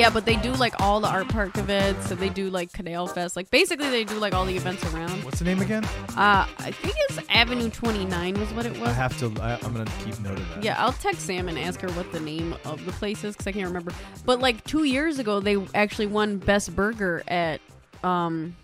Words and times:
Yeah, 0.00 0.08
but 0.08 0.24
they 0.24 0.36
do 0.36 0.52
like 0.52 0.80
all 0.80 0.98
the 1.00 1.08
art 1.08 1.28
park 1.28 1.58
events, 1.58 2.10
and 2.10 2.18
they 2.18 2.30
do 2.30 2.48
like 2.48 2.72
Canal 2.72 3.06
Fest. 3.06 3.36
Like 3.36 3.50
basically, 3.50 3.90
they 3.90 4.04
do 4.04 4.14
like 4.14 4.32
all 4.32 4.46
the 4.46 4.56
events 4.56 4.82
around. 4.94 5.22
What's 5.26 5.40
the 5.40 5.44
name 5.44 5.60
again? 5.60 5.84
Uh, 6.16 6.48
I 6.58 6.70
think 6.72 6.94
it's 7.10 7.18
Avenue 7.28 7.68
29 7.68 8.40
was 8.40 8.50
what 8.54 8.64
it 8.64 8.72
was. 8.80 8.88
I 8.88 8.92
have 8.92 9.18
to, 9.18 9.26
I, 9.42 9.58
I'm 9.62 9.74
going 9.74 9.84
to 9.84 9.92
keep 10.02 10.18
note 10.20 10.38
of 10.38 10.48
that. 10.54 10.64
Yeah, 10.64 10.82
I'll 10.82 10.94
text 10.94 11.26
Sam 11.26 11.50
and 11.50 11.58
ask 11.58 11.80
her 11.82 11.90
what 11.90 12.10
the 12.12 12.20
name 12.20 12.56
of 12.64 12.82
the 12.86 12.92
place 12.92 13.24
is 13.24 13.36
because 13.36 13.46
I 13.46 13.52
can't 13.52 13.66
remember. 13.66 13.92
But 14.24 14.40
like 14.40 14.64
two 14.64 14.84
years 14.84 15.18
ago, 15.18 15.38
they 15.38 15.62
actually 15.74 16.06
won 16.06 16.38
Best 16.38 16.74
Burger 16.74 17.22
at 17.28 17.60
um 18.02 18.56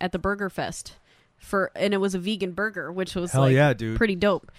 at 0.00 0.12
the 0.12 0.20
Burger 0.20 0.48
Fest 0.48 0.94
for, 1.38 1.72
and 1.74 1.92
it 1.92 1.98
was 1.98 2.14
a 2.14 2.20
vegan 2.20 2.52
burger, 2.52 2.92
which 2.92 3.16
was 3.16 3.32
Hell 3.32 3.42
like 3.42 3.54
yeah, 3.54 3.72
dude. 3.72 3.96
pretty 3.96 4.14
dope. 4.14 4.52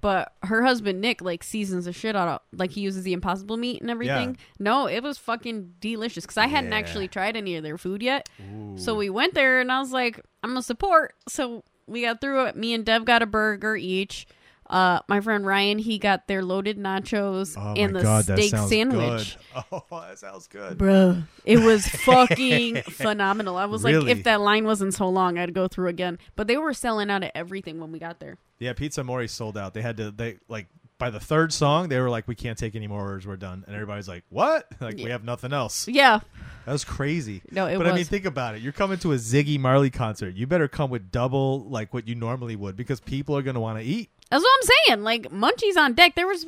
But 0.00 0.32
her 0.44 0.62
husband 0.64 1.00
Nick 1.00 1.20
like 1.20 1.42
seasons 1.42 1.84
the 1.84 1.92
shit 1.92 2.16
out 2.16 2.28
of 2.28 2.40
like 2.52 2.70
he 2.70 2.80
uses 2.80 3.04
the 3.04 3.12
Impossible 3.12 3.56
meat 3.56 3.80
and 3.82 3.90
everything. 3.90 4.36
No, 4.58 4.86
it 4.86 5.02
was 5.02 5.18
fucking 5.18 5.74
delicious 5.80 6.24
because 6.24 6.38
I 6.38 6.46
hadn't 6.46 6.70
Yeah. 6.72 6.78
actually 6.78 7.08
tried 7.08 7.36
any 7.36 7.56
of 7.56 7.62
their 7.62 7.76
food 7.78 8.02
yet. 8.02 8.28
So 8.76 8.94
we 8.94 9.10
went 9.10 9.34
there 9.34 9.60
and 9.60 9.70
I 9.70 9.78
was 9.80 9.92
like, 9.92 10.20
I'm 10.42 10.50
gonna 10.50 10.62
support. 10.62 11.14
So 11.28 11.64
we 11.86 12.02
got 12.02 12.20
through 12.20 12.46
it. 12.46 12.56
Me 12.56 12.72
and 12.72 12.84
Dev 12.84 13.04
got 13.04 13.20
a 13.22 13.26
burger 13.26 13.76
each. 13.76 14.26
Uh, 14.70 15.00
my 15.08 15.20
friend 15.20 15.44
Ryan, 15.44 15.78
he 15.78 15.98
got 15.98 16.28
their 16.28 16.44
loaded 16.44 16.78
nachos 16.78 17.56
Oh 17.58 17.74
and 17.76 17.94
the 17.94 18.02
God, 18.02 18.22
steak 18.24 18.54
sandwich. 18.54 19.36
good. 19.54 19.64
Oh, 19.72 19.82
that 19.90 20.18
sounds 20.18 20.46
good. 20.46 20.78
Bro, 20.78 21.24
it 21.44 21.58
was 21.58 21.86
fucking 22.14 22.82
phenomenal. 22.82 23.56
I 23.56 23.64
was 23.64 23.82
like, 23.82 23.94
if 24.06 24.22
that 24.24 24.40
line 24.40 24.64
wasn't 24.64 24.94
so 24.94 25.08
long, 25.08 25.38
I'd 25.38 25.54
go 25.54 25.66
through 25.68 25.88
again. 25.88 26.18
But 26.36 26.46
they 26.46 26.56
were 26.56 26.72
selling 26.72 27.10
out 27.10 27.24
of 27.24 27.30
everything 27.34 27.80
when 27.80 27.90
we 27.90 27.98
got 27.98 28.20
there. 28.20 28.36
Yeah, 28.60 28.72
Pizza 28.74 29.02
Mori 29.02 29.26
sold 29.26 29.58
out. 29.58 29.74
They 29.74 29.82
had 29.82 29.96
to, 29.96 30.10
they, 30.12 30.38
like, 30.48 30.66
by 30.98 31.10
the 31.10 31.18
third 31.18 31.52
song, 31.52 31.88
they 31.88 31.98
were 31.98 32.10
like, 32.10 32.28
we 32.28 32.34
can't 32.36 32.58
take 32.58 32.76
any 32.76 32.86
more 32.86 33.00
orders. 33.00 33.26
We're 33.26 33.36
done. 33.36 33.64
And 33.66 33.74
everybody's 33.74 34.06
like, 34.06 34.22
what? 34.28 34.68
Like, 34.80 34.96
we 34.96 35.10
have 35.10 35.24
nothing 35.24 35.52
else. 35.52 35.88
Yeah, 35.88 36.20
That 36.66 36.72
was 36.72 36.84
crazy. 36.84 37.42
No, 37.50 37.66
it 37.66 37.76
but 37.78 37.86
I 37.88 37.94
mean, 37.94 38.04
think 38.04 38.24
about 38.26 38.54
it. 38.54 38.60
You're 38.62 38.72
coming 38.72 38.98
to 38.98 39.12
a 39.12 39.16
Ziggy 39.16 39.58
Marley 39.58 39.90
concert. 39.90 40.36
You 40.36 40.46
better 40.46 40.68
come 40.68 40.90
with 40.90 41.10
double 41.10 41.64
like 41.68 41.92
what 41.92 42.06
you 42.06 42.14
normally 42.14 42.54
would 42.54 42.76
because 42.76 43.00
people 43.00 43.36
are 43.36 43.42
going 43.42 43.54
to 43.54 43.60
want 43.60 43.78
to 43.78 43.84
eat. 43.84 44.10
That's 44.30 44.42
what 44.42 44.58
I'm 44.58 44.70
saying. 44.86 45.02
Like 45.02 45.30
munchies 45.30 45.76
on 45.76 45.94
deck. 45.94 46.14
There 46.14 46.26
was 46.26 46.46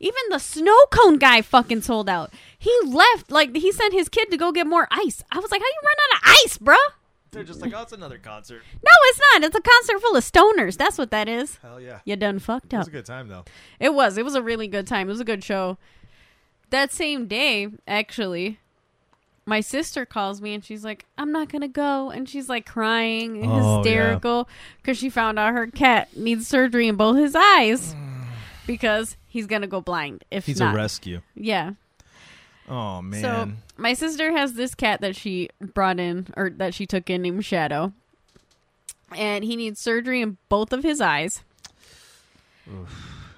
even 0.00 0.22
the 0.30 0.38
snow 0.38 0.86
cone 0.90 1.18
guy 1.18 1.42
fucking 1.42 1.82
sold 1.82 2.08
out. 2.08 2.32
He 2.58 2.74
left. 2.84 3.30
Like 3.30 3.54
he 3.54 3.70
sent 3.72 3.92
his 3.92 4.08
kid 4.08 4.30
to 4.30 4.36
go 4.36 4.52
get 4.52 4.66
more 4.66 4.88
ice. 4.90 5.22
I 5.30 5.38
was 5.38 5.50
like, 5.50 5.60
how 5.60 5.66
you 5.66 5.80
run 5.82 5.96
out 6.04 6.16
of 6.18 6.36
ice, 6.44 6.58
bruh? 6.58 6.94
They're 7.32 7.44
just 7.44 7.60
like, 7.60 7.72
oh, 7.74 7.82
it's 7.82 7.92
another 7.92 8.18
concert. 8.18 8.62
No, 8.82 8.90
it's 9.04 9.20
not. 9.32 9.44
It's 9.44 9.56
a 9.56 9.60
concert 9.60 10.00
full 10.00 10.16
of 10.16 10.24
stoners. 10.24 10.76
That's 10.76 10.98
what 10.98 11.12
that 11.12 11.28
is. 11.28 11.58
Hell 11.62 11.80
yeah. 11.80 12.00
You 12.04 12.16
done 12.16 12.40
fucked 12.40 12.74
up. 12.74 12.78
It 12.78 12.78
was 12.78 12.88
a 12.88 12.90
good 12.90 13.06
time 13.06 13.28
though. 13.28 13.44
It 13.78 13.94
was. 13.94 14.18
It 14.18 14.24
was 14.24 14.34
a 14.34 14.42
really 14.42 14.66
good 14.66 14.86
time. 14.86 15.08
It 15.08 15.12
was 15.12 15.20
a 15.20 15.24
good 15.24 15.44
show. 15.44 15.78
That 16.70 16.92
same 16.92 17.26
day, 17.26 17.68
actually, 17.86 18.58
my 19.50 19.60
sister 19.60 20.06
calls 20.06 20.40
me 20.40 20.54
and 20.54 20.64
she's 20.64 20.84
like, 20.84 21.04
"I'm 21.18 21.32
not 21.32 21.48
gonna 21.50 21.68
go," 21.68 22.10
and 22.10 22.28
she's 22.28 22.48
like 22.48 22.64
crying, 22.64 23.42
and 23.42 23.50
Oh, 23.52 23.56
yeah. 23.56 23.76
hysterical, 23.82 24.48
because 24.80 24.96
she 24.96 25.10
found 25.10 25.38
out 25.38 25.52
her 25.52 25.66
cat 25.66 26.16
needs 26.16 26.46
surgery 26.46 26.86
in 26.88 26.94
both 26.96 27.16
his 27.18 27.34
eyes 27.34 27.94
because 28.66 29.16
he's 29.26 29.46
gonna 29.46 29.66
go 29.66 29.80
blind 29.80 30.24
if 30.30 30.46
He's 30.46 30.60
not. 30.60 30.72
a 30.72 30.76
rescue. 30.76 31.20
yeah. 31.34 31.72
Oh 32.68 33.02
man. 33.02 33.20
So 33.20 33.50
my 33.76 33.94
sister 33.94 34.30
has 34.30 34.54
this 34.54 34.76
cat 34.76 35.00
that 35.00 35.16
she 35.16 35.48
brought 35.60 35.98
in 35.98 36.28
or 36.36 36.50
that 36.50 36.72
she 36.72 36.86
took 36.86 37.10
in 37.10 37.22
named 37.22 37.44
Shadow, 37.44 37.92
and 39.16 39.42
he 39.44 39.56
needs 39.56 39.80
surgery 39.80 40.20
in 40.22 40.36
both 40.48 40.72
of 40.72 40.84
his 40.84 41.00
eyes. 41.00 41.42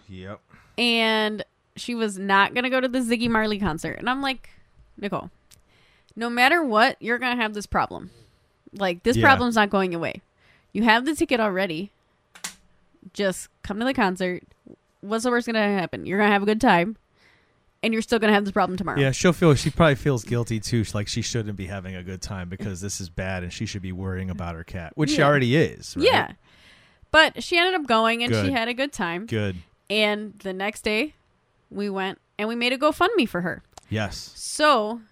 yep. 0.08 0.40
and 0.76 1.44
she 1.76 1.94
was 1.94 2.18
not 2.18 2.52
gonna 2.54 2.68
go 2.68 2.80
to 2.80 2.88
the 2.88 2.98
Ziggy 2.98 3.30
Marley 3.30 3.58
concert. 3.58 3.98
And 3.98 4.10
I'm 4.10 4.20
like, 4.20 4.50
Nicole, 5.00 5.30
no 6.16 6.28
matter 6.30 6.62
what, 6.62 6.96
you're 7.00 7.18
gonna 7.18 7.40
have 7.40 7.54
this 7.54 7.66
problem. 7.66 8.10
Like 8.74 9.02
this 9.02 9.16
Yeah. 9.16 9.24
problem's 9.24 9.54
not 9.56 9.70
going 9.70 9.94
away. 9.94 10.22
You 10.72 10.82
have 10.84 11.04
the 11.04 11.14
ticket 11.14 11.40
already. 11.40 11.90
Just 13.12 13.48
come 13.62 13.78
to 13.78 13.84
the 13.84 13.94
concert. 13.94 14.42
What's 15.00 15.24
the 15.24 15.30
worst 15.30 15.46
gonna 15.46 15.58
happen? 15.60 16.06
You're 16.06 16.18
gonna 16.18 16.30
have 16.32 16.42
a 16.42 16.46
good 16.46 16.60
time, 16.60 16.96
and 17.82 17.92
you're 17.92 18.02
still 18.02 18.18
gonna 18.18 18.32
have 18.32 18.44
this 18.44 18.52
problem 18.52 18.78
tomorrow. 18.78 18.98
Yeah, 19.00 19.10
she'll 19.10 19.32
feel. 19.32 19.54
She 19.54 19.70
probably 19.70 19.96
feels 19.96 20.24
guilty 20.24 20.60
too. 20.60 20.84
Like 20.94 21.08
she 21.08 21.20
shouldn't 21.22 21.56
be 21.56 21.66
having 21.66 21.96
a 21.96 22.02
good 22.02 22.22
time 22.22 22.48
because 22.48 22.80
this 22.80 23.00
is 23.00 23.08
bad, 23.10 23.42
and 23.42 23.52
she 23.52 23.66
should 23.66 23.82
be 23.82 23.92
worrying 23.92 24.30
about 24.30 24.54
her 24.54 24.64
cat, 24.64 24.92
which 24.94 25.10
she 25.10 25.22
already 25.22 25.56
is. 25.56 25.96
right? 25.96 26.06
Yeah. 26.06 26.32
But 27.10 27.42
she 27.42 27.58
ended 27.58 27.74
up 27.74 27.86
going, 27.86 28.22
and 28.22 28.32
she 28.34 28.52
had 28.52 28.68
a 28.68 28.74
good 28.74 28.92
time. 28.92 29.26
Good. 29.26 29.56
And 29.90 30.38
the 30.38 30.52
next 30.54 30.82
day, 30.82 31.14
we 31.70 31.90
went 31.90 32.18
and 32.38 32.48
we 32.48 32.54
made 32.54 32.72
a 32.72 32.78
GoFundMe 32.78 33.28
for 33.28 33.42
her. 33.42 33.62
Yes. 33.90 34.32
So, 34.34 35.02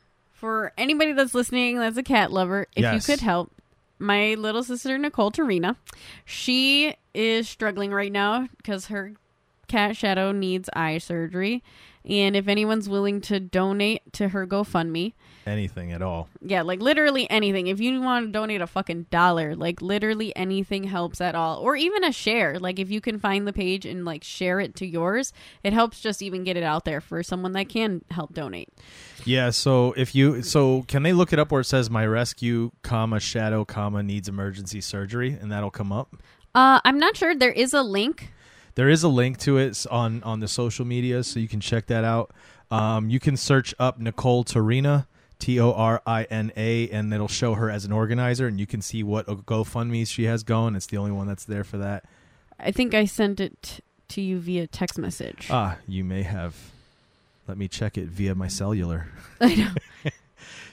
for 0.40 0.72
anybody 0.78 1.12
that's 1.12 1.34
listening 1.34 1.78
that's 1.78 1.98
a 1.98 2.02
cat 2.02 2.32
lover, 2.32 2.66
if 2.74 2.82
Yes. 2.82 2.94
you 3.06 3.12
could 3.14 3.20
help, 3.22 3.52
my 3.98 4.34
little 4.34 4.62
sister 4.64 4.96
Nicole 4.96 5.30
Torina, 5.30 5.76
she 6.24 6.94
is 7.12 7.46
struggling 7.48 7.92
right 7.92 8.10
now 8.10 8.48
because 8.56 8.86
her 8.86 9.12
cat 9.70 9.96
Shadow 9.96 10.32
needs 10.32 10.68
eye 10.74 10.98
surgery. 10.98 11.62
And 12.02 12.34
if 12.34 12.48
anyone's 12.48 12.88
willing 12.88 13.20
to 13.22 13.38
donate 13.38 14.10
to 14.14 14.28
her 14.28 14.46
GoFundMe, 14.46 15.12
Anything 15.46 15.92
at 15.92 16.00
all. 16.00 16.28
yeah, 16.40 16.62
like 16.62 16.80
literally 16.80 17.28
anything. 17.28 17.66
If 17.66 17.78
you 17.78 18.00
want 18.00 18.26
to 18.26 18.32
donate 18.32 18.60
a 18.62 18.66
fucking 18.66 19.06
dollar, 19.10 19.54
like 19.54 19.82
literally 19.82 20.34
anything 20.34 20.84
helps 20.84 21.20
at 21.20 21.34
all. 21.34 21.58
Or 21.58 21.76
even 21.76 22.02
a 22.04 22.10
share. 22.12 22.58
Like 22.58 22.78
if 22.78 22.90
you 22.90 23.00
can 23.02 23.18
find 23.18 23.46
the 23.46 23.52
page 23.52 23.84
and 23.84 24.04
like 24.06 24.24
share 24.24 24.60
it 24.60 24.74
to 24.76 24.86
yours, 24.86 25.32
it 25.62 25.72
helps 25.74 26.00
just 26.00 26.22
even 26.22 26.42
get 26.44 26.56
it 26.56 26.62
out 26.62 26.84
there 26.86 27.00
for 27.02 27.22
someone 27.22 27.52
that 27.52 27.68
can 27.68 28.02
help 28.10 28.32
donate. 28.32 28.70
Yeah. 29.26 29.50
So 29.50 29.92
if 29.96 30.14
you, 30.14 30.42
so 30.42 30.82
can 30.88 31.02
they 31.02 31.12
look 31.12 31.32
it 31.34 31.38
up 31.38 31.52
where 31.52 31.60
it 31.60 31.66
says 31.66 31.90
my 31.90 32.06
rescue, 32.06 32.70
comma 32.82 33.20
shadow, 33.20 33.64
comma 33.66 34.02
needs 34.02 34.26
emergency 34.28 34.80
surgery, 34.80 35.32
and 35.38 35.52
that'll 35.52 35.70
come 35.70 35.92
up. 35.92 36.16
Uh, 36.54 36.80
I'm 36.84 36.98
not 36.98 37.16
sure. 37.16 37.34
There 37.34 37.52
is 37.52 37.74
a 37.74 37.82
link. 37.82 38.32
There 38.74 38.88
is 38.88 39.02
a 39.02 39.08
link 39.08 39.38
to 39.38 39.58
it 39.58 39.86
on 39.90 40.22
on 40.22 40.40
the 40.40 40.48
social 40.48 40.84
media, 40.84 41.22
so 41.24 41.40
you 41.40 41.48
can 41.48 41.60
check 41.60 41.86
that 41.86 42.04
out. 42.04 42.32
Um, 42.70 43.10
you 43.10 43.18
can 43.18 43.36
search 43.36 43.74
up 43.78 43.98
Nicole 43.98 44.44
Torina, 44.44 45.06
T 45.38 45.58
O 45.58 45.72
R 45.72 46.02
I 46.06 46.24
N 46.24 46.52
A, 46.56 46.88
and 46.90 47.12
it'll 47.12 47.28
show 47.28 47.54
her 47.54 47.70
as 47.70 47.84
an 47.84 47.92
organizer, 47.92 48.46
and 48.46 48.60
you 48.60 48.66
can 48.66 48.80
see 48.80 49.02
what 49.02 49.28
a 49.28 49.34
GoFundMe 49.36 50.06
she 50.06 50.24
has 50.24 50.42
going. 50.42 50.76
It's 50.76 50.86
the 50.86 50.96
only 50.98 51.10
one 51.12 51.26
that's 51.26 51.44
there 51.44 51.64
for 51.64 51.78
that. 51.78 52.04
I 52.58 52.70
think 52.70 52.94
I 52.94 53.06
sent 53.06 53.40
it 53.40 53.80
to 54.08 54.20
you 54.20 54.38
via 54.38 54.66
text 54.66 54.98
message. 54.98 55.48
Ah, 55.50 55.78
you 55.88 56.04
may 56.04 56.22
have. 56.22 56.54
Let 57.48 57.58
me 57.58 57.68
check 57.68 57.98
it 57.98 58.08
via 58.08 58.34
my 58.34 58.48
cellular. 58.48 59.08
I 59.40 59.54
know. 59.54 60.10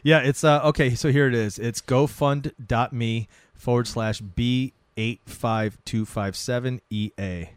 Yeah, 0.03 0.19
it's 0.19 0.43
uh 0.43 0.61
okay, 0.65 0.95
so 0.95 1.11
here 1.11 1.27
it 1.27 1.33
is. 1.33 1.57
It's 1.57 1.81
gofund.me 1.81 3.27
forward 3.55 3.87
slash 3.87 4.21
B 4.21 4.73
eight 4.95 5.21
five 5.25 5.77
two 5.85 6.05
five 6.05 6.35
seven 6.35 6.81
EA. 6.89 7.49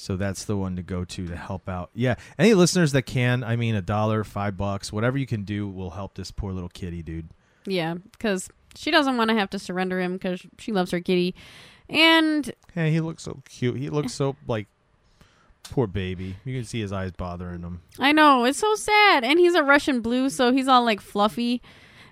So 0.00 0.16
that's 0.16 0.44
the 0.44 0.56
one 0.56 0.76
to 0.76 0.82
go 0.82 1.04
to 1.04 1.26
to 1.26 1.36
help 1.36 1.68
out. 1.68 1.90
Yeah. 1.94 2.14
Any 2.38 2.54
listeners 2.54 2.92
that 2.92 3.02
can, 3.02 3.44
I 3.44 3.56
mean 3.56 3.74
a 3.74 3.82
dollar, 3.82 4.24
five 4.24 4.56
bucks, 4.56 4.92
whatever 4.92 5.18
you 5.18 5.26
can 5.26 5.44
do 5.44 5.68
will 5.68 5.90
help 5.90 6.14
this 6.14 6.30
poor 6.30 6.52
little 6.52 6.70
kitty, 6.70 7.02
dude. 7.02 7.28
Yeah, 7.66 7.94
because 8.12 8.48
she 8.74 8.90
doesn't 8.90 9.18
want 9.18 9.28
to 9.28 9.36
have 9.36 9.50
to 9.50 9.58
surrender 9.58 10.00
him 10.00 10.14
because 10.14 10.44
she 10.58 10.72
loves 10.72 10.90
her 10.92 11.00
kitty. 11.00 11.34
And 11.88 12.50
Hey, 12.72 12.90
he 12.90 13.00
looks 13.00 13.24
so 13.24 13.42
cute. 13.48 13.76
He 13.76 13.90
looks 13.90 14.14
so 14.14 14.36
like 14.46 14.68
poor 15.64 15.86
baby. 15.86 16.36
You 16.46 16.56
can 16.56 16.64
see 16.64 16.80
his 16.80 16.92
eyes 16.92 17.12
bothering 17.12 17.60
him. 17.60 17.82
I 17.98 18.12
know, 18.12 18.44
it's 18.44 18.58
so 18.58 18.74
sad. 18.74 19.22
And 19.22 19.38
he's 19.38 19.54
a 19.54 19.62
Russian 19.62 20.00
blue, 20.00 20.30
so 20.30 20.50
he's 20.52 20.66
all 20.66 20.84
like 20.84 21.00
fluffy. 21.00 21.60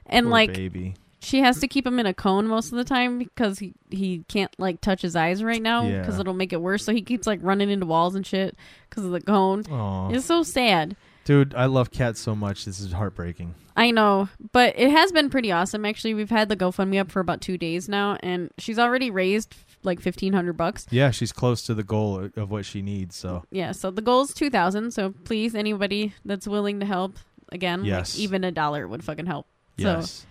And 0.05 0.27
Poor 0.27 0.33
like 0.33 0.53
baby. 0.53 0.95
She 1.21 1.41
has 1.41 1.59
to 1.61 1.69
keep 1.69 1.87
him 1.87 1.99
in 1.99 2.07
a 2.07 2.15
cone 2.15 2.47
most 2.47 2.71
of 2.73 2.79
the 2.79 2.85
time 2.85 3.19
because 3.19 3.59
he, 3.59 3.75
he 3.91 4.25
can't 4.29 4.55
like 4.59 4.81
touch 4.81 5.03
his 5.03 5.17
eyes 5.17 5.43
right 5.43 5.61
now 5.63 5.83
Yeah. 5.83 6.01
because 6.01 6.19
it'll 6.19 6.35
make 6.35 6.53
it 6.53 6.61
worse. 6.61 6.85
So 6.85 6.93
he 6.93 7.03
keeps 7.03 7.27
like 7.27 7.41
running 7.43 7.71
into 7.71 7.87
walls 7.87 8.15
and 8.15 8.27
shit 8.27 8.57
because 8.89 9.05
of 9.05 9.11
the 9.11 9.21
cone. 9.21 9.65
Aw. 9.71 10.11
It's 10.11 10.27
so 10.27 10.43
sad. 10.43 10.97
Dude, 11.25 11.55
I 11.55 11.67
love 11.67 11.91
cats 11.91 12.21
so 12.21 12.35
much. 12.35 12.65
This 12.65 12.81
is 12.81 12.93
heartbreaking. 12.93 13.55
I 13.77 13.91
know, 13.91 14.29
but 14.53 14.79
it 14.79 14.91
has 14.91 15.13
been 15.13 15.29
pretty 15.31 15.53
awesome. 15.53 15.85
Actually, 15.85 16.15
we've 16.15 16.31
had 16.31 16.49
the 16.49 16.57
GoFundMe 16.57 16.99
up 17.01 17.11
for 17.13 17.21
about 17.21 17.41
two 17.43 17.57
days 17.59 17.89
now, 17.89 18.17
and 18.23 18.51
she's 18.59 18.79
already 18.79 19.11
raised 19.11 19.55
like 19.85 20.01
fifteen 20.01 20.33
hundred 20.33 20.55
bucks. 20.57 20.87
Yeah, 20.91 21.11
she's 21.13 21.31
close 21.31 21.63
to 21.67 21.75
the 21.75 21.85
goal 21.85 22.31
of 22.35 22.51
what 22.51 22.65
she 22.65 22.81
needs. 22.83 23.15
So 23.15 23.45
Yeah, 23.51 23.71
so 23.73 23.91
the 23.93 24.03
goal 24.03 24.23
is 24.23 24.33
two 24.35 24.51
thousand. 24.51 24.93
So 24.93 25.15
please, 25.25 25.55
anybody 25.55 26.15
that's 26.25 26.49
willing 26.49 26.81
to 26.81 26.87
help, 26.87 27.19
again, 27.53 27.81
like, 27.83 27.89
Yes. 27.89 28.19
even 28.19 28.43
a 28.43 28.51
dollar 28.51 28.89
would 28.89 29.05
fucking 29.05 29.27
help. 29.27 29.47
yes. 29.77 30.25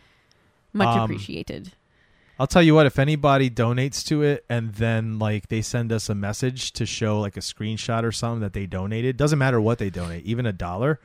Much 0.77 0.87
Um, 0.95 1.03
appreciated. 1.03 1.73
I'll 2.39 2.47
tell 2.47 2.61
you 2.61 2.75
what, 2.75 2.85
if 2.85 2.99
anybody 2.99 3.49
donates 3.49 4.05
to 4.07 4.21
it 4.21 4.45
and 4.47 4.73
then 4.75 5.17
like 5.17 5.47
they 5.47 5.61
send 5.63 5.91
us 5.91 6.07
a 6.07 6.13
message 6.15 6.71
to 6.73 6.85
show 6.85 7.19
like 7.19 7.35
a 7.35 7.39
screenshot 7.39 8.03
or 8.03 8.11
something 8.11 8.41
that 8.41 8.53
they 8.53 8.67
donated, 8.67 9.17
doesn't 9.17 9.39
matter 9.39 9.59
what 9.59 9.79
they 9.79 9.89
donate, 9.89 10.23
even 10.23 10.45
a 10.45 10.53
dollar, 10.53 10.99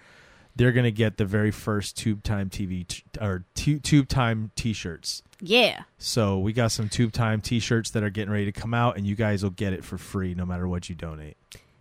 they're 0.54 0.72
gonna 0.72 0.90
get 0.90 1.16
the 1.16 1.24
very 1.24 1.50
first 1.50 1.96
Tube 1.96 2.22
Time 2.22 2.50
TV 2.50 2.86
t- 2.86 3.02
or 3.18 3.44
tu- 3.54 3.78
Tube 3.78 4.08
Time 4.08 4.50
T-shirts. 4.56 5.22
Yeah, 5.40 5.84
So 5.98 6.38
we 6.38 6.52
got 6.52 6.70
some 6.70 6.88
Tube 6.90 7.12
Time 7.12 7.40
T-shirts 7.40 7.90
that 7.90 8.02
are 8.04 8.10
getting 8.10 8.30
ready 8.32 8.44
to 8.44 8.52
come 8.52 8.74
out, 8.74 8.96
and 8.98 9.06
you 9.06 9.16
guys 9.16 9.42
will 9.42 9.50
get 9.50 9.72
it 9.72 9.84
for 9.84 9.96
free 9.98 10.34
no 10.34 10.44
matter 10.46 10.68
what 10.68 10.88
you 10.90 10.94
donate. 10.94 11.36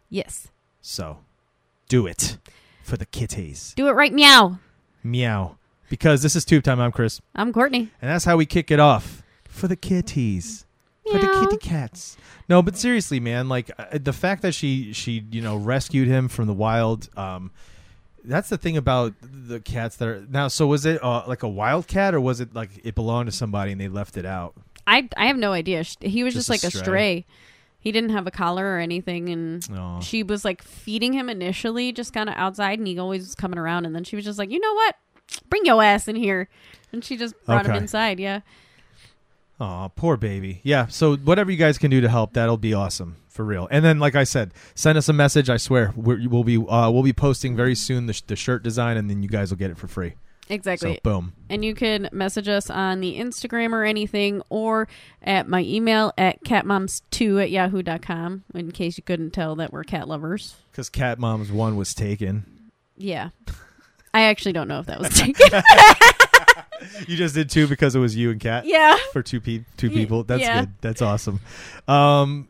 yes, 0.09 0.47
So 0.81 1.19
do 1.89 2.07
it 2.07 2.37
for 2.83 2.95
the 2.97 3.05
kitties. 3.05 3.73
do 3.75 3.87
it 3.89 3.91
right 3.91 4.13
meow. 4.13 4.59
Meow. 5.03 5.57
Because 5.91 6.21
this 6.21 6.37
is 6.37 6.45
Tube 6.45 6.63
Time. 6.63 6.79
I'm 6.79 6.93
Chris, 6.93 7.19
I'm 7.35 7.51
Courtney. 7.51 7.89
and 8.01 8.09
that's 8.09 8.23
how 8.23 8.37
we 8.37 8.45
kick 8.45 8.71
it 8.71 8.79
off 8.79 9.23
for 9.43 9.67
the 9.67 9.75
kitties. 9.75 10.65
for 11.11 11.17
the 11.19 11.27
kitty 11.27 11.57
cats. 11.57 12.15
No, 12.47 12.61
but 12.61 12.77
seriously, 12.77 13.19
man, 13.19 13.49
like 13.49 13.69
uh, 13.77 13.97
the 14.01 14.13
fact 14.13 14.41
that 14.43 14.53
she 14.55 14.93
she 14.93 15.25
you 15.29 15.41
know 15.41 15.57
rescued 15.57 16.07
him 16.07 16.29
from 16.29 16.47
the 16.47 16.53
wild. 16.53 17.09
Um, 17.17 17.51
that's 18.23 18.47
the 18.47 18.57
thing 18.57 18.77
about 18.77 19.13
the 19.21 19.59
cats 19.59 19.97
that 19.97 20.07
are 20.07 20.25
now. 20.29 20.47
So 20.47 20.65
was 20.65 20.85
it 20.85 21.03
uh, 21.03 21.23
like 21.27 21.43
a 21.43 21.49
wild 21.49 21.87
cat, 21.87 22.13
or 22.13 22.21
was 22.21 22.39
it 22.39 22.55
like 22.55 22.69
it 22.85 22.95
belonged 22.95 23.29
to 23.29 23.35
somebody 23.35 23.73
and 23.73 23.81
they 23.81 23.89
left 23.89 24.15
it 24.15 24.25
out? 24.25 24.53
I 24.87 25.09
I 25.17 25.25
have 25.25 25.35
no 25.37 25.51
idea. 25.51 25.83
He 25.99 26.23
was 26.23 26.33
Just 26.33 26.47
just, 26.47 26.49
a 26.49 26.51
like 26.53 26.63
a 26.63 26.77
stray. 26.77 26.83
stray. 26.83 27.25
He 27.81 27.91
didn't 27.91 28.11
have 28.11 28.27
a 28.27 28.31
collar 28.31 28.65
or 28.65 28.79
anything, 28.79 29.27
and 29.27 29.67
Oh, 29.75 29.99
she 30.01 30.23
was 30.23 30.45
like 30.45 30.61
feeding 30.61 31.11
him 31.11 31.27
initially, 31.29 31.91
just 31.91 32.13
kind 32.13 32.29
of 32.29 32.35
outside, 32.37 32.79
and 32.79 32.87
he 32.87 32.97
always 32.97 33.23
was 33.23 33.35
coming 33.35 33.59
around. 33.59 33.85
And 33.85 33.93
then 33.93 34.05
she 34.05 34.15
was 34.15 34.23
just 34.23 34.39
like, 34.39 34.51
you 34.51 34.59
know 34.61 34.73
what? 34.73 34.95
Bring 35.49 35.65
your 35.65 35.81
ass 35.83 36.07
in 36.07 36.15
here, 36.15 36.47
and 36.91 37.03
she 37.03 37.17
just 37.17 37.35
brought 37.45 37.65
him 37.65 37.75
inside. 37.75 38.19
Yeah, 38.19 38.41
oh, 39.59 39.91
poor 39.95 40.17
baby. 40.17 40.61
Yeah. 40.63 40.87
So 40.87 41.15
whatever 41.17 41.51
you 41.51 41.57
guys 41.57 41.77
can 41.77 41.91
do 41.91 42.01
to 42.01 42.09
help, 42.09 42.33
that'll 42.33 42.57
be 42.57 42.73
awesome 42.73 43.17
for 43.29 43.45
real. 43.45 43.67
And 43.71 43.83
then, 43.85 43.99
like 43.99 44.15
I 44.15 44.23
said, 44.23 44.53
send 44.75 44.97
us 44.97 45.07
a 45.09 45.13
message. 45.13 45.49
I 45.49 45.57
swear, 45.57 45.93
we're, 45.95 46.27
we'll 46.29 46.43
be 46.43 46.57
uh, 46.57 46.89
we'll 46.91 47.03
be 47.03 47.13
posting 47.13 47.55
very 47.55 47.75
soon 47.75 48.05
the, 48.07 48.13
sh- 48.13 48.21
the 48.21 48.35
shirt 48.35 48.63
design, 48.63 48.97
and 48.97 49.09
then 49.09 49.23
you 49.23 49.29
guys 49.29 49.51
will 49.51 49.57
get 49.57 49.71
it 49.71 49.77
for 49.77 49.87
free. 49.87 50.13
exactly. 50.49 50.95
So 50.95 50.99
boom. 51.03 51.33
and 51.49 51.63
you 51.63 51.73
can 51.73 52.09
message 52.11 52.49
us 52.49 52.69
on 52.69 52.99
the 52.99 53.17
Instagram 53.17 53.71
or 53.71 53.83
anything, 53.83 54.41
or 54.49 54.87
at 55.21 55.47
my 55.47 55.61
email 55.61 56.11
at 56.17 56.43
catmoms2 56.43 57.43
at 57.43 57.51
yahoo.com, 57.51 58.43
in 58.53 58.71
case 58.71 58.97
you 58.97 59.03
couldn't 59.03 59.31
tell 59.31 59.55
that 59.55 59.71
we're 59.71 59.83
cat 59.83 60.07
lovers. 60.09 60.55
Because 60.71 60.89
Cat 60.89 61.19
Mom's 61.19 61.51
one 61.51 61.75
was 61.77 61.93
taken. 61.93 62.71
Yeah. 62.97 63.29
I 64.13 64.23
actually 64.23 64.53
don't 64.53 64.67
know 64.67 64.79
if 64.79 64.85
that 64.87 64.99
was 64.99 65.09
taken. 65.17 65.61
You 67.07 67.15
just 67.15 67.35
did 67.35 67.49
two 67.49 67.67
because 67.67 67.95
it 67.95 67.99
was 67.99 68.15
you 68.15 68.31
and 68.31 68.39
Cat. 68.39 68.65
yeah. 68.65 68.97
for 69.13 69.21
two 69.21 69.39
pe- 69.39 69.65
two 69.77 69.91
people. 69.91 70.23
That's 70.23 70.41
yeah. 70.41 70.61
good. 70.61 70.73
That's 70.81 71.01
awesome. 71.01 71.39
Um 71.87 72.47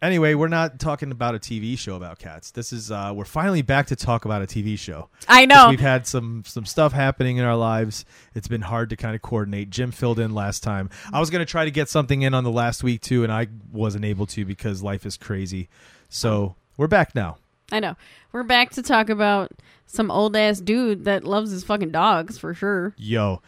anyway, 0.00 0.34
we're 0.34 0.48
not 0.48 0.78
talking 0.78 1.10
about 1.10 1.34
a 1.34 1.38
TV 1.38 1.78
show 1.78 1.94
about 1.94 2.18
cats. 2.18 2.50
This 2.50 2.72
is 2.72 2.90
uh 2.90 3.12
we're 3.14 3.26
finally 3.26 3.60
back 3.62 3.88
to 3.88 3.96
talk 3.96 4.24
about 4.24 4.40
a 4.42 4.46
TV 4.46 4.78
show. 4.78 5.10
I 5.28 5.44
know. 5.44 5.68
We've 5.68 5.80
had 5.80 6.06
some 6.06 6.42
some 6.46 6.64
stuff 6.64 6.92
happening 6.92 7.36
in 7.36 7.44
our 7.44 7.56
lives. 7.56 8.06
It's 8.34 8.48
been 8.48 8.62
hard 8.62 8.88
to 8.90 8.96
kind 8.96 9.14
of 9.14 9.20
coordinate. 9.20 9.68
Jim 9.68 9.90
filled 9.92 10.18
in 10.18 10.34
last 10.34 10.62
time. 10.62 10.88
I 11.12 11.20
was 11.20 11.28
going 11.28 11.44
to 11.44 11.50
try 11.50 11.66
to 11.66 11.70
get 11.70 11.90
something 11.90 12.22
in 12.22 12.32
on 12.32 12.44
the 12.44 12.50
last 12.50 12.82
week 12.82 13.02
too 13.02 13.24
and 13.24 13.32
I 13.32 13.48
wasn't 13.70 14.06
able 14.06 14.26
to 14.28 14.46
because 14.46 14.82
life 14.82 15.04
is 15.04 15.18
crazy. 15.18 15.68
So, 16.08 16.54
we're 16.78 16.86
back 16.86 17.14
now. 17.14 17.36
I 17.72 17.80
know. 17.80 17.96
We're 18.32 18.42
back 18.42 18.70
to 18.72 18.82
talk 18.82 19.08
about 19.08 19.52
some 19.86 20.10
old 20.10 20.36
ass 20.36 20.60
dude 20.60 21.04
that 21.04 21.24
loves 21.24 21.50
his 21.50 21.64
fucking 21.64 21.90
dogs 21.90 22.38
for 22.38 22.54
sure. 22.54 22.94
Yo. 22.96 23.42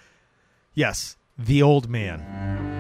Yes, 0.74 1.16
the 1.36 1.62
old 1.62 1.88
man. 1.88 2.77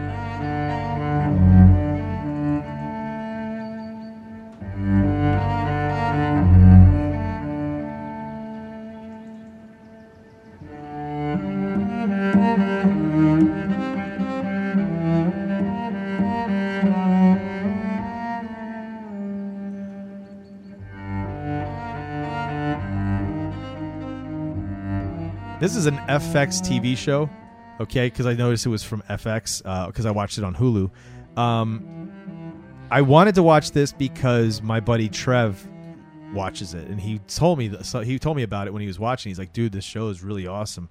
This 25.60 25.74
is 25.74 25.86
an 25.86 25.96
FX 26.06 26.60
TV 26.62 26.96
show, 26.96 27.28
okay? 27.80 28.06
Because 28.06 28.26
I 28.26 28.34
noticed 28.34 28.64
it 28.64 28.68
was 28.68 28.84
from 28.84 29.02
FX 29.10 29.58
because 29.88 30.06
I 30.06 30.12
watched 30.12 30.38
it 30.38 30.44
on 30.44 30.54
Hulu. 30.54 30.88
Um, 31.36 32.54
I 32.92 33.02
wanted 33.02 33.34
to 33.34 33.42
watch 33.42 33.72
this 33.72 33.92
because 33.92 34.62
my 34.62 34.78
buddy 34.78 35.08
Trev 35.08 35.66
watches 36.32 36.74
it, 36.74 36.86
and 36.86 37.00
he 37.00 37.18
told 37.26 37.58
me 37.58 37.76
so 37.82 38.00
he 38.00 38.20
told 38.20 38.36
me 38.36 38.44
about 38.44 38.68
it 38.68 38.72
when 38.72 38.82
he 38.82 38.86
was 38.86 39.00
watching. 39.00 39.30
He's 39.30 39.38
like, 39.38 39.52
"Dude, 39.52 39.72
this 39.72 39.84
show 39.84 40.08
is 40.10 40.22
really 40.22 40.46
awesome," 40.46 40.88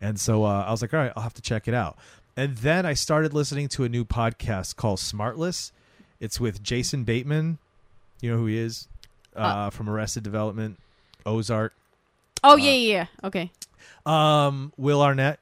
and 0.00 0.18
so 0.18 0.44
uh, 0.44 0.64
I 0.66 0.72
was 0.72 0.82
like, 0.82 0.92
"All 0.92 0.98
right, 1.00 1.12
I'll 1.16 1.22
have 1.22 1.34
to 1.34 1.42
check 1.42 1.68
it 1.68 1.74
out." 1.74 1.96
And 2.36 2.56
then 2.56 2.84
I 2.86 2.94
started 2.94 3.32
listening 3.32 3.68
to 3.68 3.84
a 3.84 3.88
new 3.88 4.04
podcast 4.04 4.74
called 4.74 4.98
Smartless. 4.98 5.70
It's 6.18 6.40
with 6.40 6.60
Jason 6.62 7.04
Bateman. 7.04 7.58
You 8.20 8.32
know 8.32 8.38
who 8.38 8.46
he 8.46 8.58
is 8.58 8.88
uh, 9.36 9.40
Uh. 9.40 9.70
from 9.70 9.88
Arrested 9.88 10.24
Development, 10.24 10.76
Ozark. 11.24 11.72
Oh, 12.44 12.52
Uh, 12.52 12.56
yeah, 12.56 12.70
yeah, 12.72 12.92
yeah. 12.94 13.06
Okay. 13.24 13.50
Um, 14.06 14.72
Will 14.76 15.02
Arnett, 15.02 15.38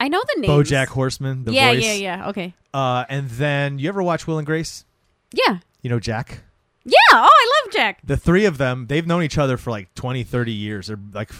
I 0.00 0.08
know 0.08 0.22
the 0.34 0.40
name. 0.40 0.50
BoJack 0.50 0.88
Horseman, 0.88 1.44
the 1.44 1.52
yeah, 1.52 1.72
voice. 1.72 1.84
yeah, 1.84 1.92
yeah. 1.94 2.28
Okay. 2.28 2.54
Uh, 2.72 3.04
and 3.08 3.28
then 3.30 3.78
you 3.78 3.88
ever 3.88 4.02
watch 4.02 4.26
Will 4.26 4.38
and 4.38 4.46
Grace? 4.46 4.84
Yeah. 5.32 5.58
You 5.82 5.90
know 5.90 6.00
Jack. 6.00 6.42
Yeah. 6.84 6.94
Oh, 7.12 7.28
I 7.30 7.62
love 7.64 7.72
Jack. 7.72 8.00
The 8.02 8.16
three 8.16 8.46
of 8.46 8.56
them, 8.56 8.86
they've 8.86 9.06
known 9.06 9.22
each 9.22 9.36
other 9.36 9.58
for 9.58 9.70
like 9.70 9.92
20, 9.94 10.24
30 10.24 10.52
years. 10.52 10.86
They're 10.86 10.98
like, 11.12 11.30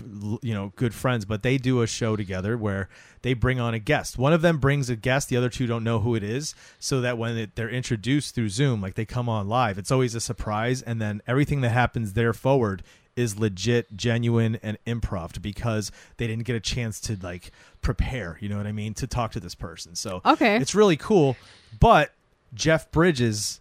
you 0.43 0.53
know, 0.53 0.73
good 0.77 0.93
friends, 0.93 1.25
but 1.25 1.43
they 1.43 1.57
do 1.57 1.81
a 1.81 1.87
show 1.87 2.17
together 2.17 2.59
where 2.59 2.91
they 3.23 3.33
bring 3.33 3.59
on 3.59 3.73
a 3.73 3.79
guest. 3.79 4.19
One 4.19 4.35
of 4.35 4.43
them 4.43 4.59
brings 4.59 4.91
a 4.91 4.97
guest, 4.97 5.31
the 5.31 5.39
other 5.39 5.49
two 5.49 5.67
don't 5.67 5.85
know 5.85 6.01
who 6.01 6.15
it 6.15 6.23
is, 6.23 6.55
so 6.79 7.01
that 7.01 7.17
when 7.17 7.37
it, 7.39 7.55
they're 7.55 7.71
introduced 7.71 8.35
through 8.35 8.51
Zoom, 8.51 8.83
like 8.83 8.95
they 8.95 9.07
come 9.07 9.29
on 9.29 9.49
live, 9.49 9.79
it's 9.79 9.91
always 9.91 10.15
a 10.15 10.21
surprise. 10.21 10.83
And 10.83 11.01
then 11.01 11.23
everything 11.27 11.63
that 11.63 11.71
happens 11.71 12.13
there 12.13 12.35
forward 12.35 12.83
is 13.19 13.39
legit, 13.39 13.97
genuine, 13.97 14.59
and 14.63 14.79
improv 14.87 15.43
because 15.43 15.91
they 16.19 16.27
didn't 16.27 16.45
get 16.45 16.55
a 16.57 16.61
chance 16.61 17.01
to 17.01 17.19
like 17.21 17.51
prepare, 17.83 18.39
you 18.41 18.49
know 18.49 18.57
what 18.57 18.67
I 18.67 18.73
mean, 18.73 18.95
to 18.95 19.07
talk 19.07 19.33
to 19.33 19.41
this 19.41 19.55
person. 19.55 19.95
So 19.97 20.23
Okay. 20.25 20.57
it's 20.57 20.75
really 20.75 20.97
cool. 20.97 21.37
But 21.81 22.13
Jeff 22.55 22.91
Bridges, 22.93 23.61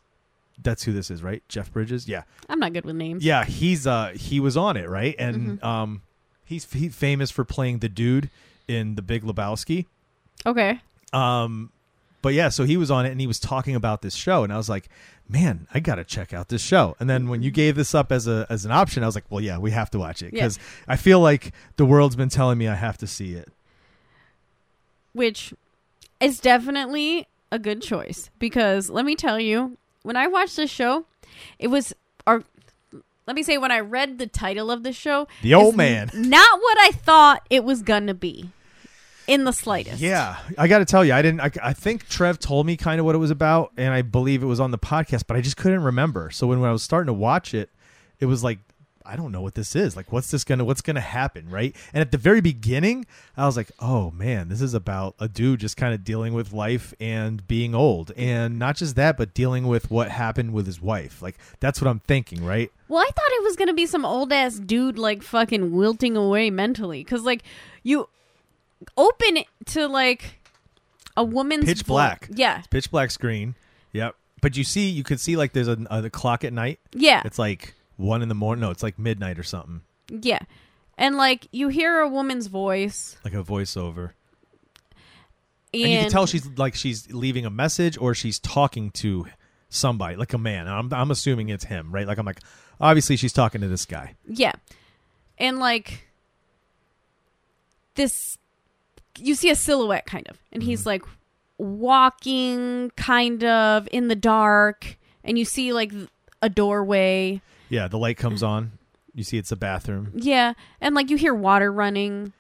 that's 0.62 0.84
who 0.84 0.94
this 0.94 1.10
is, 1.12 1.24
right? 1.24 1.42
Jeff 1.50 1.72
Bridges, 1.74 2.08
yeah, 2.08 2.24
I'm 2.48 2.60
not 2.60 2.74
good 2.74 2.86
with 2.86 2.96
names. 2.96 3.24
yeah. 3.26 3.44
He's 3.46 3.86
uh 3.88 4.12
he 4.16 4.40
was 4.40 4.56
on 4.56 4.78
it, 4.78 4.88
right? 4.90 5.16
And 5.20 5.60
Mm-hmm. 5.60 5.66
um, 5.68 6.02
he's 6.46 6.72
he 6.72 6.90
famous 6.90 7.32
for 7.32 7.44
playing 7.44 7.80
the 7.80 7.90
dude 7.90 8.30
in 8.68 8.96
The 8.96 9.02
Big 9.02 9.24
Lebowski. 9.24 9.86
Okay. 10.46 10.80
Um, 11.14 11.72
but 12.27 12.34
yeah, 12.34 12.50
so 12.50 12.65
he 12.65 12.75
was 12.75 12.91
on 12.91 13.05
it 13.05 13.12
and 13.13 13.22
he 13.22 13.27
was 13.27 13.39
talking 13.39 13.74
about 13.74 14.01
this 14.01 14.13
show, 14.13 14.43
and 14.43 14.51
I 14.51 14.57
was 14.57 14.67
like, 14.67 14.89
man, 15.29 15.65
I 15.74 15.79
gotta 15.79 16.03
check 16.03 16.34
out 16.34 16.50
this 16.50 16.62
show. 16.62 16.98
And 17.00 17.10
then 17.10 17.29
when 17.29 17.41
you 17.41 17.51
gave 17.51 17.77
this 17.77 17.96
up 17.96 18.12
as 18.12 18.27
a 18.27 18.46
as 18.50 18.65
an 18.65 18.72
option, 18.72 19.01
I 19.01 19.05
was 19.05 19.15
like, 19.15 19.24
well, 19.29 19.39
yeah, 19.39 19.57
we 19.57 19.72
have 19.72 19.89
to 19.91 19.98
watch 20.00 20.22
it 20.22 20.34
Yeah. 20.34 20.41
because 20.41 20.60
I 20.89 20.98
feel 20.98 21.22
like 21.22 21.53
the 21.77 21.86
world's 21.86 22.17
been 22.17 22.27
telling 22.27 22.57
me 22.57 22.67
I 22.67 22.75
have 22.75 22.98
to 22.98 23.07
see 23.07 23.34
it. 23.34 23.48
Which 25.13 25.53
is 26.19 26.39
definitely 26.41 27.27
a 27.50 27.60
good 27.60 27.81
choice 27.81 28.29
because 28.39 28.89
let 28.89 29.05
me 29.05 29.15
tell 29.15 29.39
you, 29.39 29.77
when 30.03 30.17
I 30.17 30.27
watched 30.27 30.57
this 30.57 30.69
show, 30.69 31.05
it 31.60 31.67
was 31.69 31.93
or 32.27 32.43
let 33.25 33.36
me 33.38 33.41
say 33.43 33.57
when 33.57 33.72
I 33.72 33.79
read 33.79 34.17
the 34.19 34.27
title 34.27 34.69
of 34.69 34.84
the 34.84 34.91
show, 34.91 35.27
The 35.43 35.53
old 35.53 35.77
man. 35.77 36.10
not 36.13 36.60
what 36.60 36.77
I 36.81 36.91
thought 36.91 37.46
it 37.50 37.63
was 37.63 37.81
gonna 37.84 38.13
be, 38.13 38.50
in 39.27 39.43
the 39.43 39.51
slightest. 39.51 40.00
Yeah, 40.01 40.38
I 40.57 40.67
got 40.67 40.79
to 40.79 40.86
tell 40.86 41.05
you, 41.05 41.13
I 41.13 41.22
didn't. 41.22 41.41
I, 41.41 41.51
I 41.62 41.74
think 41.74 42.07
Trev 42.07 42.39
told 42.39 42.65
me 42.65 42.77
kind 42.77 43.00
of 43.00 43.05
what 43.05 43.15
it 43.15 43.19
was 43.19 43.31
about, 43.31 43.74
and 43.77 43.93
I 43.93 44.01
believe 44.01 44.41
it 44.41 44.48
was 44.48 44.60
on 44.60 44.72
the 44.72 44.77
podcast, 44.77 45.25
but 45.27 45.38
I 45.38 45.41
just 45.41 45.57
couldn't 45.57 45.84
remember. 45.84 46.29
So 46.31 46.48
when, 46.48 46.60
when 46.60 46.69
I 46.69 46.74
was 46.74 46.84
starting 46.84 47.07
to 47.07 47.13
watch 47.13 47.53
it, 47.53 47.69
it 48.19 48.25
was 48.25 48.43
like 48.43 48.60
I 49.07 49.15
don't 49.15 49.31
know 49.31 49.41
what 49.41 49.55
this 49.55 49.75
is. 49.75 49.96
Like, 49.96 50.12
what's 50.12 50.29
this 50.31 50.43
gonna 50.43 50.65
what's 50.65 50.81
gonna 50.81 51.00
happen, 51.00 51.50
right? 51.50 51.75
And 51.93 52.01
at 52.01 52.12
the 52.12 52.17
very 52.17 52.41
beginning, 52.41 53.05
I 53.38 53.46
was 53.46 53.55
like, 53.55 53.72
oh 53.79 54.12
man, 54.12 54.50
this 54.50 54.62
is 54.62 54.74
about 54.74 55.15
a 55.19 55.27
dude 55.27 55.62
just 55.62 55.77
kind 55.77 55.93
of 55.93 56.03
dealing 56.03 56.34
with 56.34 56.51
life 56.51 56.93
and 57.00 57.48
being 57.48 57.74
old, 57.74 58.12
and 58.17 58.60
not 58.60 58.75
just 58.75 58.96
that, 58.98 59.17
but 59.17 59.34
dealing 59.34 59.67
with 59.67 59.89
what 59.89 60.10
happened 60.10 60.53
with 60.53 60.65
his 60.65 60.81
wife. 60.81 61.22
Like, 61.22 61.38
that's 61.60 61.81
what 61.81 61.88
I'm 61.89 62.00
thinking, 62.00 62.43
right? 62.43 62.69
Well, 62.89 63.00
I 63.00 63.10
thought 63.10 63.31
it 63.31 63.43
was 63.43 63.55
gonna 63.55 63.74
be 63.74 63.86
some 63.86 64.05
old 64.05 64.34
ass 64.34 64.60
dude 64.60 65.00
like 65.00 65.24
fucking 65.24 65.72
wilting 65.72 66.17
away 66.17 66.50
mentally, 66.50 67.03
because 67.03 67.24
like 67.24 67.43
you 67.84 68.10
open 68.96 69.38
it 69.38 69.48
to 69.67 69.88
like 69.88 70.39
a 71.15 71.24
woman's 71.24 71.65
Pitch 71.65 71.81
vo- 71.84 71.93
black. 71.96 72.29
Yeah, 72.31 72.62
Pitch 72.69 72.91
black 72.91 73.12
screen. 73.12 73.55
Yep. 73.93 74.15
But 74.41 74.55
you 74.55 74.63
see, 74.63 74.89
you 74.89 75.03
could 75.03 75.19
see 75.19 75.36
like 75.36 75.53
there's 75.53 75.67
a, 75.67 75.77
a 75.89 76.10
clock 76.10 76.43
at 76.43 76.53
night. 76.53 76.79
yeah, 76.93 77.22
It's 77.25 77.39
like 77.39 77.74
one 77.98 78.22
in 78.22 78.29
the 78.29 78.36
morning. 78.36 78.62
No, 78.62 78.69
it's 78.69 78.84
like 78.84 79.00
midnight 79.00 79.39
or 79.39 79.43
something, 79.43 79.81
yeah, 80.10 80.39
and 80.98 81.17
like 81.17 81.48
you 81.51 81.69
hear 81.69 82.00
a 82.00 82.07
woman's 82.07 82.46
voice, 82.48 83.17
like 83.25 83.34
a 83.34 83.41
voiceover. 83.43 84.12
and, 85.74 85.84
and 85.84 85.91
you 85.91 85.98
can 86.00 86.12
tell 86.12 86.27
she's 86.27 86.46
like 86.57 86.75
she's 86.75 87.12
leaving 87.12 87.46
a 87.46 87.50
message 87.50 87.98
or 87.98 88.13
she's 88.13 88.38
talking 88.39 88.91
to 88.91 89.25
somebody 89.69 90.15
like 90.15 90.31
a 90.34 90.38
man 90.38 90.65
I'm, 90.67 90.93
I'm 90.93 91.12
assuming 91.12 91.50
it's 91.50 91.65
him 91.65 91.91
right 91.91 92.07
like 92.07 92.17
i'm 92.17 92.25
like 92.25 92.39
obviously 92.79 93.17
she's 93.17 93.34
talking 93.34 93.60
to 93.60 93.67
this 93.67 93.84
guy 93.86 94.15
Yeah. 94.25 94.53
And 95.38 95.60
like 95.60 96.07
this 97.96 98.38
you 99.19 99.36
see 99.36 99.50
a 99.50 99.55
silhouette 99.55 100.05
kind 100.05 100.27
of. 100.29 100.38
And 100.51 100.63
he's 100.63 100.81
mm-hmm. 100.81 100.89
like 100.89 101.03
walking 101.57 102.91
kind 102.95 103.43
of 103.43 103.88
in 103.91 104.07
the 104.07 104.15
dark 104.15 104.97
and 105.24 105.38
you 105.38 105.45
see 105.45 105.74
like 105.74 105.91
a 106.41 106.50
doorway. 106.50 107.41
yeah 107.69 107.88
the 107.88 107.97
light 107.97 108.17
comes 108.17 108.43
on 108.43 108.71
you 109.13 109.24
see 109.24 109.38
it's 109.38 109.51
a 109.51 109.55
bathroom 109.55 110.12
Yeah. 110.15 110.53
And 110.79 110.93
like 110.95 111.09
you 111.09 111.17
hear 111.17 111.33
water 111.33 111.71
running. 111.71 112.33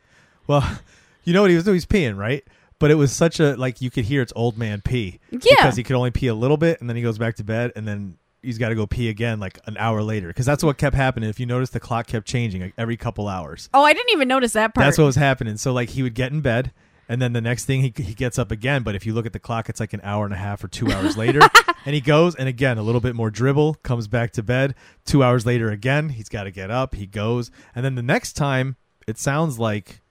well 0.45 0.79
you 1.23 1.33
know 1.33 1.41
what 1.41 1.49
he 1.49 1.55
was 1.55 1.65
doing 1.65 1.75
he's 1.75 1.85
peeing 1.85 2.17
right 2.17 2.43
but 2.79 2.91
it 2.91 2.95
was 2.95 3.11
such 3.11 3.39
a 3.39 3.55
like 3.55 3.81
you 3.81 3.89
could 3.89 4.05
hear 4.05 4.21
it's 4.21 4.33
old 4.35 4.57
man 4.57 4.81
pee 4.81 5.19
Yeah. 5.31 5.39
because 5.57 5.75
he 5.77 5.83
could 5.83 5.95
only 5.95 6.11
pee 6.11 6.27
a 6.27 6.35
little 6.35 6.57
bit 6.57 6.79
and 6.79 6.87
then 6.89 6.95
he 6.95 7.01
goes 7.01 7.17
back 7.17 7.35
to 7.37 7.43
bed 7.43 7.71
and 7.75 7.87
then 7.87 8.17
he's 8.47 8.57
got 8.57 8.69
to 8.69 8.75
go 8.75 8.87
pee 8.87 9.09
again 9.09 9.39
like 9.39 9.59
an 9.65 9.75
hour 9.77 10.01
later 10.01 10.27
because 10.29 10.45
that's 10.45 10.63
what 10.63 10.77
kept 10.77 10.95
happening 10.95 11.29
if 11.29 11.39
you 11.39 11.45
notice 11.45 11.69
the 11.69 11.79
clock 11.79 12.07
kept 12.07 12.25
changing 12.25 12.61
like, 12.61 12.73
every 12.77 12.95
couple 12.97 13.27
hours 13.27 13.69
Oh, 13.73 13.83
I 13.83 13.93
didn't 13.93 14.11
even 14.13 14.27
notice 14.27 14.53
that 14.53 14.73
part. 14.73 14.85
That's 14.85 14.97
what 14.97 15.05
was 15.05 15.15
happening. 15.15 15.57
So 15.57 15.73
like 15.73 15.89
he 15.89 16.03
would 16.03 16.13
get 16.13 16.31
in 16.31 16.41
bed, 16.41 16.71
and 17.09 17.21
then 17.21 17.33
the 17.33 17.41
next 17.41 17.65
thing 17.65 17.81
he 17.81 17.93
he 17.95 18.13
gets 18.13 18.39
up 18.39 18.51
again. 18.51 18.83
But 18.83 18.95
if 18.95 19.05
you 19.05 19.13
look 19.13 19.25
at 19.25 19.33
the 19.33 19.39
clock, 19.39 19.69
it's 19.69 19.79
like 19.79 19.93
an 19.93 20.01
hour 20.03 20.25
and 20.25 20.33
a 20.33 20.37
half 20.37 20.63
or 20.63 20.67
two 20.67 20.91
hours 20.91 21.17
later, 21.17 21.41
and 21.85 21.93
he 21.93 22.01
goes 22.01 22.35
and 22.35 22.47
again 22.47 22.77
a 22.77 22.83
little 22.83 23.01
bit 23.01 23.15
more 23.15 23.29
dribble, 23.29 23.75
comes 23.83 24.07
back 24.07 24.31
to 24.31 24.43
bed. 24.43 24.75
Two 25.05 25.23
hours 25.23 25.45
later 25.45 25.69
again, 25.69 26.09
he's 26.09 26.29
got 26.29 26.43
to 26.43 26.51
get 26.51 26.71
up. 26.71 26.95
He 26.95 27.05
goes, 27.05 27.51
and 27.75 27.83
then 27.83 27.95
the 27.95 28.01
next 28.01 28.33
time 28.33 28.77
it 29.07 29.17
sounds 29.17 29.59
like 29.59 30.01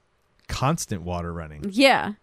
constant 0.47 1.01
water 1.01 1.33
running. 1.33 1.65
Yeah. 1.69 2.13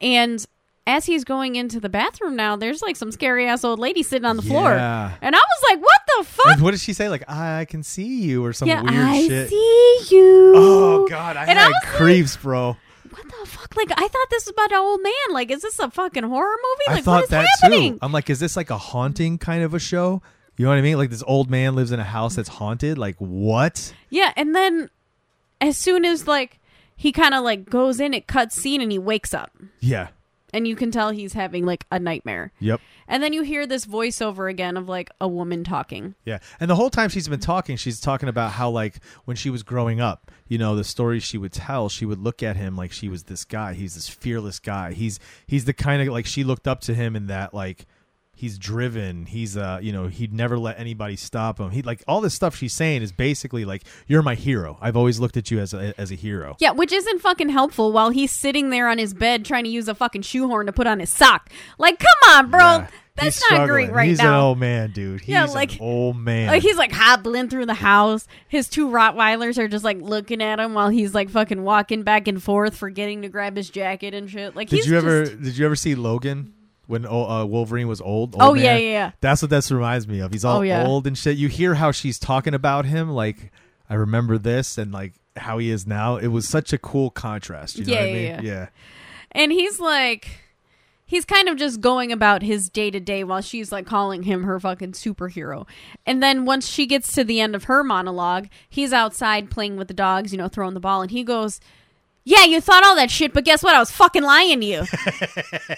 And 0.00 0.44
as 0.86 1.06
he's 1.06 1.22
going 1.24 1.54
into 1.56 1.78
the 1.80 1.88
bathroom 1.88 2.34
now, 2.36 2.56
there's 2.56 2.82
like 2.82 2.96
some 2.96 3.12
scary 3.12 3.46
ass 3.46 3.62
old 3.64 3.78
lady 3.78 4.02
sitting 4.02 4.24
on 4.24 4.36
the 4.36 4.42
floor. 4.42 4.72
And 4.72 5.34
I 5.36 5.38
was 5.38 5.62
like, 5.70 5.80
what 5.80 6.00
the 6.18 6.24
fuck? 6.24 6.52
And 6.54 6.62
what 6.62 6.72
did 6.72 6.80
she 6.80 6.92
say? 6.92 7.08
Like 7.08 7.24
I 7.28 7.66
can 7.66 7.82
see 7.82 8.22
you 8.22 8.44
or 8.44 8.52
some 8.52 8.68
yeah, 8.68 8.82
weird 8.82 8.94
I 8.94 9.26
shit. 9.28 9.48
see 9.48 10.00
you. 10.10 10.52
Oh 10.56 11.06
God, 11.08 11.36
I 11.36 11.44
And 11.46 11.58
I 11.58 11.62
had 11.64 11.70
like- 11.72 11.82
creeps, 11.94 12.36
bro. 12.36 12.76
what 13.10 13.22
the 13.24 13.46
fuck? 13.46 13.76
Like, 13.76 13.90
I 13.92 14.08
thought 14.08 14.26
this 14.30 14.46
was 14.46 14.52
about 14.52 14.72
an 14.72 14.78
old 14.78 15.02
man. 15.02 15.12
Like, 15.30 15.50
is 15.50 15.62
this 15.62 15.78
a 15.78 15.90
fucking 15.90 16.24
horror 16.24 16.56
movie? 16.56 16.88
I 16.88 16.94
Like, 16.94 17.04
thought 17.04 17.14
what 17.16 17.24
is 17.24 17.30
that 17.30 17.46
happening? 17.62 17.92
too. 17.94 17.98
I'm 18.02 18.10
like, 18.12 18.28
is 18.30 18.40
this 18.40 18.56
like 18.56 18.70
a 18.70 18.78
haunting 18.78 19.38
kind 19.38 19.62
of 19.62 19.74
a 19.74 19.78
show? 19.78 20.20
You 20.56 20.64
know 20.66 20.70
what 20.70 20.78
I 20.78 20.82
mean? 20.82 20.98
Like 20.98 21.10
this 21.10 21.22
old 21.26 21.50
man 21.50 21.74
lives 21.76 21.92
in 21.92 22.00
a 22.00 22.04
house 22.04 22.36
that's 22.36 22.48
haunted. 22.48 22.98
Like 22.98 23.16
what? 23.18 23.94
Yeah, 24.10 24.32
and 24.36 24.54
then 24.54 24.90
as 25.60 25.78
soon 25.78 26.04
as 26.04 26.26
like 26.26 26.58
he 26.96 27.12
kind 27.12 27.34
of 27.34 27.42
like 27.44 27.70
goes 27.70 28.00
in, 28.00 28.12
it 28.14 28.26
cuts 28.26 28.56
scene, 28.56 28.80
and 28.80 28.90
he 28.92 28.98
wakes 28.98 29.32
up, 29.32 29.50
Yeah. 29.80 30.08
And 30.52 30.68
you 30.68 30.76
can 30.76 30.90
tell 30.90 31.10
he's 31.10 31.32
having 31.32 31.64
like 31.64 31.86
a 31.90 31.98
nightmare. 31.98 32.52
Yep. 32.60 32.80
And 33.08 33.22
then 33.22 33.32
you 33.32 33.42
hear 33.42 33.66
this 33.66 33.86
voiceover 33.86 34.50
again 34.50 34.76
of 34.76 34.88
like 34.88 35.10
a 35.20 35.28
woman 35.28 35.64
talking. 35.64 36.14
Yeah. 36.24 36.38
And 36.60 36.70
the 36.70 36.76
whole 36.76 36.90
time 36.90 37.08
she's 37.08 37.28
been 37.28 37.40
talking, 37.40 37.76
she's 37.76 38.00
talking 38.00 38.28
about 38.28 38.52
how 38.52 38.70
like 38.70 39.02
when 39.24 39.36
she 39.36 39.50
was 39.50 39.62
growing 39.62 40.00
up, 40.00 40.30
you 40.48 40.58
know, 40.58 40.76
the 40.76 40.84
stories 40.84 41.22
she 41.22 41.38
would 41.38 41.52
tell, 41.52 41.88
she 41.88 42.04
would 42.04 42.18
look 42.18 42.42
at 42.42 42.56
him 42.56 42.76
like 42.76 42.92
she 42.92 43.08
was 43.08 43.24
this 43.24 43.44
guy. 43.44 43.74
He's 43.74 43.94
this 43.94 44.08
fearless 44.08 44.58
guy. 44.58 44.92
He's 44.92 45.18
he's 45.46 45.64
the 45.64 45.72
kind 45.72 46.02
of 46.02 46.08
like 46.08 46.26
she 46.26 46.44
looked 46.44 46.68
up 46.68 46.80
to 46.82 46.94
him 46.94 47.16
in 47.16 47.26
that 47.28 47.54
like 47.54 47.86
he's 48.34 48.58
driven. 48.58 49.26
He's 49.26 49.56
uh, 49.56 49.78
you 49.82 49.92
know, 49.92 50.06
he'd 50.08 50.32
never 50.32 50.58
let 50.58 50.78
anybody 50.78 51.16
stop 51.16 51.58
him. 51.60 51.70
He 51.70 51.82
like 51.82 52.02
all 52.08 52.20
this 52.20 52.34
stuff 52.34 52.56
she's 52.56 52.72
saying 52.72 53.02
is 53.02 53.12
basically 53.12 53.64
like 53.64 53.82
you're 54.06 54.22
my 54.22 54.34
hero. 54.34 54.78
I've 54.80 54.96
always 54.96 55.20
looked 55.20 55.36
at 55.36 55.50
you 55.50 55.60
as 55.60 55.74
a 55.74 55.94
as 55.98 56.10
a 56.10 56.14
hero. 56.16 56.56
Yeah, 56.58 56.72
which 56.72 56.92
isn't 56.92 57.20
fucking 57.20 57.50
helpful 57.50 57.92
while 57.92 58.10
he's 58.10 58.32
sitting 58.32 58.70
there 58.70 58.88
on 58.88 58.98
his 58.98 59.14
bed 59.14 59.44
trying 59.44 59.64
to 59.64 59.70
use 59.70 59.88
a 59.88 59.94
fucking 59.94 60.22
shoehorn 60.22 60.66
to 60.66 60.72
put 60.72 60.86
on 60.86 61.00
his 61.00 61.10
sock. 61.10 61.50
Like, 61.78 61.98
come 61.98 62.36
on, 62.36 62.50
bro. 62.50 62.60
Yeah. 62.60 62.86
That's 63.14 63.36
He's 63.36 63.50
not 63.50 63.68
great 63.68 63.84
struggling. 63.88 63.90
right 63.92 64.08
he's 64.08 64.18
now. 64.20 64.38
an 64.38 64.44
old 64.46 64.58
man, 64.58 64.90
dude. 64.92 65.20
He's 65.20 65.28
Yeah, 65.28 65.44
like- 65.44 65.74
an 65.74 65.80
old 65.82 66.16
man. 66.16 66.46
Like 66.46 66.62
he's 66.62 66.78
like 66.78 66.92
hobbling 66.92 67.50
through 67.50 67.66
the 67.66 67.74
house. 67.74 68.26
His 68.48 68.70
two 68.70 68.88
Rottweilers 68.88 69.58
are 69.58 69.68
just 69.68 69.84
like 69.84 70.00
looking 70.00 70.40
at 70.42 70.58
him 70.58 70.72
while 70.72 70.88
he's 70.88 71.14
like 71.14 71.28
fucking 71.28 71.62
walking 71.62 72.04
back 72.04 72.26
and 72.26 72.42
forth, 72.42 72.74
forgetting 72.74 73.20
to 73.20 73.28
grab 73.28 73.54
his 73.54 73.68
jacket 73.68 74.14
and 74.14 74.30
shit. 74.30 74.56
Like 74.56 74.70
did 74.70 74.76
he's 74.76 74.86
you 74.86 74.96
ever 74.96 75.26
just- 75.26 75.42
did 75.42 75.58
you 75.58 75.66
ever 75.66 75.76
see 75.76 75.94
Logan 75.94 76.54
when 76.92 77.06
uh, 77.06 77.44
Wolverine 77.46 77.88
was 77.88 78.00
old? 78.00 78.36
Oh 78.38 78.48
Old 78.48 78.58
yeah, 78.58 78.74
man? 78.74 78.82
yeah, 78.82 78.88
yeah. 78.88 79.10
That's 79.20 79.40
what 79.42 79.50
this 79.50 79.70
reminds 79.72 80.06
me 80.06 80.20
of. 80.20 80.30
He's 80.32 80.44
all 80.44 80.58
Oh, 80.58 80.62
yeah. 80.62 80.86
old 80.86 81.06
and 81.06 81.16
shit. 81.16 81.36
You 81.38 81.48
hear 81.48 81.74
how 81.74 81.90
she's 81.90 82.18
talking 82.18 82.52
about 82.54 82.84
him, 82.84 83.08
like 83.10 83.50
I 83.88 83.94
remember 83.94 84.36
this, 84.38 84.76
and 84.78 84.92
like 84.92 85.14
how 85.36 85.58
he 85.58 85.70
is 85.70 85.86
now. 85.86 86.16
It 86.18 86.28
was 86.28 86.46
such 86.48 86.72
a 86.72 86.78
cool 86.78 87.10
contrast. 87.10 87.78
You 87.78 87.86
know 87.86 87.92
Yeah, 87.94 88.00
what 88.00 88.08
I 88.08 88.12
yeah, 88.12 88.36
mean? 88.36 88.46
yeah. 88.46 88.66
And 89.32 89.50
he's 89.52 89.80
like 89.80 90.38
he's 91.06 91.24
kind 91.26 91.48
of 91.48 91.56
just 91.58 91.80
going 91.80 92.10
about 92.12 92.42
his 92.42 92.70
day 92.70 92.90
to 92.90 92.98
day 93.00 93.22
while 93.22 93.42
she's 93.42 93.70
like 93.72 93.84
calling 93.86 94.22
him 94.22 94.44
her 94.44 94.58
fucking 94.60 94.92
superhero. 94.92 95.66
And 96.06 96.22
then 96.22 96.44
once 96.46 96.66
she 96.66 96.86
gets 96.86 97.12
to 97.14 97.24
the 97.24 97.38
end 97.40 97.54
of 97.54 97.64
her 97.64 97.82
monologue, 97.84 98.48
he's 98.68 98.92
outside 98.94 99.50
playing 99.50 99.76
with 99.76 99.88
the 99.88 99.94
dogs, 99.94 100.32
you 100.32 100.38
know, 100.38 100.48
throwing 100.48 100.74
the 100.74 100.80
ball, 100.80 101.02
and 101.02 101.10
he 101.10 101.22
goes, 101.24 101.60
"Yeah, 102.24 102.44
you 102.44 102.60
thought 102.60 102.84
all 102.84 102.96
that 102.96 103.10
shit, 103.10 103.32
but 103.32 103.44
guess 103.44 103.62
what? 103.62 103.74
I 103.74 103.78
was 103.78 103.90
fucking 103.90 104.22
lying 104.22 104.60
to 104.60 104.66
you." 104.66 104.78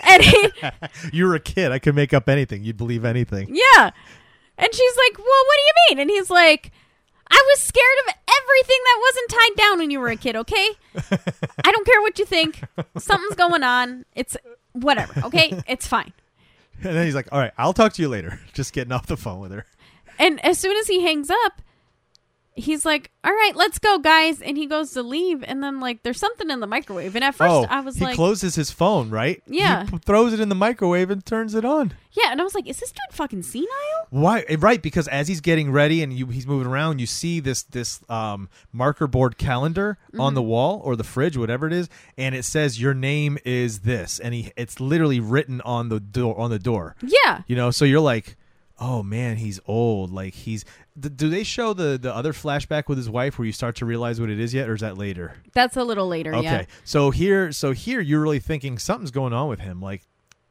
and 0.08 0.22
he, 0.22 0.48
You 1.12 1.26
were 1.26 1.34
a 1.34 1.40
kid. 1.40 1.72
I 1.72 1.78
could 1.78 1.94
make 1.94 2.12
up 2.14 2.28
anything. 2.28 2.64
You'd 2.64 2.76
believe 2.76 3.04
anything. 3.04 3.48
yeah, 3.50 3.90
and 4.58 4.74
she's 4.74 4.96
like, 4.96 5.18
"Well, 5.18 5.26
what 5.26 5.56
do 5.56 5.62
you 5.62 5.72
mean?" 5.90 5.98
And 6.02 6.10
he's 6.10 6.30
like. 6.30 6.72
I 7.30 7.42
was 7.52 7.60
scared 7.62 7.84
of 8.06 8.14
everything 8.14 8.76
that 8.84 9.00
wasn't 9.00 9.30
tied 9.30 9.56
down 9.56 9.78
when 9.78 9.90
you 9.90 9.98
were 9.98 10.08
a 10.10 10.16
kid, 10.16 10.36
okay? 10.36 10.68
I 11.64 11.72
don't 11.72 11.86
care 11.86 12.00
what 12.02 12.18
you 12.18 12.26
think. 12.26 12.62
Something's 12.98 13.34
going 13.34 13.62
on. 13.62 14.04
It's 14.14 14.36
whatever, 14.72 15.24
okay? 15.24 15.58
It's 15.66 15.86
fine. 15.86 16.12
And 16.82 16.94
then 16.94 17.06
he's 17.06 17.14
like, 17.14 17.28
"All 17.32 17.38
right, 17.38 17.52
I'll 17.56 17.72
talk 17.72 17.94
to 17.94 18.02
you 18.02 18.08
later." 18.10 18.38
Just 18.52 18.74
getting 18.74 18.92
off 18.92 19.06
the 19.06 19.16
phone 19.16 19.40
with 19.40 19.52
her. 19.52 19.64
And 20.18 20.44
as 20.44 20.58
soon 20.58 20.76
as 20.76 20.86
he 20.86 21.02
hangs 21.02 21.30
up, 21.30 21.62
he's 22.54 22.84
like, 22.84 23.10
"All 23.22 23.32
right, 23.32 23.52
let's 23.54 23.78
go, 23.78 23.98
guys." 23.98 24.40
And 24.40 24.56
he 24.56 24.66
goes 24.66 24.92
to 24.92 25.02
leave, 25.02 25.42
and 25.46 25.62
then 25.62 25.80
like 25.80 26.02
there's 26.02 26.18
something 26.20 26.50
in 26.50 26.60
the 26.60 26.66
microwave. 26.66 27.14
And 27.14 27.24
at 27.24 27.34
first, 27.34 27.50
oh, 27.52 27.66
I 27.68 27.80
was 27.80 27.96
like. 27.96 27.98
he 28.00 28.04
like, 28.06 28.14
closes 28.16 28.54
his 28.54 28.70
phone, 28.70 29.10
right? 29.10 29.42
Yeah. 29.46 29.86
He 29.86 29.98
throws 29.98 30.32
it 30.32 30.40
in 30.40 30.48
the 30.48 30.54
microwave 30.54 31.10
and 31.10 31.24
turns 31.24 31.54
it 31.54 31.64
on. 31.64 31.94
"Yeah," 32.12 32.30
and 32.30 32.40
I 32.40 32.44
was 32.44 32.54
like, 32.54 32.68
"Is 32.68 32.78
this 32.80 32.90
dude 32.90 33.16
fucking 33.16 33.42
senile?" 33.42 33.68
Why? 34.10 34.44
eh, 34.48 34.56
Right, 34.58 34.80
because 34.80 35.08
as 35.08 35.26
he's 35.28 35.40
getting 35.40 35.72
ready 35.72 36.02
and 36.02 36.12
you, 36.12 36.26
he's 36.26 36.46
moving 36.46 36.68
around, 36.68 37.00
you 37.00 37.06
see 37.06 37.40
this 37.40 37.62
this 37.64 38.00
um, 38.08 38.48
marker 38.72 39.06
board 39.06 39.36
calendar 39.38 39.98
on 40.18 40.34
the 40.34 40.42
wall 40.42 40.80
or 40.84 40.94
the 40.96 41.04
fridge, 41.04 41.36
whatever 41.36 41.66
it 41.66 41.72
is, 41.72 41.88
and 42.16 42.34
it 42.34 42.44
says 42.44 42.80
your 42.80 42.94
name 42.94 43.36
is 43.44 43.80
this, 43.80 44.20
and 44.20 44.32
he 44.34 44.52
it's 44.56 44.78
literally 44.80 45.18
written 45.20 45.60
on 45.62 45.88
the 45.88 45.98
door 46.00 46.38
on 46.38 46.50
the 46.50 46.58
door. 46.58 46.94
Yeah, 47.02 47.42
You 47.46 47.56
know, 47.56 47.70
so 47.72 47.84
you're 47.84 48.00
like, 48.00 48.36
oh 48.80 49.02
man, 49.02 49.36
he's 49.36 49.60
old. 49.66 50.10
Like 50.12 50.34
he's. 50.34 50.64
th- 51.00 51.16
Do 51.16 51.28
they 51.28 51.44
show 51.44 51.72
the 51.72 51.98
the 52.00 52.14
other 52.14 52.32
flashback 52.32 52.84
with 52.88 52.98
his 52.98 53.08
wife 53.10 53.38
where 53.38 53.46
you 53.46 53.52
start 53.52 53.76
to 53.76 53.86
realize 53.86 54.20
what 54.20 54.30
it 54.30 54.40
is 54.40 54.52
yet, 54.54 54.68
or 54.68 54.74
is 54.74 54.80
that 54.80 54.98
later? 54.98 55.36
that's 55.52 55.76
a 55.76 55.84
little 55.84 56.08
later. 56.08 56.34
Okay, 56.34 56.44
Yeah, 56.44 56.64
so 56.84 57.10
here, 57.10 57.52
so 57.52 57.72
here, 57.72 58.00
you're 58.00 58.20
really 58.20 58.40
thinking 58.40 58.78
something's 58.78 59.10
going 59.10 59.32
on 59.32 59.48
with 59.48 59.60
him. 59.60 59.80
Like 59.80 60.02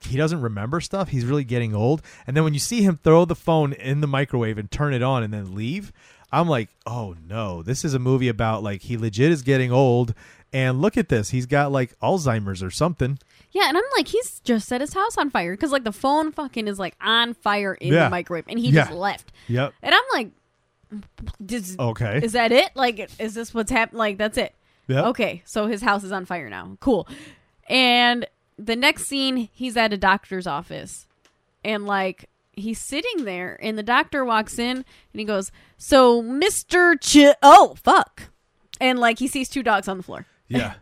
he 0.01 0.17
doesn't 0.17 0.41
remember 0.41 0.81
stuff. 0.81 1.09
He's 1.09 1.25
really 1.25 1.43
getting 1.45 1.73
old. 1.73 2.01
And 2.27 2.35
then 2.35 2.43
when 2.43 2.53
you 2.53 2.59
see 2.59 2.81
him 2.81 2.99
throw 3.01 3.23
the 3.25 3.35
phone 3.35 3.71
in 3.73 4.01
the 4.01 4.07
microwave 4.07 4.57
and 4.57 4.69
turn 4.69 4.93
it 4.93 5.01
on 5.01 5.23
and 5.23 5.33
then 5.33 5.55
leave, 5.55 5.93
I'm 6.31 6.49
like, 6.49 6.69
oh 6.85 7.15
no, 7.25 7.63
this 7.63 7.85
is 7.85 7.93
a 7.93 7.99
movie 7.99 8.27
about 8.27 8.63
like 8.63 8.81
he 8.81 8.97
legit 8.97 9.31
is 9.31 9.41
getting 9.43 9.71
old. 9.71 10.13
And 10.51 10.81
look 10.81 10.97
at 10.97 11.09
this, 11.09 11.29
he's 11.29 11.45
got 11.45 11.71
like 11.71 11.97
Alzheimer's 11.99 12.61
or 12.61 12.69
something. 12.69 13.17
Yeah. 13.53 13.69
And 13.69 13.77
I'm 13.77 13.83
like, 13.95 14.09
he's 14.09 14.39
just 14.41 14.67
set 14.67 14.81
his 14.81 14.93
house 14.93 15.17
on 15.17 15.29
fire 15.29 15.53
because 15.53 15.71
like 15.71 15.85
the 15.85 15.91
phone 15.93 16.31
fucking 16.33 16.67
is 16.67 16.77
like 16.77 16.95
on 17.01 17.33
fire 17.33 17.73
in 17.75 17.93
Yeah. 17.93 18.03
the 18.05 18.09
microwave, 18.09 18.45
and 18.47 18.59
he 18.59 18.69
Yeah. 18.69 18.81
just 18.85 18.91
left. 18.93 19.31
Yep. 19.47 19.73
And 19.81 19.95
I'm 19.95 20.01
like, 20.13 20.29
"Does 21.43 21.77
Okay. 21.79 22.19
is 22.23 22.33
that 22.33 22.51
it? 22.51 22.71
Like, 22.75 23.09
is 23.19 23.33
this 23.33 23.53
what's 23.53 23.71
happening? 23.71 23.97
Like, 23.99 24.17
that's 24.17 24.37
it." 24.37 24.53
Yep. 24.87 25.05
Okay, 25.05 25.41
so 25.45 25.67
his 25.67 25.81
house 25.81 26.03
is 26.03 26.11
on 26.11 26.25
fire 26.25 26.49
now. 26.49 26.75
Cool. 26.81 27.07
And 27.69 28.25
the 28.57 28.75
next 28.75 29.05
scene, 29.07 29.49
he's 29.53 29.77
at 29.77 29.93
a 29.93 29.97
doctor's 29.97 30.45
office. 30.45 31.07
And 31.65 31.85
like 31.85 32.29
he's 32.51 32.79
sitting 32.79 33.23
there, 33.25 33.57
and 33.61 33.77
the 33.77 33.83
doctor 33.83 34.23
walks 34.25 34.59
in, 34.59 34.77
and 34.77 34.85
he 35.13 35.23
goes, 35.23 35.51
"So, 35.77 36.21
Mister 36.21 36.95
Ch, 36.97 37.17
oh 37.41 37.75
fuck," 37.81 38.23
and 38.81 38.99
like 38.99 39.19
he 39.19 39.27
sees 39.27 39.47
two 39.49 39.63
dogs 39.63 39.87
on 39.87 39.97
the 39.97 40.03
floor. 40.03 40.25
Yeah. 40.49 40.73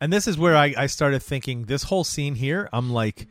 And 0.00 0.12
this 0.12 0.26
is 0.26 0.38
where 0.38 0.56
I, 0.56 0.74
I 0.76 0.86
started 0.86 1.22
thinking 1.22 1.64
this 1.64 1.84
whole 1.84 2.04
scene 2.04 2.34
here, 2.34 2.68
I'm 2.72 2.90
like, 2.90 3.26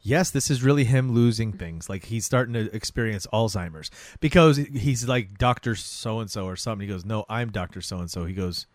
yes, 0.00 0.30
this 0.30 0.50
is 0.50 0.62
really 0.62 0.84
him 0.84 1.12
losing 1.12 1.52
things. 1.52 1.88
Like 1.88 2.06
he's 2.06 2.24
starting 2.24 2.54
to 2.54 2.74
experience 2.74 3.26
Alzheimer's 3.32 3.90
because 4.20 4.56
he's 4.56 5.08
like 5.08 5.38
Dr. 5.38 5.74
So 5.74 6.20
and 6.20 6.30
so 6.30 6.46
or 6.46 6.56
something. 6.56 6.86
He 6.86 6.92
goes, 6.92 7.04
No, 7.04 7.24
I'm 7.28 7.50
Dr. 7.50 7.80
So 7.80 7.98
and 7.98 8.10
so. 8.10 8.24
He 8.24 8.34
goes, 8.34 8.66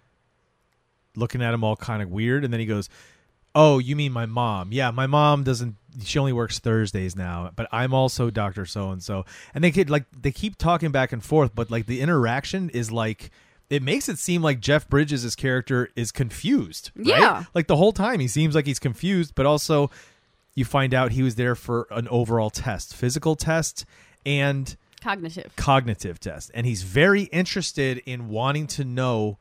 looking 1.15 1.41
at 1.41 1.53
him 1.53 1.63
all 1.63 1.75
kind 1.75 2.01
of 2.01 2.09
weird. 2.09 2.43
And 2.43 2.51
then 2.51 2.59
he 2.59 2.65
goes, 2.65 2.89
Oh, 3.55 3.77
you 3.77 3.95
mean 3.95 4.11
my 4.11 4.25
mom? 4.25 4.71
Yeah, 4.71 4.91
my 4.91 5.05
mom 5.05 5.43
doesn't. 5.43 5.75
She 6.03 6.17
only 6.17 6.33
works 6.33 6.57
Thursdays 6.57 7.15
now, 7.15 7.51
but 7.55 7.67
I'm 7.71 7.93
also 7.93 8.31
Doctor 8.31 8.65
So 8.65 8.89
and 8.89 9.01
So. 9.01 9.25
And 9.53 9.63
they 9.63 9.71
could 9.71 9.89
like 9.89 10.05
they 10.11 10.31
keep 10.31 10.57
talking 10.57 10.91
back 10.91 11.11
and 11.11 11.23
forth, 11.23 11.53
but 11.53 11.69
like 11.69 11.85
the 11.85 12.01
interaction 12.01 12.69
is 12.71 12.91
like 12.91 13.31
it 13.73 13.81
makes 13.81 14.07
it 14.07 14.19
seem 14.19 14.41
like 14.43 14.59
Jeff 14.59 14.87
Bridges' 14.87 15.35
character 15.35 15.89
is 15.95 16.11
confused. 16.11 16.91
right? 16.95 17.07
Yeah. 17.07 17.43
like 17.55 17.67
the 17.67 17.75
whole 17.75 17.91
time 17.91 18.19
he 18.19 18.27
seems 18.27 18.53
like 18.53 18.65
he's 18.67 18.79
confused, 18.79 19.33
but 19.35 19.45
also 19.45 19.89
you 20.53 20.63
find 20.63 20.93
out 20.93 21.11
he 21.13 21.23
was 21.23 21.35
there 21.35 21.55
for 21.55 21.87
an 21.89 22.07
overall 22.09 22.49
test, 22.51 22.95
physical 22.95 23.35
test 23.35 23.85
and 24.25 24.75
Cognitive. 25.01 25.51
cognitive 25.55 26.19
test, 26.19 26.51
and 26.53 26.65
he's 26.67 26.83
very 26.83 27.23
interested 27.23 27.97
in 28.05 28.29
wanting 28.29 28.67
to 28.67 28.85
know 28.85 29.37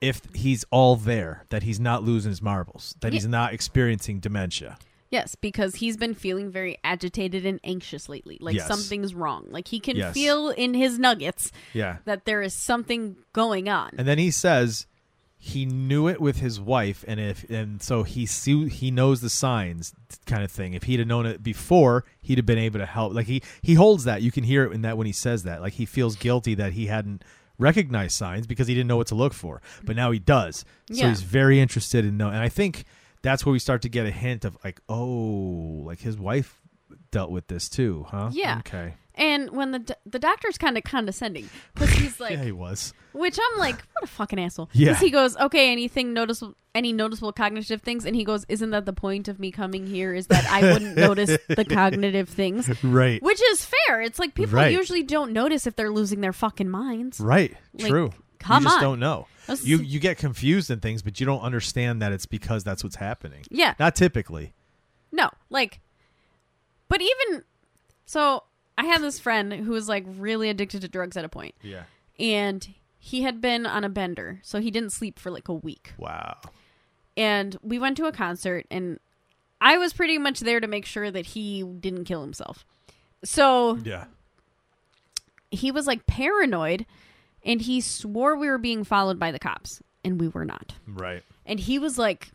if 0.00 0.20
he's 0.34 0.64
all 0.70 0.96
there, 0.96 1.44
that 1.50 1.62
he's 1.62 1.78
not 1.78 2.02
losing 2.02 2.30
his 2.30 2.42
marbles, 2.42 2.94
that 3.00 3.12
he's 3.12 3.26
not 3.26 3.52
experiencing 3.52 4.20
dementia. 4.20 4.78
Yes, 5.10 5.34
because 5.36 5.76
he's 5.76 5.96
been 5.96 6.14
feeling 6.14 6.50
very 6.50 6.76
agitated 6.82 7.46
and 7.46 7.60
anxious 7.62 8.08
lately. 8.08 8.38
Like 8.40 8.56
Yes. 8.56 8.66
something's 8.66 9.14
wrong. 9.14 9.46
Like 9.50 9.68
he 9.68 9.78
can 9.80 9.96
Yes. 9.96 10.12
feel 10.14 10.50
in 10.50 10.74
his 10.74 10.98
nuggets 10.98 11.52
Yeah. 11.72 11.98
that 12.06 12.24
there 12.24 12.42
is 12.42 12.54
something 12.54 13.16
going 13.32 13.68
on. 13.68 13.90
And 13.96 14.06
then 14.08 14.18
he 14.18 14.30
says 14.30 14.86
he 15.38 15.64
knew 15.64 16.08
it 16.08 16.20
with 16.20 16.38
his 16.38 16.58
wife, 16.58 17.04
and 17.06 17.20
if 17.20 17.48
and 17.48 17.80
so 17.80 18.02
he 18.02 18.26
see, 18.26 18.68
he 18.68 18.90
knows 18.90 19.20
the 19.20 19.30
signs, 19.30 19.92
kind 20.24 20.42
of 20.42 20.50
thing. 20.50 20.74
If 20.74 20.84
he'd 20.84 20.98
have 20.98 21.06
known 21.06 21.24
it 21.26 21.42
before, 21.42 22.04
he'd 22.20 22.38
have 22.38 22.46
been 22.46 22.58
able 22.58 22.80
to 22.80 22.86
help. 22.86 23.14
Like 23.14 23.26
he 23.26 23.42
he 23.62 23.74
holds 23.74 24.04
that. 24.04 24.22
You 24.22 24.32
can 24.32 24.42
hear 24.44 24.64
it 24.64 24.72
in 24.72 24.82
that 24.82 24.96
when 24.98 25.06
he 25.06 25.12
says 25.12 25.44
that. 25.44 25.60
Like 25.60 25.74
he 25.74 25.86
feels 25.86 26.16
guilty 26.16 26.54
that 26.54 26.72
he 26.72 26.86
hadn't 26.86 27.22
recognized 27.58 28.14
signs 28.16 28.46
because 28.46 28.66
he 28.66 28.74
didn't 28.74 28.88
know 28.88 28.96
what 28.96 29.06
to 29.08 29.14
look 29.14 29.32
for, 29.32 29.62
but 29.84 29.94
now 29.94 30.10
he 30.10 30.18
does. 30.18 30.64
So 30.90 30.96
Yeah. 30.96 31.08
he's 31.10 31.22
very 31.22 31.60
interested 31.60 32.04
in 32.04 32.16
know. 32.16 32.28
And 32.28 32.38
I 32.38 32.48
think 32.48 32.84
that's 33.26 33.44
where 33.44 33.52
we 33.52 33.58
start 33.58 33.82
to 33.82 33.88
get 33.88 34.06
a 34.06 34.10
hint 34.10 34.44
of 34.44 34.56
like, 34.64 34.80
oh, 34.88 35.82
like 35.84 35.98
his 36.00 36.16
wife 36.18 36.60
dealt 37.10 37.30
with 37.30 37.46
this 37.48 37.68
too, 37.68 38.06
huh? 38.08 38.30
Yeah. 38.32 38.58
Okay. 38.60 38.94
And 39.18 39.50
when 39.50 39.70
the 39.72 39.78
do- 39.78 39.94
the 40.04 40.18
doctor's 40.18 40.58
kind 40.58 40.76
of 40.76 40.84
condescending 40.84 41.48
because 41.74 41.90
he's 41.90 42.20
like, 42.20 42.32
yeah, 42.32 42.44
he 42.44 42.52
was. 42.52 42.92
which 43.12 43.38
I'm 43.40 43.58
like, 43.58 43.76
what 43.92 44.04
a 44.04 44.06
fucking 44.06 44.38
asshole. 44.38 44.68
Yeah. 44.72 44.88
Because 44.90 45.00
he 45.00 45.10
goes, 45.10 45.36
okay, 45.38 45.72
anything 45.72 46.12
noticeable, 46.12 46.54
any 46.74 46.92
noticeable 46.92 47.32
cognitive 47.32 47.80
things, 47.80 48.04
and 48.04 48.14
he 48.14 48.24
goes, 48.24 48.44
isn't 48.50 48.70
that 48.70 48.84
the 48.84 48.92
point 48.92 49.28
of 49.28 49.38
me 49.40 49.50
coming 49.50 49.86
here? 49.86 50.12
Is 50.12 50.26
that 50.26 50.44
I 50.50 50.70
wouldn't 50.70 50.96
notice 51.08 51.38
the 51.48 51.64
cognitive 51.64 52.28
things, 52.28 52.68
Right. 52.84 53.22
which 53.22 53.40
is 53.52 53.64
fair. 53.64 54.02
It's 54.02 54.18
like 54.18 54.34
people 54.34 54.56
Right. 54.56 54.72
usually 54.72 55.02
don't 55.02 55.32
notice 55.32 55.66
if 55.66 55.76
they're 55.76 55.90
losing 55.90 56.20
their 56.20 56.34
fucking 56.34 56.68
minds. 56.68 57.18
Right. 57.18 57.56
Like, 57.72 57.88
True. 57.88 58.10
Come 58.46 58.62
you 58.62 58.68
just 58.68 58.76
on. 58.78 58.82
don't 58.82 59.00
know. 59.00 59.26
That's- 59.46 59.64
You 59.66 59.78
you 59.78 60.00
get 60.00 60.18
confused 60.18 60.70
in 60.70 60.80
things, 60.80 61.02
but 61.02 61.20
you 61.20 61.26
don't 61.26 61.40
understand 61.42 62.02
that 62.02 62.12
it's 62.12 62.26
because 62.26 62.64
that's 62.64 62.82
what's 62.82 62.96
happening. 62.96 63.44
Yeah. 63.50 63.74
Not 63.78 63.94
typically. 63.96 64.52
No, 65.12 65.30
like, 65.50 65.80
but 66.88 67.00
even 67.00 67.44
so, 68.06 68.42
I 68.76 68.84
had 68.86 69.00
this 69.02 69.18
friend 69.20 69.52
who 69.52 69.70
was 69.72 69.88
like 69.88 70.04
really 70.06 70.48
addicted 70.50 70.80
to 70.82 70.88
drugs 70.88 71.16
at 71.16 71.24
a 71.24 71.28
point, 71.28 71.54
Yeah. 71.62 71.84
and 72.18 72.66
he 72.98 73.22
had 73.22 73.40
been 73.40 73.66
on 73.66 73.84
a 73.84 73.88
bender, 73.88 74.40
so 74.42 74.60
he 74.60 74.70
didn't 74.70 74.90
sleep 74.90 75.18
for 75.18 75.30
like 75.30 75.48
a 75.48 75.54
week. 75.54 75.92
Wow. 75.96 76.38
And 77.16 77.56
we 77.62 77.78
went 77.78 77.96
to 77.98 78.06
a 78.06 78.12
concert, 78.12 78.66
and 78.70 78.98
I 79.60 79.78
was 79.78 79.92
pretty 79.92 80.18
much 80.18 80.40
there 80.40 80.60
to 80.60 80.66
make 80.66 80.84
sure 80.84 81.10
that 81.10 81.26
he 81.26 81.62
didn't 81.62 82.04
kill 82.04 82.20
himself. 82.20 82.66
So 83.24 83.76
Yeah. 83.84 84.04
he 85.50 85.70
was 85.70 85.86
like 85.86 86.06
paranoid, 86.06 86.84
and 87.46 87.62
he 87.62 87.80
swore 87.80 88.36
we 88.36 88.48
were 88.50 88.58
being 88.58 88.84
followed 88.84 89.18
by 89.18 89.30
the 89.32 89.38
cops, 89.38 89.80
and 90.04 90.20
we 90.20 90.28
were 90.28 90.44
not. 90.44 90.74
Right. 90.86 91.22
and 91.46 91.60
he 91.60 91.78
was 91.78 91.96
like 91.96 92.32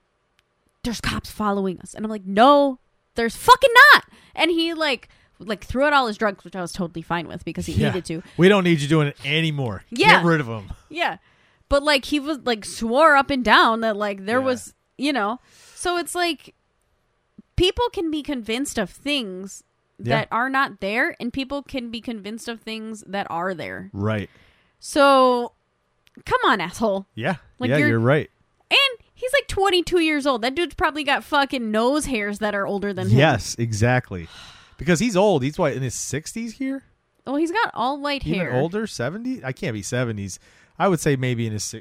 there's 0.84 1.00
cops 1.02 1.30
following 1.30 1.80
us 1.82 1.94
and 1.94 2.04
i'm 2.04 2.10
like 2.10 2.26
no 2.26 2.80
there's 3.16 3.36
fucking 3.36 3.70
not 3.94 4.06
and 4.34 4.50
he 4.50 4.74
like 4.74 5.10
like 5.38 5.64
threw 5.64 5.84
out 5.84 5.94
all 5.94 6.08
his 6.08 6.18
drugs 6.18 6.44
which 6.44 6.56
i 6.56 6.62
was 6.62 6.72
totally 6.72 7.04
fine 7.04 7.28
with 7.28 7.46
because 7.46 7.68
he 7.68 7.74
Yeah. 7.74 7.90
needed 7.90 8.06
to 8.06 8.24
We 8.38 8.50
don't 8.50 8.64
need 8.64 8.80
you 8.80 8.88
doing 8.88 9.08
it 9.08 9.18
anymore. 9.24 9.84
Yeah. 9.92 10.18
Get 10.22 10.26
rid 10.26 10.40
of 10.40 10.48
them. 10.48 10.72
yeah 10.90 11.18
but 11.70 11.84
like 11.84 12.06
he 12.06 12.20
was 12.20 12.40
like 12.46 12.66
swore 12.66 13.16
up 13.16 13.30
and 13.30 13.44
down 13.46 13.82
that 13.82 13.96
like 13.96 14.26
there 14.26 14.40
Yeah. 14.40 14.46
was 14.46 14.74
you 14.98 15.14
know 15.14 15.40
so 15.76 15.98
it's 15.98 16.16
like 16.16 16.56
people 17.56 17.86
can 17.94 18.10
be 18.10 18.24
convinced 18.24 18.78
of 18.80 18.90
things 18.90 19.64
Yeah. 20.00 20.16
that 20.22 20.28
are 20.32 20.50
not 20.50 20.80
there 20.80 21.16
and 21.20 21.32
people 21.32 21.62
can 21.62 21.92
be 21.92 22.02
convinced 22.02 22.48
of 22.48 22.62
things 22.62 23.04
that 23.08 23.28
are 23.30 23.54
there 23.54 23.90
Right. 23.94 24.30
So 24.84 25.54
come 26.26 26.40
on 26.46 26.60
asshole 26.60 27.06
Yeah. 27.16 27.36
Like 27.60 27.70
yeah, 27.70 27.78
you're- 27.78 27.90
you're, 27.92 28.00
right. 28.00 28.30
and 28.70 28.80
he's 29.14 29.32
like 29.34 29.48
22 29.48 30.00
years 30.00 30.26
old 30.28 30.42
that 30.42 30.56
dude's 30.56 30.74
probably 30.76 31.04
got 31.04 31.24
fucking 31.24 31.70
nose 31.72 32.06
hairs 32.08 32.40
that 32.40 32.56
are 32.56 32.66
older 32.68 32.92
than 32.92 33.08
him 33.10 33.18
Yes, 33.20 33.56
exactly. 33.60 34.28
Because 34.78 35.00
he's 35.00 35.16
old. 35.16 35.44
He's 35.44 35.60
what 35.60 35.74
in 35.74 35.84
his 35.84 35.94
sixties 35.94 36.54
here? 36.54 36.84
Well, 37.28 37.36
he's 37.36 37.52
got 37.52 37.70
all 37.76 38.02
white 38.02 38.26
Even 38.26 38.40
hair. 38.40 38.54
older? 38.56 38.88
Seventy? 38.88 39.46
I 39.46 39.52
can't 39.52 39.76
be 39.76 39.84
seventies. 39.84 40.40
I 40.80 40.88
would 40.88 41.00
say 41.00 41.16
maybe 41.16 41.46
in 41.46 41.54
his 41.54 41.76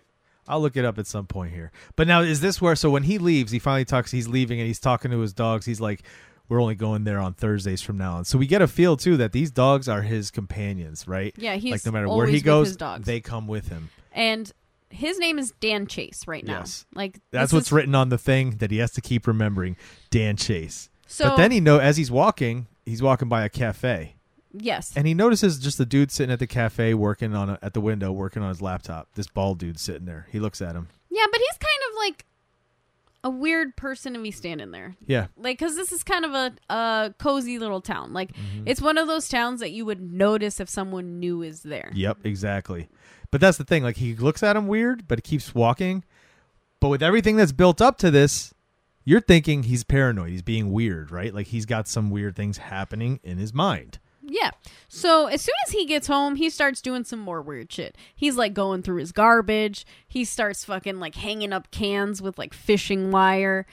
I'll 0.46 0.60
look 0.60 0.76
it 0.76 0.84
up 0.84 0.98
at 0.98 1.06
some 1.06 1.26
point 1.26 1.54
here. 1.54 1.72
But 1.96 2.06
now 2.08 2.20
is 2.20 2.42
this 2.42 2.60
where 2.60 2.76
so 2.76 2.90
when 2.90 3.04
he 3.04 3.16
leaves, 3.16 3.52
he 3.52 3.58
finally 3.58 3.86
talks 3.86 4.10
he's 4.10 4.28
leaving 4.28 4.60
and 4.60 4.66
he's 4.66 4.78
talking 4.80 5.10
to 5.12 5.20
his 5.20 5.32
dogs, 5.32 5.64
he's 5.64 5.80
like 5.80 6.02
we're 6.50 6.60
only 6.60 6.74
going 6.74 7.04
there 7.04 7.18
on 7.18 7.32
Thursdays 7.32 7.80
from 7.80 7.96
now 7.96 8.16
on. 8.16 8.24
So 8.26 8.36
we 8.36 8.46
get 8.46 8.60
a 8.60 8.66
feel 8.66 8.96
too 8.98 9.16
that 9.18 9.32
these 9.32 9.50
dogs 9.50 9.88
are 9.88 10.02
his 10.02 10.30
companions, 10.30 11.08
right? 11.08 11.32
Yeah, 11.38 11.54
he's 11.54 11.72
like 11.72 11.86
no 11.86 11.92
matter 11.92 12.08
where 12.08 12.26
he 12.26 12.40
goes, 12.42 12.76
they 13.00 13.20
come 13.20 13.46
with 13.46 13.68
him. 13.68 13.88
And 14.12 14.52
his 14.90 15.18
name 15.18 15.38
is 15.38 15.52
Dan 15.60 15.86
Chase 15.86 16.26
right 16.26 16.44
now. 16.44 16.58
Yes. 16.58 16.84
Like 16.92 17.20
That's 17.30 17.52
what's 17.52 17.68
is- 17.68 17.72
written 17.72 17.94
on 17.94 18.08
the 18.10 18.18
thing 18.18 18.56
that 18.58 18.70
he 18.72 18.78
has 18.78 18.90
to 18.92 19.00
keep 19.00 19.26
remembering. 19.26 19.76
Dan 20.10 20.36
Chase. 20.36 20.90
So 21.06 21.28
but 21.30 21.36
then 21.36 21.50
he 21.52 21.60
know 21.60 21.78
as 21.78 21.96
he's 21.96 22.10
walking, 22.10 22.66
he's 22.84 23.00
walking 23.02 23.28
by 23.28 23.44
a 23.44 23.48
cafe, 23.48 24.16
yes, 24.52 24.92
and 24.96 25.06
he 25.08 25.14
notices 25.14 25.58
just 25.58 25.78
a 25.80 25.84
dude 25.86 26.10
sitting 26.12 26.32
at 26.32 26.38
the 26.38 26.46
cafe 26.46 26.94
working 26.94 27.34
on 27.34 27.50
a, 27.50 27.58
at 27.62 27.74
the 27.74 27.80
window 27.80 28.12
working 28.12 28.42
on 28.42 28.48
his 28.48 28.60
laptop. 28.62 29.08
This 29.14 29.26
bald 29.28 29.58
dude 29.58 29.78
sitting 29.78 30.06
there. 30.06 30.26
He 30.30 30.38
looks 30.40 30.60
at 30.62 30.74
him. 30.76 30.88
yeah, 31.10 31.26
but 31.30 31.40
he's 31.40 31.58
kind 31.58 31.90
of 31.90 31.96
like 31.98 32.26
a 33.22 33.30
weird 33.30 33.76
person 33.76 34.14
to 34.14 34.18
be 34.22 34.30
standing 34.30 34.70
there. 34.70 34.96
Yeah, 35.06 35.26
Like, 35.36 35.58
because 35.58 35.76
this 35.76 35.92
is 35.92 36.02
kind 36.02 36.24
of 36.24 36.32
a, 36.32 36.52
a 36.72 37.14
cozy 37.18 37.58
little 37.58 37.80
town. 37.82 38.12
Like, 38.12 38.32
Mm-hmm. 38.32 38.62
it's 38.66 38.80
one 38.80 38.96
of 38.98 39.06
those 39.08 39.28
towns 39.28 39.60
that 39.60 39.72
you 39.72 39.84
would 39.84 40.00
notice 40.00 40.58
if 40.60 40.68
someone 40.68 41.20
new 41.20 41.42
is 41.42 41.62
there. 41.62 41.90
Yep, 41.94 42.18
exactly. 42.24 42.88
But 43.30 43.40
that's 43.40 43.58
the 43.58 43.64
thing. 43.64 43.82
Like 43.82 43.96
he 43.98 44.16
looks 44.16 44.42
at 44.42 44.56
him 44.56 44.66
weird, 44.66 45.06
but 45.06 45.18
he 45.18 45.22
keeps 45.22 45.54
walking. 45.54 46.02
But 46.80 46.88
with 46.88 47.02
everything 47.02 47.36
that's 47.36 47.52
built 47.52 47.80
up 47.80 47.98
to 47.98 48.10
this, 48.10 48.52
you're 49.04 49.20
thinking 49.20 49.64
he's 49.64 49.84
paranoid. 49.84 50.30
He's 50.30 50.42
being 50.42 50.72
weird, 50.72 51.10
right? 51.10 51.32
Like 51.34 51.48
he's 51.48 51.66
got 51.66 51.86
some 51.88 52.10
weird 52.10 52.34
things 52.34 52.58
happening 52.58 53.20
in 53.22 53.38
his 53.38 53.52
mind. 53.54 53.98
Yeah. 54.30 54.50
So 54.88 55.26
as 55.26 55.42
soon 55.42 55.54
as 55.66 55.72
he 55.72 55.86
gets 55.86 56.06
home, 56.06 56.36
he 56.36 56.50
starts 56.50 56.80
doing 56.80 57.02
some 57.02 57.18
more 57.18 57.42
weird 57.42 57.72
shit. 57.72 57.96
He's 58.14 58.36
like 58.36 58.54
going 58.54 58.82
through 58.82 58.98
his 58.98 59.10
garbage. 59.10 59.84
He 60.06 60.24
starts 60.24 60.64
fucking 60.64 61.00
like 61.00 61.16
hanging 61.16 61.52
up 61.52 61.70
cans 61.72 62.22
with 62.22 62.38
like 62.38 62.54
fishing 62.54 63.10
wire. 63.10 63.66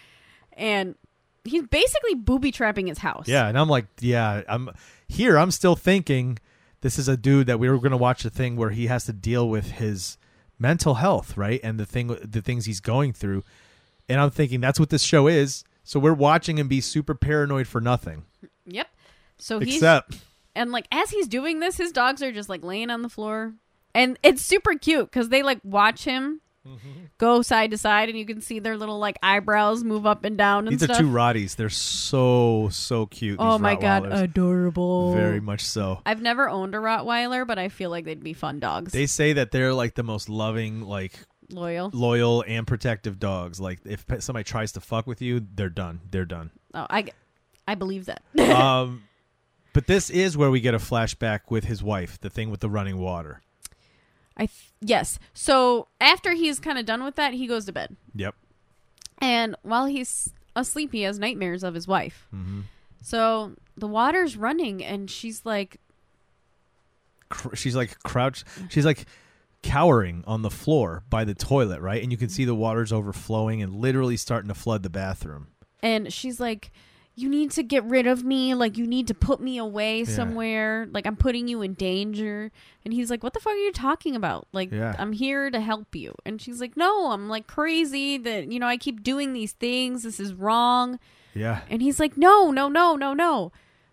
And 0.53 0.95
he's 1.43 1.63
basically 1.67 2.15
booby 2.15 2.51
trapping 2.51 2.87
his 2.87 2.97
house. 2.97 3.27
Yeah, 3.27 3.47
and 3.47 3.57
I'm 3.57 3.69
like, 3.69 3.85
yeah, 3.99 4.41
I'm 4.49 4.71
here. 5.07 5.37
I'm 5.37 5.51
still 5.51 5.75
thinking 5.75 6.39
this 6.81 6.97
is 6.97 7.07
a 7.07 7.15
dude 7.15 7.47
that 7.47 7.59
we 7.59 7.69
were 7.69 7.77
going 7.77 7.91
to 7.91 7.97
watch 7.97 8.25
a 8.25 8.29
thing 8.31 8.55
where 8.55 8.71
he 8.71 8.87
has 8.87 9.05
to 9.05 9.13
deal 9.13 9.47
with 9.47 9.71
his 9.73 10.17
mental 10.57 10.95
health, 10.95 11.37
right? 11.37 11.59
And 11.63 11.79
the 11.79 11.85
thing, 11.85 12.07
the 12.23 12.41
things 12.41 12.65
he's 12.65 12.79
going 12.79 13.13
through. 13.13 13.43
And 14.09 14.19
I'm 14.19 14.31
thinking 14.31 14.59
that's 14.59 14.79
what 14.79 14.89
this 14.89 15.03
show 15.03 15.27
is. 15.27 15.63
So 15.83 15.99
we're 15.99 16.13
watching 16.13 16.57
him 16.57 16.67
be 16.67 16.81
super 16.81 17.13
paranoid 17.13 17.67
for 17.67 17.79
nothing, 17.79 18.25
Yep. 18.65 18.87
So 19.37 19.59
he's 19.59 19.75
except 19.75 20.17
and 20.57 20.71
like 20.71 20.87
as 20.91 21.09
he's 21.09 21.27
doing 21.27 21.59
this, 21.59 21.77
his 21.77 21.91
dogs 21.91 22.21
are 22.21 22.31
just 22.31 22.49
like 22.49 22.63
laying 22.63 22.89
on 22.89 23.01
the 23.03 23.09
floor. 23.09 23.53
And 23.95 24.19
it's 24.23 24.41
super 24.41 24.73
cute 24.75 25.09
because 25.09 25.29
they 25.29 25.43
like 25.43 25.59
watch 25.63 26.03
him 26.03 26.41
Mm-hmm. 26.67 26.89
go 27.17 27.41
side 27.41 27.71
to 27.71 27.77
side 27.77 28.09
and 28.09 28.17
you 28.19 28.25
can 28.25 28.41
see 28.41 28.59
their 28.59 28.75
little 28.75 28.99
like 28.99 29.17
eyebrows 29.23 29.85
move 29.85 30.05
up 30.05 30.25
and 30.25 30.37
down 30.37 30.67
and 30.67 30.73
these 30.77 30.83
stuff. 30.83 30.97
are 30.97 31.01
two 31.01 31.07
Rotties. 31.09 31.55
They're 31.55 31.69
so 31.69 32.67
so 32.73 33.05
cute. 33.05 33.37
oh 33.39 33.57
my 33.57 33.75
god, 33.75 34.11
adorable. 34.11 35.13
very 35.13 35.39
much 35.39 35.61
so. 35.61 36.01
I've 36.05 36.21
never 36.21 36.49
owned 36.49 36.75
a 36.75 36.79
Rottweiler, 36.79 37.47
but 37.47 37.57
I 37.57 37.69
feel 37.69 37.89
like 37.89 38.03
they'd 38.03 38.21
be 38.21 38.33
fun 38.33 38.59
dogs. 38.59 38.91
They 38.91 39.05
say 39.05 39.31
that 39.33 39.51
they're 39.51 39.73
like 39.73 39.95
the 39.95 40.03
most 40.03 40.27
loving, 40.27 40.81
like 40.81 41.13
Loyal. 41.49 41.89
loyal 41.93 42.43
and 42.45 42.67
protective 42.67 43.17
dogs. 43.17 43.61
Like 43.61 43.79
if 43.85 44.05
somebody 44.19 44.43
tries 44.43 44.73
to 44.73 44.81
fuck 44.81 45.07
with 45.07 45.21
you, 45.21 45.39
they're 45.55 45.69
done. 45.69 46.01
They're 46.11 46.25
done. 46.25 46.51
Oh, 46.73 46.85
I, 46.89 47.05
I 47.65 47.75
believe 47.75 48.07
that. 48.07 48.21
um, 48.39 49.03
But 49.77 49.85
this 49.85 50.09
is 50.09 50.35
where 50.35 50.49
we 50.49 50.59
get 50.59 50.73
a 50.73 50.79
flashback 50.79 51.41
with 51.51 51.65
his 51.65 51.83
wife, 51.83 52.19
the 52.19 52.31
thing 52.31 52.49
with 52.49 52.61
the 52.61 52.69
running 52.69 52.97
water. 52.97 53.41
I 54.35 54.47
th- 54.47 54.71
yes. 54.81 55.19
So 55.35 55.87
after 56.01 56.31
he's 56.33 56.59
kind 56.59 56.79
of 56.79 56.87
done 56.87 57.03
with 57.03 57.13
that, 57.17 57.35
he 57.35 57.45
goes 57.45 57.65
to 57.65 57.71
bed. 57.71 57.95
Yep. 58.15 58.33
And 59.19 59.55
while 59.61 59.85
he's 59.85 60.33
asleep, 60.55 60.91
he 60.93 61.03
has 61.03 61.19
nightmares 61.19 61.63
of 61.63 61.75
his 61.75 61.87
wife. 61.87 62.25
hmm 62.31 62.61
So 63.03 63.51
the 63.75 63.87
water's 63.87 64.35
running, 64.35 64.83
and 64.83 65.11
she's 65.11 65.45
like, 65.45 65.79
Cr- 67.29 67.55
she's 67.55 67.75
like 67.75 67.99
crouched. 67.99 68.45
She's 68.69 68.85
like 68.85 69.05
cowering 69.61 70.23
on 70.25 70.41
the 70.41 70.49
floor 70.49 71.03
by 71.11 71.23
the 71.23 71.35
toilet, 71.35 71.81
right? 71.81 72.01
And 72.01 72.11
you 72.11 72.17
can 72.17 72.29
see 72.29 72.45
the 72.45 72.55
water's 72.55 72.91
overflowing 72.91 73.61
and 73.61 73.75
literally 73.75 74.17
starting 74.17 74.47
to 74.47 74.55
flood 74.55 74.81
the 74.81 74.89
bathroom. 74.89 75.49
and 75.83 76.11
she's 76.11 76.39
like, 76.39 76.71
you 77.19 77.27
need 77.29 77.49
to 77.49 77.63
get 77.63 77.83
rid 77.85 78.05
of 78.05 78.23
me. 78.23 78.53
Like, 78.53 78.77
you 78.77 78.85
need 78.85 79.07
to 79.07 79.15
put 79.15 79.41
me 79.41 79.57
away 79.57 80.05
somewhere. 80.05 80.87
Like, 80.91 81.07
I'm 81.07 81.15
putting 81.15 81.47
you 81.47 81.63
in 81.63 81.73
danger. 81.73 82.51
And 82.85 82.93
he's 82.93 83.09
like, 83.09 83.23
what 83.23 83.33
the 83.33 83.39
fuck 83.39 83.53
are 83.53 83.55
you 83.57 83.71
talking 83.71 84.15
about? 84.15 84.47
Like, 84.53 84.71
Yeah. 84.71 84.95
I'm 84.99 85.13
here 85.13 85.49
to 85.49 85.59
help 85.59 85.95
you. 85.95 86.13
And 86.27 86.39
she's 86.39 86.61
like, 86.61 86.77
no, 86.77 87.11
I'm 87.11 87.27
like 87.27 87.47
crazy 87.47 88.19
that, 88.19 88.51
you 88.51 88.59
know, 88.59 88.67
I 88.67 88.77
keep 88.77 89.01
doing 89.01 89.33
these 89.33 89.53
things. 89.53 90.03
This 90.03 90.19
is 90.19 90.35
wrong. 90.35 90.99
Yeah. 91.33 91.61
And 91.71 91.81
he's 91.81 91.99
like, 91.99 92.17
no, 92.17 92.51
no, 92.51 92.69
no, 92.69 92.95
no, 92.95 93.15
no. 93.15 93.51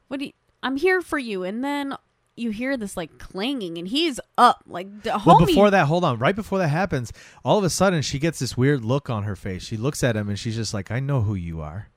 What 0.08 0.20
do 0.20 0.26
you, 0.26 0.32
I'm 0.62 0.76
here 0.76 1.00
for 1.00 1.18
you. 1.18 1.44
And 1.44 1.64
then 1.64 1.96
you 2.36 2.50
hear 2.50 2.76
this 2.76 2.94
like 2.94 3.18
clanging 3.18 3.78
and 3.78 3.88
he's 3.88 4.20
up. 4.36 4.64
Like, 4.66 5.02
the 5.02 5.18
Well, 5.24 5.46
before 5.46 5.70
that, 5.70 5.86
hold 5.86 6.04
on. 6.04 6.18
Right 6.18 6.36
before 6.36 6.58
that 6.58 6.68
happens, 6.68 7.10
all 7.42 7.56
of 7.56 7.64
a 7.64 7.70
sudden 7.70 8.02
she 8.02 8.18
gets 8.18 8.38
this 8.38 8.54
weird 8.54 8.84
look 8.84 9.08
on 9.08 9.22
her 9.22 9.34
face. 9.34 9.62
She 9.62 9.78
looks 9.78 10.04
at 10.04 10.14
him 10.14 10.28
and 10.28 10.38
she's 10.38 10.56
just 10.56 10.74
like, 10.74 10.90
"I 10.90 11.00
know 11.00 11.22
who 11.22 11.34
you 11.34 11.62
are. 11.62 11.88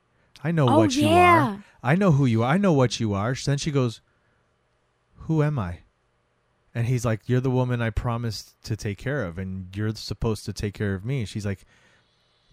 I 0.44 0.50
know 0.52 0.68
Oh, 0.68 0.78
what 0.78 0.94
you 0.94 1.08
yeah. 1.08 1.46
are. 1.54 1.64
I 1.82 1.94
know 1.94 2.12
who 2.12 2.26
you 2.26 2.42
are. 2.42 2.52
I 2.52 2.58
know 2.58 2.72
what 2.72 3.00
you 3.00 3.12
are." 3.14 3.34
Then 3.34 3.58
she 3.58 3.70
goes, 3.70 4.00
"Who 5.26 5.42
am 5.42 5.58
I?" 5.58 5.80
And 6.74 6.86
he's 6.86 7.04
like, 7.04 7.28
"You're 7.28 7.40
the 7.40 7.50
woman 7.50 7.82
I 7.82 7.90
promised 7.90 8.62
to 8.64 8.76
take 8.76 8.98
care 8.98 9.24
of, 9.24 9.38
and 9.38 9.74
you're 9.74 9.94
supposed 9.94 10.44
to 10.44 10.52
take 10.52 10.74
care 10.74 10.94
of 10.94 11.04
me." 11.04 11.20
And 11.20 11.28
she's 11.28 11.46
like, 11.46 11.64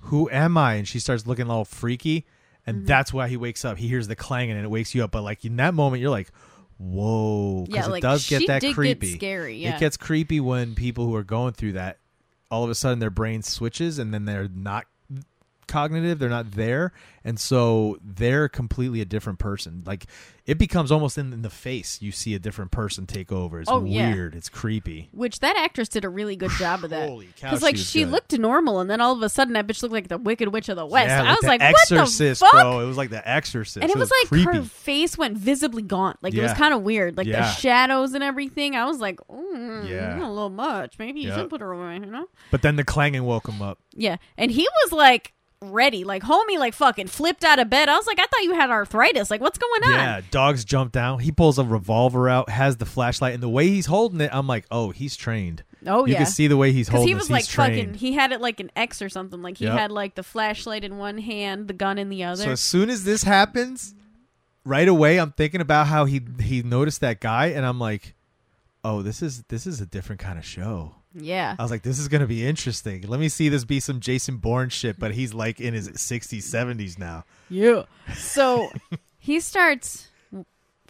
"Who 0.01 0.29
am 0.31 0.57
I?" 0.57 0.75
And 0.75 0.87
she 0.87 0.99
starts 0.99 1.27
looking 1.27 1.49
all 1.49 1.65
freaky, 1.65 2.25
and 2.65 2.77
Mm-hmm. 2.77 2.85
that's 2.87 3.13
why 3.13 3.27
he 3.27 3.37
wakes 3.37 3.63
up. 3.65 3.77
He 3.77 3.87
hears 3.87 4.07
the 4.07 4.15
clanging, 4.15 4.55
and 4.55 4.65
it 4.65 4.69
wakes 4.69 4.95
you 4.95 5.03
up. 5.03 5.11
But 5.11 5.21
like 5.23 5.45
in 5.45 5.55
that 5.57 5.73
moment, 5.73 6.01
you're 6.01 6.09
like, 6.11 6.31
"Whoa!" 6.77 7.61
yeah, 7.61 7.65
Because 7.75 7.87
like, 7.89 8.03
it 8.03 8.07
does 8.07 8.27
get 8.29 8.47
that 8.47 8.73
creepy. 8.73 9.11
Get 9.11 9.17
scary. 9.19 9.57
Yeah. 9.57 9.75
It 9.75 9.79
gets 9.79 9.97
creepy 9.97 10.39
when 10.39 10.75
people 10.75 11.05
who 11.05 11.15
are 11.15 11.23
going 11.23 11.53
through 11.53 11.73
that, 11.73 11.99
all 12.49 12.63
of 12.63 12.69
a 12.69 12.75
sudden 12.75 12.99
their 12.99 13.09
brain 13.11 13.41
switches 13.43 13.99
and 13.99 14.13
then 14.13 14.25
they're 14.25 14.47
not 14.47 14.85
cognitive, 15.67 16.19
they're 16.19 16.29
not 16.29 16.51
there, 16.51 16.91
and 17.23 17.39
so 17.39 17.97
they're 18.03 18.47
completely 18.49 19.01
a 19.01 19.05
different 19.05 19.39
person. 19.39 19.83
Like 19.85 20.05
it 20.45 20.57
becomes 20.59 20.91
almost 20.91 21.17
in, 21.17 21.33
in 21.33 21.41
the 21.41 21.49
face. 21.49 22.01
You 22.01 22.11
see 22.11 22.35
a 22.35 22.39
different 22.39 22.69
person 22.71 23.07
take 23.07 23.31
over. 23.31 23.59
It's 23.59 23.69
Oh, 23.69 23.83
yeah. 23.83 24.13
weird. 24.13 24.35
It's 24.35 24.47
creepy. 24.47 25.09
Which 25.11 25.39
that 25.39 25.55
actress 25.57 25.89
did 25.89 26.05
a 26.05 26.09
really 26.09 26.35
good 26.35 26.51
job 26.59 26.83
of 26.83 26.91
that. 26.91 27.09
Because 27.35 27.63
like 27.63 27.73
was 27.75 27.89
she 27.89 28.03
good. 28.03 28.11
looked 28.11 28.37
normal, 28.37 28.79
and 28.79 28.89
then 28.89 29.01
all 29.01 29.13
of 29.13 29.21
a 29.23 29.29
sudden 29.29 29.53
that 29.53 29.65
bitch 29.67 29.81
looked 29.81 29.93
like 29.93 30.07
the 30.07 30.17
Wicked 30.19 30.49
Witch 30.49 30.69
of 30.69 30.75
the 30.77 30.85
West. 30.85 31.09
Yeah, 31.09 31.23
I 31.23 31.31
was 31.33 31.43
like, 31.43 31.61
Exorcist, 31.61 32.41
what 32.41 32.51
the 32.51 32.57
fuck? 32.57 32.63
bro. 32.63 32.79
It 32.81 32.85
was 32.85 32.97
like 32.97 33.09
the 33.09 33.27
Exorcist. 33.27 33.77
And 33.83 33.89
it 33.89 33.97
was, 33.97 34.11
like 34.11 34.27
creepy. 34.29 34.57
her 34.57 34.63
face 34.63 35.17
went 35.17 35.37
visibly 35.37 35.81
gaunt. 35.81 36.17
Like 36.21 36.33
it 36.33 36.41
was 36.41 36.53
kind 36.53 36.73
of 36.73 36.83
weird. 36.83 37.17
Like 37.17 37.27
the 37.27 37.43
shadows 37.53 38.13
and 38.13 38.23
everything. 38.23 38.75
I 38.75 38.85
was 38.85 38.99
like, 38.99 39.17
mm, 39.27 39.87
Yeah. 39.89 40.17
a 40.19 40.29
little 40.29 40.49
much. 40.49 40.99
Maybe 40.99 41.21
you 41.21 41.29
Yep. 41.29 41.37
should 41.39 41.49
put 41.49 41.61
her 41.61 41.71
away. 41.71 41.95
You 41.95 42.05
know? 42.05 42.27
But 42.51 42.61
then 42.61 42.75
the 42.75 42.83
clanging 42.83 43.23
woke 43.23 43.47
him 43.47 43.61
up. 43.61 43.79
Yeah. 43.95 44.17
And 44.37 44.51
he 44.51 44.67
was 44.83 44.91
like 44.91 45.33
ready. 45.71 46.03
Like 46.03 46.23
homie, 46.23 46.57
like 46.57 46.73
fucking 46.73 47.07
flipped 47.07 47.43
out 47.43 47.59
of 47.59 47.69
bed. 47.69 47.89
I 47.89 47.95
was 47.97 48.07
like, 48.07 48.19
I 48.19 48.25
thought 48.25 48.43
you 48.43 48.53
had 48.53 48.69
arthritis. 48.69 49.29
Like 49.31 49.41
what's 49.41 49.57
going 49.57 49.83
on? 49.83 49.91
Yeah, 49.91 50.21
dogs 50.31 50.65
jump 50.65 50.91
down. 50.91 51.19
He 51.19 51.31
pulls 51.31 51.59
a 51.59 51.63
revolver 51.63 52.29
out, 52.29 52.49
has 52.49 52.77
the 52.77 52.85
flashlight, 52.85 53.33
and 53.33 53.43
the 53.43 53.49
way 53.49 53.67
he's 53.67 53.85
holding 53.87 54.21
it, 54.21 54.29
I'm 54.33 54.47
like, 54.47 54.65
oh, 54.71 54.91
he's 54.91 55.15
trained. 55.15 55.63
Oh 55.87 56.05
you 56.05 56.13
yeah. 56.13 56.19
You 56.19 56.25
can 56.25 56.33
see 56.33 56.47
the 56.47 56.57
way 56.57 56.71
he's 56.71 56.87
holding 56.87 57.07
he 57.07 57.13
this. 57.13 57.21
was 57.21 57.27
He's 57.27 57.31
like 57.33 57.47
trained. 57.47 57.79
fucking. 57.79 57.93
He 57.95 58.13
had 58.13 58.31
it 58.31 58.41
like 58.41 58.59
an 58.59 58.71
X 58.75 59.01
or 59.01 59.09
something. 59.09 59.41
Like 59.41 59.57
he 59.57 59.65
Yep. 59.65 59.77
had 59.77 59.91
like 59.91 60.15
the 60.15 60.23
flashlight 60.23 60.83
in 60.83 60.97
one 60.97 61.17
hand, 61.19 61.67
the 61.67 61.73
gun 61.73 61.97
in 61.97 62.09
the 62.09 62.23
other. 62.23 62.43
So 62.43 62.51
as 62.51 62.59
soon 62.61 62.89
as 62.89 63.03
this 63.03 63.23
happens, 63.23 63.93
right 64.63 64.87
away 64.87 65.19
I'm 65.19 65.31
thinking 65.31 65.61
about 65.61 65.87
how 65.87 66.05
he 66.05 66.21
he 66.41 66.63
noticed 66.63 67.01
that 67.01 67.19
guy, 67.21 67.47
and 67.47 67.65
I'm 67.65 67.79
like, 67.79 68.15
oh, 68.83 69.01
this 69.03 69.21
is 69.21 69.43
this 69.49 69.67
is 69.67 69.79
a 69.79 69.85
different 69.85 70.21
kind 70.21 70.39
of 70.39 70.45
show. 70.45 70.95
Yeah. 71.15 71.55
I 71.57 71.61
was 71.61 71.71
like, 71.71 71.81
this 71.83 71.97
is 71.99 72.07
gonna 72.07 72.27
be 72.27 72.45
interesting. 72.45 73.03
Let 73.07 73.19
me 73.19 73.29
see 73.29 73.49
this 73.49 73.63
be 73.65 73.79
some 73.79 73.99
Jason 73.99 74.37
Bourne 74.37 74.69
shit, 74.69 74.99
but 74.99 75.11
he's 75.13 75.33
like 75.33 75.59
in 75.61 75.73
his 75.73 75.89
60s, 75.89 76.43
70s 76.43 76.99
now. 76.99 77.23
Yeah. 77.49 77.83
So 78.15 78.69
he 79.17 79.39
starts 79.39 80.09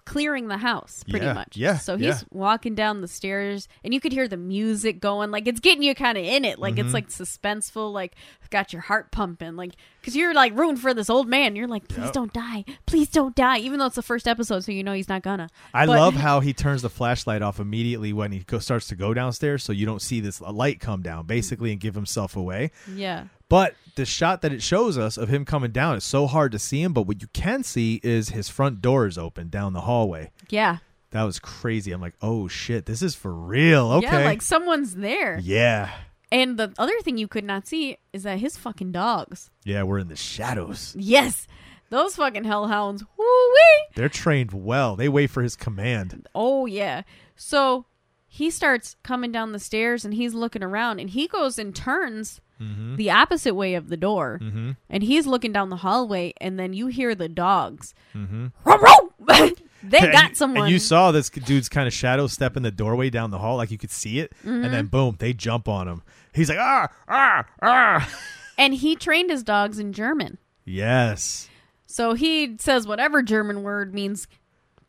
clearing 0.06 0.48
the 0.50 0.58
house 0.58 1.04
pretty 1.10 1.26
Yeah, 1.26 1.34
much. 1.34 1.58
yeah, 1.58 1.78
So 1.80 1.98
he's 1.98 2.06
yeah. 2.06 2.20
walking 2.30 2.76
down 2.76 3.02
the 3.02 3.08
stairs 3.08 3.68
and 3.84 3.92
you 3.92 4.00
could 4.00 4.12
hear 4.12 4.28
the 4.28 4.38
music 4.38 5.00
going 5.00 5.32
like 5.32 5.48
it's 5.48 5.60
getting 5.60 5.82
you 5.82 5.96
kind 5.96 6.16
of 6.16 6.24
in 6.24 6.46
it. 6.46 6.60
Like 6.60 6.76
Mm-hmm. 6.76 6.86
it's 6.86 6.94
like 6.94 7.08
suspenseful 7.10 7.92
like 7.92 8.14
got 8.52 8.72
your 8.72 8.84
heart 8.84 9.12
pumping 9.12 9.56
like 9.56 9.72
cuz 10.06 10.16
you're 10.16 10.34
like 10.34 10.56
rooting 10.58 10.78
for 10.78 10.94
this 10.94 11.10
old 11.10 11.28
man. 11.28 11.56
You're 11.56 11.68
like 11.68 11.88
please 11.88 12.06
Yep. 12.06 12.14
don't 12.14 12.34
die. 12.34 12.64
Please 12.86 13.10
don't 13.10 13.36
die 13.36 13.58
even 13.58 13.80
though 13.80 13.88
it's 13.88 13.96
the 13.96 14.02
first 14.02 14.28
episode 14.28 14.64
so 14.64 14.72
you 14.72 14.84
know 14.84 14.94
he's 14.94 15.10
not 15.10 15.22
gonna. 15.24 15.50
I 15.74 15.86
But- 15.86 15.98
love 16.00 16.14
how 16.16 16.40
he 16.40 16.54
turns 16.54 16.82
the 16.84 16.90
flashlight 16.90 17.42
off 17.42 17.60
immediately 17.60 18.14
when 18.14 18.32
he 18.32 18.40
go, 18.40 18.60
starts 18.60 18.88
to 18.88 18.96
go 18.96 19.14
downstairs, 19.14 19.64
so 19.64 19.74
you 19.74 19.86
don't 19.86 20.02
see 20.02 20.20
this 20.20 20.42
uh, 20.42 20.52
light 20.52 20.80
come 20.80 21.02
down, 21.02 21.26
basically, 21.26 21.72
and 21.72 21.80
give 21.82 21.96
himself 21.96 22.36
away. 22.36 22.72
Yeah. 22.94 23.26
But 23.50 23.76
the 23.96 24.06
shot 24.06 24.42
that 24.42 24.52
it 24.52 24.62
shows 24.64 24.98
us 24.98 25.18
of 25.18 25.30
him 25.30 25.46
coming 25.46 25.72
down 25.72 25.96
is 25.98 26.04
so 26.04 26.26
hard 26.28 26.52
to 26.54 26.60
see 26.60 26.82
him. 26.82 26.94
But 26.94 27.04
what 27.04 27.22
you 27.22 27.28
can 27.34 27.64
see 27.64 28.00
is 28.04 28.30
his 28.30 28.50
front 28.50 28.82
door 28.82 29.06
is 29.08 29.18
open 29.18 29.50
down 29.50 29.74
the 29.74 29.82
hallway. 29.82 30.32
Yeah. 30.50 30.78
That 31.12 31.24
was 31.24 31.40
crazy. 31.40 31.92
I'm 31.92 32.02
like, 32.02 32.16
oh 32.22 32.48
shit, 32.48 32.86
this 32.88 33.02
is 33.02 33.16
for 33.16 33.32
real. 33.34 33.92
Okay. 33.94 34.08
Yeah, 34.08 34.26
like 34.26 34.42
someone's 34.42 34.96
there. 34.96 35.40
yeah. 35.42 35.92
And 36.36 36.58
the 36.58 36.74
other 36.78 37.00
thing 37.02 37.18
you 37.18 37.28
could 37.28 37.44
not 37.46 37.66
see 37.68 37.98
is 38.12 38.24
that 38.24 38.40
his 38.40 38.58
fucking 38.58 38.92
dogs. 38.92 39.50
Yeah, 39.64 39.84
we're 39.84 40.00
in 40.00 40.10
the 40.10 40.16
shadows. 40.16 40.96
Yes. 41.00 41.48
Those 41.90 42.16
fucking 42.16 42.44
hellhounds. 42.44 43.04
Woo-wee. 43.18 43.86
They're 43.96 44.10
trained 44.10 44.52
well. 44.52 44.96
They 44.96 45.08
wait 45.08 45.30
for 45.30 45.42
his 45.44 45.56
command. 45.56 46.28
Oh 46.36 46.66
yeah. 46.66 47.04
So 47.36 47.86
he 48.28 48.50
starts 48.50 48.96
coming 49.04 49.32
down 49.32 49.52
the 49.54 49.60
stairs 49.60 50.04
and 50.04 50.14
he's 50.14 50.34
looking 50.34 50.64
around 50.64 51.00
and 51.00 51.10
he 51.10 51.28
goes 51.28 51.58
and 51.60 51.76
turns 51.76 52.42
Mm-hmm. 52.62 52.96
the 52.96 53.12
opposite 53.12 53.54
way 53.54 53.76
of 53.76 53.90
the 53.90 53.98
door 53.98 54.40
Mm-hmm. 54.42 54.72
and 54.90 55.04
he's 55.04 55.28
looking 55.28 55.52
down 55.52 55.70
the 55.70 55.76
hallway 55.76 56.34
and 56.40 56.58
then 56.58 56.72
you 56.72 56.88
hear 56.88 57.14
the 57.14 57.28
dogs. 57.28 57.94
Mm-hmm. 58.16 58.48
they 59.90 60.12
got 60.12 60.36
someone. 60.38 60.64
And 60.64 60.72
you 60.72 60.80
saw 60.80 61.12
this 61.12 61.30
dude's 61.30 61.70
kind 61.70 61.88
of 61.88 61.94
shadow 61.94 62.28
step 62.28 62.56
in 62.58 62.64
the 62.64 62.72
doorway 62.72 63.10
down 63.10 63.32
the 63.32 63.38
hall, 63.40 63.58
like 63.58 63.72
you 63.72 63.78
could 63.78 63.92
see 63.92 64.20
it, 64.20 64.32
and 64.44 64.64
Mm-hmm. 64.64 64.72
then 64.72 64.86
boom, 64.88 65.16
they 65.20 65.34
jump 65.34 65.68
on 65.68 65.88
him. 65.88 66.02
He's 66.34 66.50
like, 66.50 66.60
ah, 66.60 66.88
ah, 67.08 67.46
ah. 67.62 68.10
and 68.58 68.74
he 68.74 68.96
trained 68.96 69.30
his 69.30 69.44
dogs 69.44 69.80
in 69.80 69.94
German. 69.94 70.38
Yes. 70.66 71.50
So 71.86 72.14
he 72.14 72.58
says 72.60 72.88
whatever 72.88 73.22
German 73.22 73.64
word 73.64 73.94
means 73.94 74.28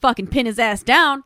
fucking 0.01 0.27
pin 0.29 0.47
his 0.47 0.59
ass 0.59 0.83
down. 0.83 1.23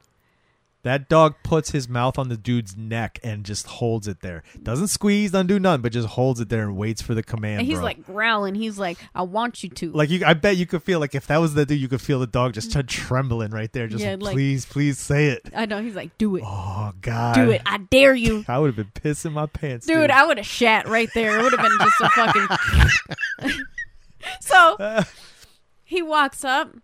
That 0.82 1.10
dog 1.10 1.34
puts 1.42 1.72
his 1.72 1.90
mouth 1.90 2.18
on 2.18 2.30
the 2.30 2.38
dude's 2.38 2.74
neck 2.74 3.18
and 3.22 3.44
just 3.44 3.66
holds 3.66 4.08
it 4.08 4.20
there. 4.20 4.42
Doesn't 4.62 4.86
squeeze, 4.88 5.32
doesn't 5.32 5.48
do 5.48 5.60
none, 5.60 5.82
but 5.82 5.92
just 5.92 6.08
holds 6.08 6.40
it 6.40 6.48
there 6.48 6.62
and 6.62 6.74
waits 6.74 7.02
for 7.02 7.14
the 7.14 7.22
command. 7.22 7.60
And 7.60 7.66
he's 7.68 7.76
bro. 7.76 7.84
like 7.84 8.06
growling. 8.06 8.54
He's 8.54 8.78
like, 8.78 8.96
I 9.14 9.22
want 9.22 9.62
you 9.62 9.68
to. 9.68 9.92
like 9.92 10.08
you, 10.08 10.22
I 10.24 10.32
bet 10.32 10.56
you 10.56 10.64
could 10.64 10.82
feel 10.82 10.98
like 10.98 11.14
if 11.14 11.26
that 11.26 11.36
was 11.36 11.52
the 11.52 11.66
dude, 11.66 11.78
you 11.78 11.88
could 11.88 12.00
feel 12.00 12.18
the 12.18 12.26
dog 12.26 12.54
just 12.54 12.70
trembling 12.88 13.50
right 13.50 13.70
there. 13.72 13.88
Just 13.88 14.02
Yeah, 14.02 14.16
like- 14.18 14.32
please, 14.32 14.64
please 14.64 14.98
say 14.98 15.28
it. 15.28 15.42
I 15.54 15.66
know. 15.66 15.82
He's 15.82 15.94
like, 15.94 16.16
do 16.16 16.36
it. 16.36 16.44
Oh 16.46 16.92
God, 17.02 17.34
do 17.34 17.50
it. 17.50 17.60
I 17.66 17.76
dare 17.78 18.14
you. 18.14 18.44
I 18.48 18.58
would 18.58 18.74
have 18.74 18.76
been 18.76 18.92
pissing 19.12 19.32
my 19.32 19.46
pants, 19.46 19.86
Dude, 19.86 19.96
dude. 19.96 20.10
I 20.10 20.24
would 20.26 20.38
have 20.38 20.46
shat 20.46 20.88
right 20.88 21.10
there. 21.14 21.38
It 21.38 21.42
would 21.42 21.52
have 21.52 21.60
been 21.60 21.78
just 21.78 22.00
a 22.00 22.08
fucking. 22.08 23.60
so 24.40 25.02
he 25.84 26.00
walks 26.00 26.42
up, 26.44 26.74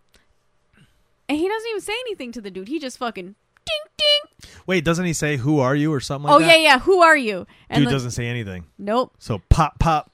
and 1.29 1.39
he 1.39 1.49
doesn't 1.49 1.69
even 1.71 1.81
say 1.81 1.95
anything 2.01 2.33
to 2.33 2.41
the 2.43 2.51
dude. 2.51 2.69
He 2.69 2.79
just 2.79 2.99
fucking 2.99 3.37
ding 3.67 3.93
ding. 3.99 4.51
Wait, 4.67 4.85
doesn't 4.85 5.05
he 5.05 5.13
say 5.13 5.37
"Who 5.37 5.59
are 5.61 5.75
you" 5.75 5.93
or 5.93 6.01
something 6.01 6.29
like 6.31 6.35
oh 6.37 6.39
that? 6.41 6.47
yeah, 6.59 6.63
yeah. 6.63 6.79
Who 6.81 7.03
are 7.03 7.17
you? 7.17 7.47
And 7.69 7.85
Dude 7.85 7.93
doesn't 7.93 8.13
say 8.13 8.27
anything. 8.27 8.67
Nope. 8.79 9.15
So 9.19 9.41
pop, 9.49 9.79
pop, 9.79 10.11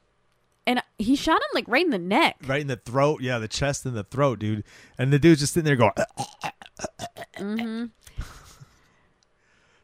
And 0.67 0.83
he 0.99 1.17
shot 1.17 1.37
him 1.37 1.49
like 1.55 1.67
right 1.69 1.85
in 1.85 1.91
the 1.91 1.99
neck. 1.99 2.37
right 2.47 2.61
in 2.61 2.67
the 2.67 2.77
throat. 2.77 3.23
Yeah, 3.23 3.39
the 3.39 3.49
chest 3.49 3.87
and 3.87 3.95
the 3.97 4.05
throat, 4.05 4.39
dude. 4.39 4.65
And 4.99 5.13
the 5.13 5.19
dude's 5.19 5.41
just 5.41 5.55
sitting 5.55 5.65
there 5.67 5.77
going. 5.77 5.93
Mm-hmm. 7.39 7.85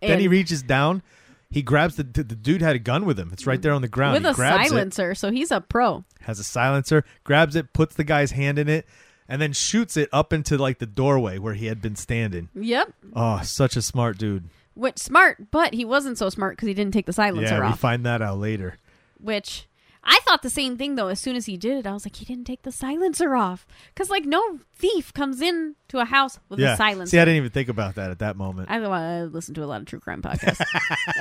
then 0.00 0.20
he 0.20 0.28
reaches 0.28 0.62
down. 0.62 1.02
He 1.50 1.62
grabs 1.62 1.96
the 1.96 2.02
the 2.02 2.22
dude 2.24 2.60
had 2.60 2.76
a 2.76 2.78
gun 2.78 3.06
with 3.06 3.18
him. 3.18 3.30
It's 3.32 3.46
right 3.46 3.60
there 3.60 3.72
on 3.72 3.80
the 3.80 3.88
ground. 3.88 4.14
with 4.14 4.24
he 4.24 4.28
a 4.28 4.34
grabs 4.34 4.66
it, 4.66 4.68
silencer, 4.68 5.14
so 5.14 5.30
he's 5.30 5.50
a 5.50 5.62
pro. 5.62 6.04
has 6.22 6.38
a 6.38 6.44
silencer, 6.44 7.04
grabs 7.24 7.56
it, 7.56 7.72
puts 7.72 7.94
the 7.94 8.04
guy's 8.04 8.32
hand 8.32 8.58
in 8.58 8.68
it, 8.68 8.86
and 9.28 9.40
then 9.40 9.52
shoots 9.52 9.96
it 9.96 10.08
up 10.12 10.32
into 10.32 10.56
like 10.56 10.78
the 10.78 10.86
doorway 10.86 11.38
where 11.38 11.54
he 11.54 11.66
had 11.66 11.80
been 11.80 11.96
standing. 11.96 12.48
Yep. 12.54 12.92
Oh, 13.14 13.40
such 13.42 13.76
a 13.76 13.82
smart 13.82 14.18
dude. 14.18 14.48
Which 14.74 14.98
smart, 14.98 15.50
but 15.50 15.74
he 15.74 15.84
wasn't 15.84 16.18
so 16.18 16.30
smart 16.30 16.56
because 16.56 16.68
he 16.68 16.74
didn't 16.74 16.92
take 16.92 17.06
the 17.06 17.12
silencer 17.12 17.56
yeah, 17.56 17.70
we 17.70 17.76
find 17.76 18.06
that 18.06 18.22
out 18.22 18.38
later. 18.38 18.76
which 19.20 19.66
I 20.04 20.20
thought 20.24 20.42
the 20.42 20.50
same 20.50 20.78
thing 20.78 20.94
though. 20.94 21.08
As 21.08 21.20
soon 21.20 21.36
as 21.36 21.46
he 21.46 21.56
did 21.56 21.78
it, 21.78 21.86
I 21.86 21.92
was 21.92 22.06
like, 22.06 22.16
he 22.16 22.24
didn't 22.24 22.46
take 22.46 22.62
the 22.62 22.72
silencer 22.72 23.36
off, 23.36 23.66
because 23.92 24.08
like 24.08 24.24
no 24.24 24.60
thief 24.74 25.12
comes 25.12 25.42
in 25.42 25.74
to 25.88 25.98
a 25.98 26.04
house 26.04 26.38
with 26.48 26.60
yeah. 26.60 26.74
a 26.74 26.76
silencer. 26.76 27.10
See, 27.10 27.18
I 27.18 27.24
didn't 27.24 27.38
even 27.38 27.50
think 27.50 27.68
about 27.68 27.96
that 27.96 28.10
at 28.10 28.20
that 28.20 28.36
moment. 28.36 28.70
I, 28.70 28.78
I 28.78 29.24
listen 29.24 29.54
to 29.54 29.64
a 29.64 29.66
lot 29.66 29.80
of 29.80 29.86
true 29.86 30.00
crime 30.00 30.22
podcasts. 30.22 30.64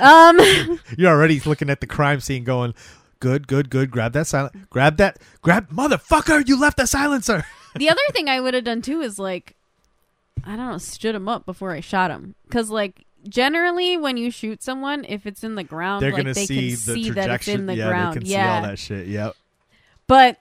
um, 0.00 0.80
You're 0.96 1.12
already 1.12 1.40
looking 1.40 1.68
at 1.68 1.80
the 1.80 1.86
crime 1.86 2.20
scene, 2.20 2.44
going, 2.44 2.74
"Good, 3.20 3.48
good, 3.48 3.70
good. 3.70 3.90
Grab 3.90 4.12
that 4.12 4.26
silent. 4.26 4.70
Grab 4.70 4.96
that. 4.98 5.18
Grab, 5.42 5.68
motherfucker! 5.70 6.46
You 6.46 6.58
left 6.58 6.76
the 6.76 6.86
silencer." 6.86 7.44
the 7.78 7.90
other 7.90 8.00
thing 8.12 8.28
I 8.28 8.40
would 8.40 8.54
have 8.54 8.64
done 8.64 8.82
too 8.82 9.00
is 9.00 9.18
like, 9.18 9.54
I 10.44 10.56
don't 10.56 10.70
know, 10.70 10.78
stood 10.78 11.14
him 11.14 11.28
up 11.28 11.46
before 11.46 11.72
I 11.72 11.80
shot 11.80 12.10
him, 12.10 12.34
because 12.46 12.70
like 12.70 13.04
generally 13.28 13.96
when 13.96 14.16
you 14.16 14.30
shoot 14.30 14.62
someone, 14.62 15.04
if 15.08 15.26
it's 15.26 15.42
in 15.42 15.54
the 15.54 15.64
ground, 15.64 16.02
They're 16.02 16.12
like 16.12 16.22
gonna 16.22 16.34
they 16.34 16.46
see 16.46 16.54
can 16.56 16.64
the 16.70 16.76
see 16.76 17.10
that 17.10 17.30
it's 17.30 17.48
in 17.48 17.66
the 17.66 17.74
yeah, 17.74 17.88
ground. 17.88 18.14
they 18.16 18.20
can 18.20 18.28
yeah, 18.28 18.44
see 18.44 18.56
all 18.56 18.70
that 18.70 18.78
shit. 18.78 19.06
Yep. 19.08 19.36
But 20.06 20.38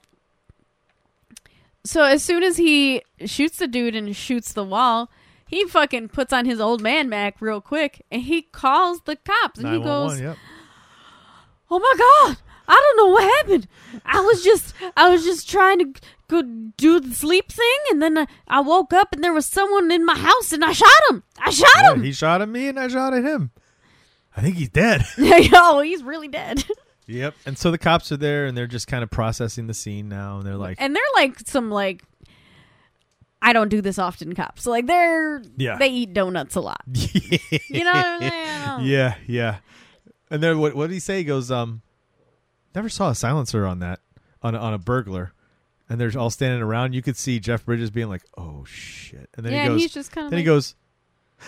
so 1.84 2.04
as 2.04 2.23
soon 2.23 2.43
as 2.43 2.58
he 2.58 3.02
shoots 3.26 3.58
the 3.58 3.67
dude 3.67 3.95
and 3.95 4.15
shoots 4.15 4.54
the 4.54 4.63
wall, 4.63 5.10
he 5.47 5.65
fucking 5.65 6.10
puts 6.10 6.34
on 6.34 6.45
his 6.45 6.60
old 6.60 6.82
man 6.82 7.10
Mac 7.10 7.41
real 7.41 7.62
quick 7.62 8.04
and 8.12 8.21
he 8.23 8.41
calls 8.43 9.02
the 9.02 9.15
cops 9.15 9.60
and 9.60 9.73
he 9.73 9.80
goes, 9.82 10.19
Yep. 10.19 10.38
"Oh 11.71 11.80
my 11.80 11.93
god, 11.97 12.38
I 12.67 12.73
don't 12.76 12.97
know 12.97 13.12
what 13.13 13.23
happened. 13.38 13.67
I 14.06 14.19
was 14.21 14.43
just 14.43 14.73
I 14.95 15.10
was 15.10 15.23
just 15.23 15.50
trying 15.50 15.80
to 15.93 16.02
go 16.27 16.41
do 16.41 16.99
the 16.99 17.13
sleep 17.15 17.51
thing 17.51 17.77
and 17.89 18.01
then 18.01 18.17
I, 18.17 18.27
I 18.47 18.59
woke 18.61 18.93
up 18.93 19.13
and 19.13 19.23
there 19.23 19.33
was 19.33 19.45
someone 19.45 19.91
in 19.91 20.05
my 20.05 20.17
house 20.17 20.51
and 20.51 20.63
I 20.65 20.73
shot 20.73 20.89
him. 21.09 21.23
I 21.39 21.49
shot 21.51 21.69
Yeah, 21.77 21.93
him." 21.93 22.03
he 22.03 22.11
shot 22.11 22.41
at 22.41 22.49
me, 22.49 22.67
and 22.67 22.79
I 22.79 22.87
shot 22.87 23.13
at 23.13 23.23
him. 23.23 23.51
I 24.35 24.41
think 24.41 24.55
he's 24.57 24.69
dead. 24.69 25.03
Yeah, 25.17 25.47
oh, 25.53 25.81
he's 25.81 26.03
really 26.03 26.27
dead. 26.27 26.63
yep. 27.07 27.33
And 27.45 27.57
so 27.57 27.71
the 27.71 27.77
cops 27.77 28.11
are 28.11 28.17
there, 28.17 28.45
and 28.45 28.55
they're 28.57 28.67
just 28.67 28.87
kind 28.87 29.03
of 29.03 29.09
processing 29.09 29.67
the 29.67 29.73
scene 29.73 30.09
now, 30.09 30.37
and 30.37 30.45
they're 30.45 30.57
like, 30.57 30.77
and 30.79 30.95
they're 30.95 31.03
like 31.15 31.39
some 31.47 31.71
like 31.71 32.03
I 33.41 33.53
don't 33.53 33.69
do 33.69 33.81
this 33.81 33.97
often 33.99 34.33
cops. 34.33 34.65
Like 34.65 34.87
they're 34.87 35.41
Yeah. 35.57 35.77
they 35.77 35.87
eat 35.89 36.13
donuts 36.13 36.55
a 36.55 36.61
lot. 36.61 36.81
You 37.69 37.83
know 37.83 37.91
what 37.93 38.05
I'm 38.05 38.21
saying? 38.21 38.85
yeah, 38.89 39.15
yeah. 39.27 39.57
And 40.29 40.41
then 40.43 40.59
what? 40.59 40.75
What 40.75 40.87
did 40.87 40.93
he 40.93 40.99
say? 40.99 41.19
He 41.19 41.23
goes, 41.23 41.49
um, 41.51 41.81
never 42.75 42.89
saw 42.89 43.09
a 43.11 43.15
silencer 43.15 43.65
on 43.65 43.79
that 43.79 43.99
on 44.41 44.55
a, 44.55 44.57
on 44.57 44.73
a 44.73 44.77
burglar. 44.77 45.33
And 45.89 46.00
they're 46.02 46.12
all 46.17 46.30
standing 46.30 46.62
around. 46.62 46.93
You 46.93 47.02
could 47.02 47.15
see 47.17 47.39
Jeff 47.39 47.65
Bridges 47.65 47.89
being 47.91 48.10
like, 48.10 48.23
"Oh 48.38 48.65
shit!" 48.65 49.30
And 49.36 49.45
then 49.45 49.54
yeah, 49.54 49.63
he 49.63 49.67
goes, 49.69 49.82
he's 49.82 49.93
just 49.93 50.12
kind 50.12 50.26
of 50.26 50.32
then 50.32 50.39
like, 50.39 50.43
he 50.43 50.45
goes, 50.45 50.76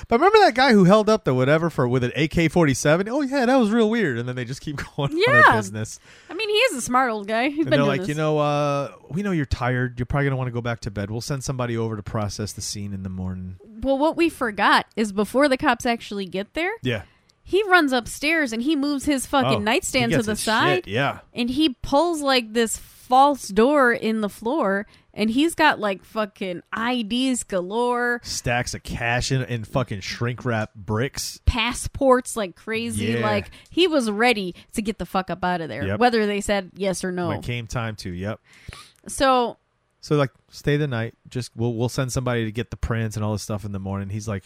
"But 0.07 0.19
remember 0.19 0.37
that 0.39 0.55
guy 0.55 0.71
who 0.71 0.85
held 0.85 1.09
up 1.09 1.25
the 1.25 1.33
whatever 1.33 1.69
for 1.69 1.87
with 1.89 2.05
an 2.05 2.13
AK 2.15 2.49
forty 2.51 2.73
seven? 2.73 3.09
Oh 3.09 3.21
yeah, 3.21 3.45
that 3.45 3.55
was 3.57 3.69
real 3.71 3.89
weird." 3.89 4.17
And 4.17 4.29
then 4.29 4.37
they 4.37 4.45
just 4.45 4.61
keep 4.61 4.77
going 4.95 5.11
on 5.11 5.17
Yeah. 5.17 5.41
their 5.43 5.53
business. 5.53 5.99
I 6.29 6.35
mean, 6.35 6.47
he 6.49 6.55
is 6.55 6.75
a 6.77 6.81
smart 6.81 7.11
old 7.11 7.27
guy. 7.27 7.49
He's 7.49 7.65
And 7.65 7.69
been 7.71 7.79
they're 7.81 7.87
like, 7.87 7.99
this. 8.01 8.07
you 8.09 8.15
know, 8.15 8.37
uh, 8.39 8.91
we 9.09 9.23
know 9.23 9.31
you're 9.31 9.45
tired. 9.45 9.99
You're 9.99 10.05
probably 10.05 10.27
gonna 10.27 10.37
want 10.37 10.47
to 10.47 10.53
go 10.53 10.61
back 10.61 10.79
to 10.81 10.91
bed. 10.91 11.11
We'll 11.11 11.19
send 11.21 11.43
somebody 11.43 11.75
over 11.75 11.97
to 11.97 12.03
process 12.03 12.53
the 12.53 12.61
scene 12.61 12.93
in 12.93 13.03
the 13.03 13.09
morning. 13.09 13.57
well, 13.81 13.97
what 13.97 14.15
we 14.15 14.29
forgot 14.29 14.85
is 14.95 15.11
before 15.11 15.49
the 15.49 15.57
cops 15.57 15.85
actually 15.85 16.27
get 16.27 16.53
there, 16.53 16.71
Yeah, 16.81 17.01
he 17.43 17.61
runs 17.63 17.91
upstairs 17.91 18.53
and 18.53 18.61
he 18.61 18.77
moves 18.77 19.03
his 19.03 19.25
fucking 19.25 19.57
Oh, 19.57 19.59
nightstand 19.59 20.13
to 20.13 20.21
the 20.23 20.37
side 20.37 20.85
shit, 20.85 20.87
Yeah, 20.93 21.19
and 21.33 21.49
he 21.49 21.75
pulls 21.81 22.21
like 22.21 22.53
this 22.53 22.77
false 23.09 23.47
door 23.49 23.91
in 23.91 24.21
the 24.21 24.29
floor 24.29 24.85
and 25.13 25.29
he's 25.31 25.55
got 25.55 25.79
like 25.79 26.05
fucking 26.05 26.61
IDs 26.77 27.43
galore, 27.43 28.21
stacks 28.23 28.73
of 28.75 28.83
cash 28.83 29.31
in, 29.31 29.41
in 29.41 29.63
fucking 29.65 29.99
shrink 30.01 30.45
wrap 30.45 30.73
bricks. 30.75 31.41
passports 31.45 32.37
like 32.37 32.55
crazy. 32.55 33.05
Yeah. 33.07 33.19
Like 33.21 33.49
he 33.69 33.87
was 33.87 34.09
ready 34.09 34.55
to 34.73 34.81
get 34.81 34.99
the 34.99 35.05
fuck 35.05 35.29
up 35.29 35.43
out 35.43 35.59
of 35.59 35.67
there, 35.69 35.85
Yep. 35.85 35.99
whether 35.99 36.25
they 36.27 36.39
said 36.39 36.69
yes 36.75 37.03
or 37.03 37.11
no. 37.11 37.29
When 37.29 37.39
it 37.39 37.43
came 37.43 37.65
time 37.67 37.95
to, 37.97 38.11
yep. 38.11 38.39
So 39.07 39.57
So 40.01 40.15
like, 40.15 40.31
stay 40.49 40.77
the 40.77 40.87
night. 40.87 41.15
Just 41.27 41.51
we'll 41.55 41.73
we'll 41.73 41.89
send 41.89 42.11
somebody 42.13 42.45
to 42.45 42.51
get 42.51 42.69
the 42.71 42.77
prints 42.77 43.15
and 43.15 43.25
all 43.25 43.33
this 43.33 43.41
stuff 43.43 43.65
in 43.65 43.71
the 43.71 43.79
morning. 43.79 44.09
He's 44.09 44.27
like, 44.27 44.45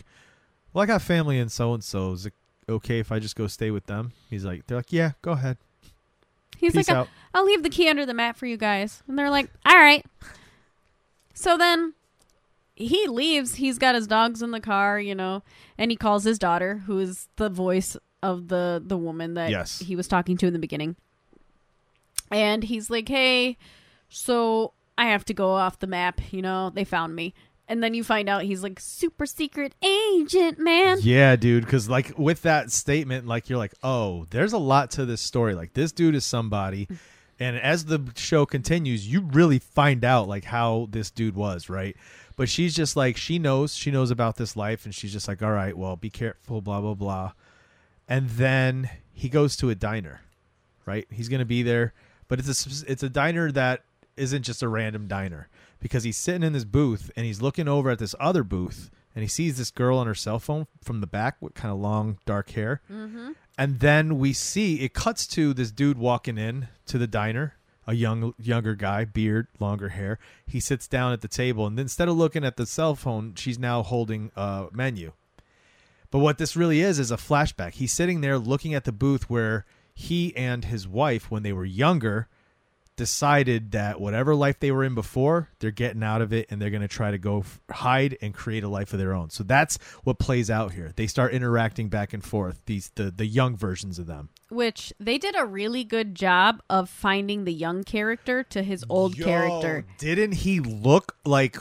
well, 0.72 0.82
I 0.82 0.86
got 0.86 1.02
family 1.02 1.38
in 1.38 1.50
so 1.50 1.74
and 1.74 1.84
so. 1.84 2.14
Is 2.14 2.26
it 2.28 2.34
okay 2.68 3.00
if 3.00 3.12
I 3.12 3.20
just 3.20 3.36
go 3.36 3.46
stay 3.48 3.70
with 3.72 3.86
them? 3.88 4.14
He's 4.30 4.46
like, 4.46 4.66
they're 4.68 4.78
like, 4.78 4.92
yeah, 4.94 5.12
go 5.22 5.34
ahead. 5.34 5.58
He's 6.64 6.74
Peace 6.74 6.88
like, 6.88 6.98
out. 6.98 7.10
I'll 7.34 7.46
leave 7.46 7.64
the 7.64 7.70
key 7.70 7.90
under 7.90 8.06
the 8.06 8.14
mat 8.14 8.36
for 8.38 8.46
you 8.46 8.58
guys. 8.58 9.04
And 9.08 9.18
they're 9.18 9.30
like, 9.30 9.50
all 9.66 9.76
right. 9.78 10.06
So 11.34 11.58
then 11.58 11.94
he 12.76 13.08
leaves. 13.08 13.56
He's 13.56 13.78
got 13.78 13.96
his 13.96 14.08
dogs 14.08 14.42
in 14.42 14.52
the 14.52 14.60
car, 14.60 15.00
you 15.00 15.16
know, 15.16 15.44
and 15.78 15.92
he 15.92 15.98
calls 15.98 16.24
his 16.24 16.40
daughter, 16.40 16.84
who 16.86 17.00
is 17.00 17.28
the 17.36 17.50
voice 17.50 17.98
of 18.22 18.48
the 18.48 18.82
the 18.86 18.98
woman 18.98 19.34
that 19.34 19.50
Yes. 19.50 19.80
he 19.80 19.96
was 19.96 20.08
talking 20.08 20.38
to 20.38 20.48
in 20.48 20.54
the 20.54 20.60
beginning. 20.60 20.96
And 22.32 22.64
he's 22.64 22.90
like, 22.90 23.08
"Hey, 23.10 23.58
so 24.10 24.74
I 24.98 25.08
have 25.08 25.26
to 25.26 25.34
go 25.34 25.52
off 25.52 25.80
the 25.80 25.88
map, 25.88 26.22
you 26.32 26.42
know. 26.42 26.70
They 26.70 26.84
found 26.84 27.16
me." 27.16 27.34
And 27.68 27.82
then 27.82 27.94
you 27.94 28.04
find 28.04 28.28
out 28.28 28.44
he's 28.44 28.62
like 28.62 28.80
super 28.80 29.26
secret 29.26 29.74
agent, 29.82 30.60
man. 30.60 31.00
Yeah, 31.02 31.36
dude. 31.36 31.64
Because 31.64 31.90
like 31.90 32.18
with 32.18 32.42
that 32.42 32.72
statement, 32.72 33.26
like 33.26 33.50
you're 33.50 33.58
like, 33.58 33.74
oh, 33.84 34.26
there's 34.32 34.54
a 34.54 34.58
lot 34.58 34.92
to 34.92 35.06
this 35.06 35.22
story. 35.22 35.56
Like 35.56 35.74
this 35.74 35.92
dude 35.92 36.16
is 36.16 36.26
somebody, 36.26 36.88
mm. 36.88 36.98
and 37.40 37.58
as 37.58 37.86
the 37.86 38.02
show 38.16 38.46
continues, 38.46 39.08
you 39.08 39.22
really 39.22 39.60
find 39.60 40.04
out 40.04 40.28
like 40.28 40.44
how 40.44 40.88
this 40.92 41.10
dude 41.10 41.36
was, 41.36 41.70
right? 41.70 41.96
But 42.36 42.50
she's 42.50 42.76
just 42.76 42.98
like 42.98 43.16
she 43.16 43.40
knows, 43.40 43.76
she 43.76 43.92
knows 43.92 44.12
about 44.12 44.36
this 44.36 44.58
life, 44.58 44.84
and 44.86 44.94
she's 44.94 45.14
just 45.14 45.28
like, 45.28 45.42
all 45.42 45.52
right, 45.52 45.78
well, 45.78 45.96
be 45.96 46.10
careful, 46.10 46.60
blah 46.60 46.82
blah 46.82 46.96
blah. 46.96 47.32
And 48.10 48.30
then 48.32 48.90
he 49.14 49.30
goes 49.30 49.56
to 49.58 49.70
a 49.70 49.76
diner, 49.76 50.22
right? 50.86 51.08
He's 51.10 51.30
gonna 51.30 51.46
be 51.46 51.64
there, 51.64 51.94
but 52.28 52.40
it's 52.40 52.50
a 52.50 52.92
it's 52.92 53.04
a 53.04 53.10
diner 53.10 53.54
that 53.54 53.84
isn't 54.18 54.44
just 54.44 54.62
a 54.62 54.68
random 54.68 55.08
diner 55.08 55.48
because 55.84 56.06
he's 56.06 56.16
sitting 56.16 56.44
in 56.44 56.54
this 56.54 56.64
booth 56.64 57.12
and 57.18 57.26
he's 57.26 57.42
looking 57.42 57.68
over 57.68 57.92
at 57.92 58.00
this 58.00 58.16
other 58.18 58.42
booth 58.42 58.90
and 59.14 59.22
he 59.22 59.28
sees 59.28 59.58
this 59.58 59.70
girl 59.70 59.98
on 59.98 60.08
her 60.08 60.16
cell 60.16 60.40
phone 60.40 60.66
from 60.82 61.02
the 61.02 61.08
back 61.08 61.36
with 61.42 61.54
kind 61.54 61.74
of 61.74 61.78
long 61.78 62.18
dark 62.26 62.52
hair. 62.52 62.82
Mm-hmm. 62.90 63.34
and 63.58 63.82
then 63.82 64.18
we 64.18 64.32
see 64.32 64.78
it 64.80 64.94
cuts 64.94 65.28
to 65.28 65.54
this 65.54 65.72
dude 65.72 65.98
walking 65.98 66.38
in 66.38 66.70
to 66.86 66.98
the 66.98 67.06
diner 67.06 67.56
a 67.86 67.94
young 67.94 68.34
younger 68.40 68.76
guy 68.76 69.04
beard 69.04 69.48
longer 69.60 69.90
hair. 69.90 70.20
He 70.48 70.62
sits 70.62 70.88
down 70.88 71.12
at 71.12 71.20
the 71.20 71.28
table 71.28 71.68
and 71.68 71.78
instead 71.78 72.08
of 72.08 72.16
looking 72.16 72.46
at 72.46 72.56
the 72.56 72.66
cell 72.66 72.96
phone 72.96 73.36
she's 73.36 73.60
now 73.60 73.84
holding 73.84 74.32
a 74.38 74.68
menu. 74.72 75.12
But 76.12 76.20
what 76.20 76.38
this 76.38 76.56
really 76.56 76.80
is 76.80 76.98
is 76.98 77.12
a 77.12 77.18
flashback. 77.18 77.74
He's 77.74 77.92
sitting 77.92 78.22
there 78.22 78.38
looking 78.40 78.74
at 78.74 78.86
the 78.86 78.94
booth 78.94 79.30
where 79.30 79.66
he 79.94 80.34
and 80.38 80.64
his 80.64 80.88
wife 80.88 81.30
when 81.30 81.44
they 81.44 81.52
were 81.52 81.66
younger 81.66 82.30
decided 82.96 83.72
that 83.72 84.00
whatever 84.00 84.36
life 84.36 84.60
they 84.60 84.72
were 84.72 84.84
in 84.84 84.96
before, 84.96 85.50
they're 85.60 85.72
getting 85.72 86.04
out 86.04 86.22
of 86.22 86.34
it 86.34 86.48
and 86.50 86.62
they're 86.62 86.70
going 86.70 86.82
to 86.82 86.88
try 86.88 87.12
to 87.12 87.18
go 87.18 87.40
f- 87.40 87.60
hide 87.72 88.18
and 88.22 88.34
create 88.34 88.64
a 88.64 88.68
life 88.68 88.94
of 88.94 89.00
their 89.00 89.14
own. 89.14 89.30
So 89.30 89.44
that's 89.44 89.78
what 90.04 90.20
plays 90.20 90.50
out 90.50 90.74
here. 90.74 90.92
They 90.96 91.08
start 91.08 91.34
interacting 91.34 91.90
back 91.90 92.14
and 92.14 92.24
forth. 92.24 92.62
These 92.66 92.92
the 92.96 93.12
the 93.12 93.26
young 93.26 93.56
versions 93.56 94.00
of 94.00 94.08
them. 94.08 94.30
Which 94.50 94.94
they 95.00 95.18
did 95.18 95.36
a 95.38 95.46
really 95.46 95.84
good 95.84 96.16
job 96.16 96.62
of 96.70 96.90
finding 96.90 97.46
the 97.46 97.54
young 97.54 97.84
character 97.84 98.44
to 98.44 98.62
his 98.64 98.86
old 98.90 99.18
Yo, 99.18 99.26
character. 99.26 99.86
Didn't 99.98 100.34
he 100.34 100.60
look 100.60 101.18
like 101.26 101.58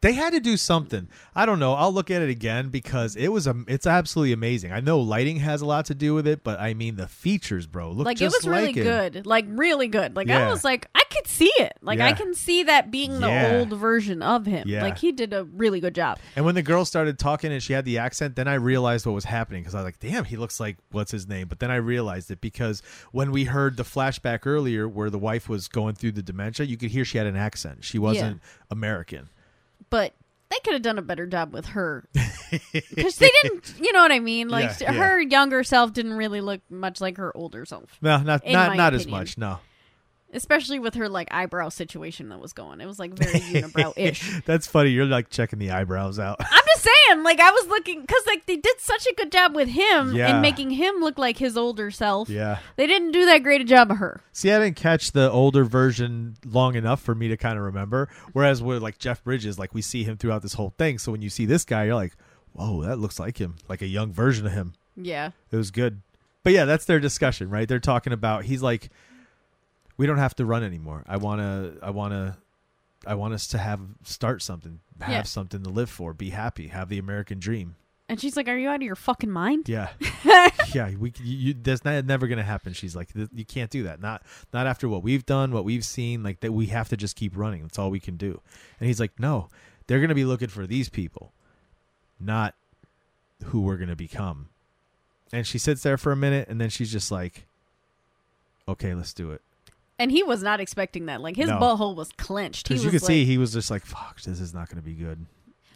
they 0.00 0.12
had 0.12 0.32
to 0.32 0.40
do 0.40 0.56
something. 0.56 1.08
I 1.34 1.44
don't 1.44 1.58
know. 1.58 1.74
I'll 1.74 1.92
look 1.92 2.10
at 2.10 2.22
it 2.22 2.28
again 2.30 2.68
because 2.68 3.16
it 3.16 3.28
was 3.28 3.46
a. 3.46 3.54
It's 3.66 3.86
absolutely 3.86 4.32
amazing. 4.32 4.72
I 4.72 4.80
know 4.80 5.00
lighting 5.00 5.38
has 5.38 5.60
a 5.60 5.66
lot 5.66 5.86
to 5.86 5.94
do 5.94 6.14
with 6.14 6.26
it, 6.26 6.44
but 6.44 6.60
I 6.60 6.74
mean 6.74 6.96
the 6.96 7.08
features, 7.08 7.66
bro. 7.66 7.90
Look 7.90 8.06
Like 8.06 8.20
it 8.20 8.26
was 8.26 8.46
really 8.46 8.66
like 8.66 8.76
him. 8.76 8.84
good. 8.84 9.26
Like 9.26 9.46
really 9.48 9.88
good. 9.88 10.14
Like 10.14 10.30
I 10.30 10.48
was 10.50 10.62
like 10.62 10.86
I 10.94 11.02
could 11.10 11.26
see 11.26 11.50
it. 11.58 11.72
Like 11.82 11.98
I 12.00 12.12
can 12.12 12.34
see 12.34 12.62
that 12.64 12.90
being 12.90 13.18
the 13.20 13.26
Yeah. 13.28 13.56
old 13.58 13.70
version 13.70 14.22
of 14.22 14.46
him. 14.46 14.68
Yeah. 14.68 14.82
Like 14.82 14.98
he 14.98 15.10
did 15.10 15.32
a 15.32 15.44
really 15.44 15.80
good 15.80 15.94
job. 15.94 16.18
And 16.36 16.44
when 16.44 16.54
the 16.54 16.62
girl 16.62 16.84
started 16.84 17.18
talking 17.18 17.50
and 17.52 17.62
she 17.62 17.72
had 17.72 17.84
the 17.84 17.98
accent, 17.98 18.36
then 18.36 18.46
I 18.46 18.54
realized 18.54 19.04
what 19.06 19.12
was 19.16 19.24
happening 19.24 19.62
because 19.62 19.74
I 19.74 19.78
was 19.78 19.84
like, 19.86 19.98
damn, 20.00 20.24
he 20.24 20.36
looks 20.36 20.60
like 20.60 20.76
what's 20.92 21.10
his 21.10 21.26
name? 21.26 21.48
But 21.48 21.58
then 21.58 21.70
I 21.70 21.76
realized 21.76 22.30
it 22.30 22.40
because 22.40 22.82
when 23.10 23.32
we 23.32 23.44
heard 23.44 23.76
the 23.76 23.82
flashback 23.82 24.40
earlier 24.46 24.88
where 24.88 25.10
the 25.10 25.18
wife 25.18 25.48
was 25.48 25.66
going 25.66 25.96
through 25.96 26.12
the 26.12 26.22
dementia, 26.22 26.66
you 26.66 26.76
could 26.76 26.90
hear 26.90 27.04
she 27.04 27.18
had 27.18 27.26
an 27.26 27.36
accent. 27.36 27.84
She 27.84 27.98
wasn't 27.98 28.40
American. 28.70 29.28
But 29.90 30.14
they 30.50 30.56
could 30.64 30.72
have 30.74 30.82
done 30.82 30.98
a 30.98 31.02
better 31.02 31.26
job 31.26 31.52
with 31.52 31.66
her 31.66 32.08
because 32.72 33.16
they 33.16 33.30
didn't. 33.42 33.74
You 33.80 33.92
know 33.92 34.00
what 34.02 34.12
I 34.12 34.18
mean? 34.18 34.48
Like 34.48 34.80
Yeah, 34.80 34.92
yeah. 34.92 34.98
her 34.98 35.20
younger 35.20 35.62
self 35.64 35.92
didn't 35.92 36.14
really 36.14 36.40
look 36.40 36.60
much 36.70 37.00
like 37.00 37.16
her 37.18 37.36
older 37.36 37.64
self, 37.64 37.98
No, 38.00 38.18
not 38.18 38.44
In 38.44 38.52
not 38.52 38.70
my 38.70 38.76
not 38.76 38.94
as 38.94 39.02
opinion. 39.02 39.20
much. 39.20 39.38
No, 39.38 39.58
especially 40.32 40.78
with 40.78 40.94
her 40.94 41.08
like 41.08 41.28
eyebrow 41.32 41.68
situation 41.68 42.28
that 42.30 42.40
was 42.40 42.52
going. 42.52 42.80
It 42.80 42.86
was 42.86 42.98
like 42.98 43.12
very 43.14 43.40
unibrow 43.62 43.92
ish. 43.96 44.40
that's 44.46 44.66
funny. 44.66 44.90
You're 44.90 45.06
like 45.06 45.28
checking 45.30 45.58
the 45.58 45.70
eyebrows 45.70 46.18
out. 46.18 46.36
I'm 46.40 46.62
just 46.82 46.88
saying, 47.08 47.22
like 47.22 47.40
I 47.40 47.50
was 47.50 47.66
looking 47.68 48.00
because 48.00 48.22
like 48.26 48.46
they 48.46 48.56
did 48.56 48.80
such 48.80 49.06
a 49.06 49.14
good 49.14 49.30
job 49.32 49.54
with 49.54 49.68
him 49.68 50.14
Yeah. 50.14 50.32
and 50.32 50.42
making 50.42 50.70
him 50.70 50.96
look 51.00 51.18
like 51.18 51.38
his 51.38 51.56
older 51.56 51.90
self. 51.90 52.28
yeah. 52.28 52.58
They 52.76 52.86
didn't 52.86 53.12
do 53.12 53.26
that 53.26 53.42
great 53.42 53.60
a 53.60 53.64
job 53.64 53.90
of 53.90 53.98
her. 53.98 54.20
See, 54.32 54.50
I 54.52 54.58
didn't 54.58 54.76
catch 54.76 55.12
the 55.12 55.30
older 55.30 55.64
version 55.64 56.36
long 56.46 56.74
enough 56.74 57.00
for 57.02 57.14
me 57.14 57.28
to 57.28 57.36
kind 57.36 57.58
of 57.58 57.64
remember. 57.64 58.08
Whereas 58.32 58.62
with 58.62 58.82
like 58.82 58.98
Jeff 58.98 59.22
Bridges, 59.24 59.58
like 59.58 59.74
we 59.74 59.82
see 59.82 60.04
him 60.04 60.16
throughout 60.16 60.42
this 60.42 60.54
whole 60.54 60.74
thing. 60.78 60.98
So 60.98 61.12
when 61.12 61.22
you 61.22 61.30
see 61.30 61.46
this 61.46 61.64
guy, 61.64 61.84
you're 61.84 61.94
like, 61.94 62.14
whoa, 62.52 62.82
that 62.82 62.98
looks 62.98 63.18
like 63.20 63.38
him, 63.38 63.56
like 63.68 63.82
a 63.82 63.86
young 63.86 64.12
version 64.12 64.46
of 64.46 64.52
him. 64.52 64.74
Yeah. 64.96 65.30
It 65.50 65.56
was 65.56 65.70
good. 65.70 66.02
But 66.44 66.52
yeah, 66.52 66.64
that's 66.64 66.84
their 66.86 67.00
discussion, 67.00 67.50
right? 67.50 67.68
They're 67.68 67.78
talking 67.80 68.12
about 68.12 68.44
he's 68.44 68.62
like 68.62 68.90
we 69.96 70.06
don't 70.06 70.18
have 70.18 70.34
to 70.36 70.44
run 70.44 70.62
anymore. 70.62 71.04
I 71.08 71.16
want 71.16 71.40
to 71.40 71.78
I 71.82 71.90
want 71.90 72.12
to 72.12 72.36
I 73.06 73.14
want 73.14 73.34
us 73.34 73.46
to 73.48 73.58
have 73.58 73.80
start 74.04 74.42
something, 74.42 74.80
have 75.00 75.10
Yeah. 75.10 75.22
something 75.22 75.62
to 75.62 75.70
live 75.70 75.90
for, 75.90 76.12
be 76.14 76.30
happy, 76.30 76.68
have 76.68 76.88
the 76.88 76.98
American 76.98 77.38
dream. 77.38 77.76
And 78.10 78.18
she's 78.18 78.36
like, 78.38 78.48
"Are 78.48 78.56
you 78.56 78.68
out 78.70 78.76
of 78.76 78.82
your 78.82 78.96
fucking 78.96 79.30
mind?" 79.30 79.68
Yeah. 79.68 79.90
yeah, 80.74 80.90
we 80.98 81.12
you, 81.22 81.36
you 81.48 81.54
that's 81.54 81.84
not 81.84 82.06
never 82.06 82.26
going 82.26 82.38
to 82.38 82.42
happen. 82.44 82.72
She's 82.72 82.96
like 82.96 83.12
"Th- 83.12 83.28
you 83.34 83.44
can't 83.44 83.70
do 83.70 83.82
that. 83.82 84.00
Not 84.00 84.22
not 84.52 84.66
after 84.66 84.88
what 84.88 85.02
we've 85.02 85.26
done, 85.26 85.52
what 85.52 85.66
we've 85.66 85.84
seen, 85.84 86.22
like 86.22 86.40
that 86.40 86.52
we 86.52 86.66
have 86.68 86.88
to 86.88 86.96
just 86.96 87.16
keep 87.16 87.36
running. 87.36 87.62
That's 87.62 87.78
all 87.78 87.90
we 87.90 88.00
can 88.00 88.16
do. 88.16 88.40
And 88.80 88.86
he's 88.86 88.98
like, 88.98 89.18
"No. 89.20 89.48
They're 89.86 89.98
going 89.98 90.08
to 90.08 90.14
be 90.14 90.24
looking 90.24 90.48
for 90.48 90.66
these 90.66 90.88
people, 90.88 91.32
not 92.18 92.54
who 93.44 93.60
we're 93.60 93.76
going 93.76 93.88
to 93.90 93.96
become." 93.96 94.48
And 95.30 95.46
she 95.46 95.58
sits 95.58 95.82
there 95.82 95.98
for 95.98 96.10
a 96.10 96.16
minute 96.16 96.48
and 96.48 96.58
then 96.58 96.70
she's 96.70 96.90
just 96.90 97.10
like, 97.12 97.46
"Okay, 98.66 98.94
let's 98.94 99.12
do 99.12 99.32
it." 99.32 99.42
And 99.98 100.10
he 100.12 100.22
was 100.22 100.42
not 100.42 100.60
expecting 100.60 101.06
that. 101.06 101.20
Like 101.20 101.36
his 101.36 101.48
No. 101.48 101.58
butthole 101.58 101.96
was 101.96 102.10
clenched. 102.16 102.68
He 102.68 102.74
Cuz 102.74 102.84
was 102.84 102.92
you 102.92 102.98
could 103.00 103.02
like, 103.02 103.06
see 103.08 103.24
he 103.24 103.36
was 103.38 103.52
just 103.52 103.70
like, 103.70 103.84
"Fuck, 103.84 104.20
this 104.22 104.40
is 104.40 104.54
not 104.54 104.68
going 104.68 104.76
to 104.76 104.82
be 104.82 104.94
good." 104.94 105.26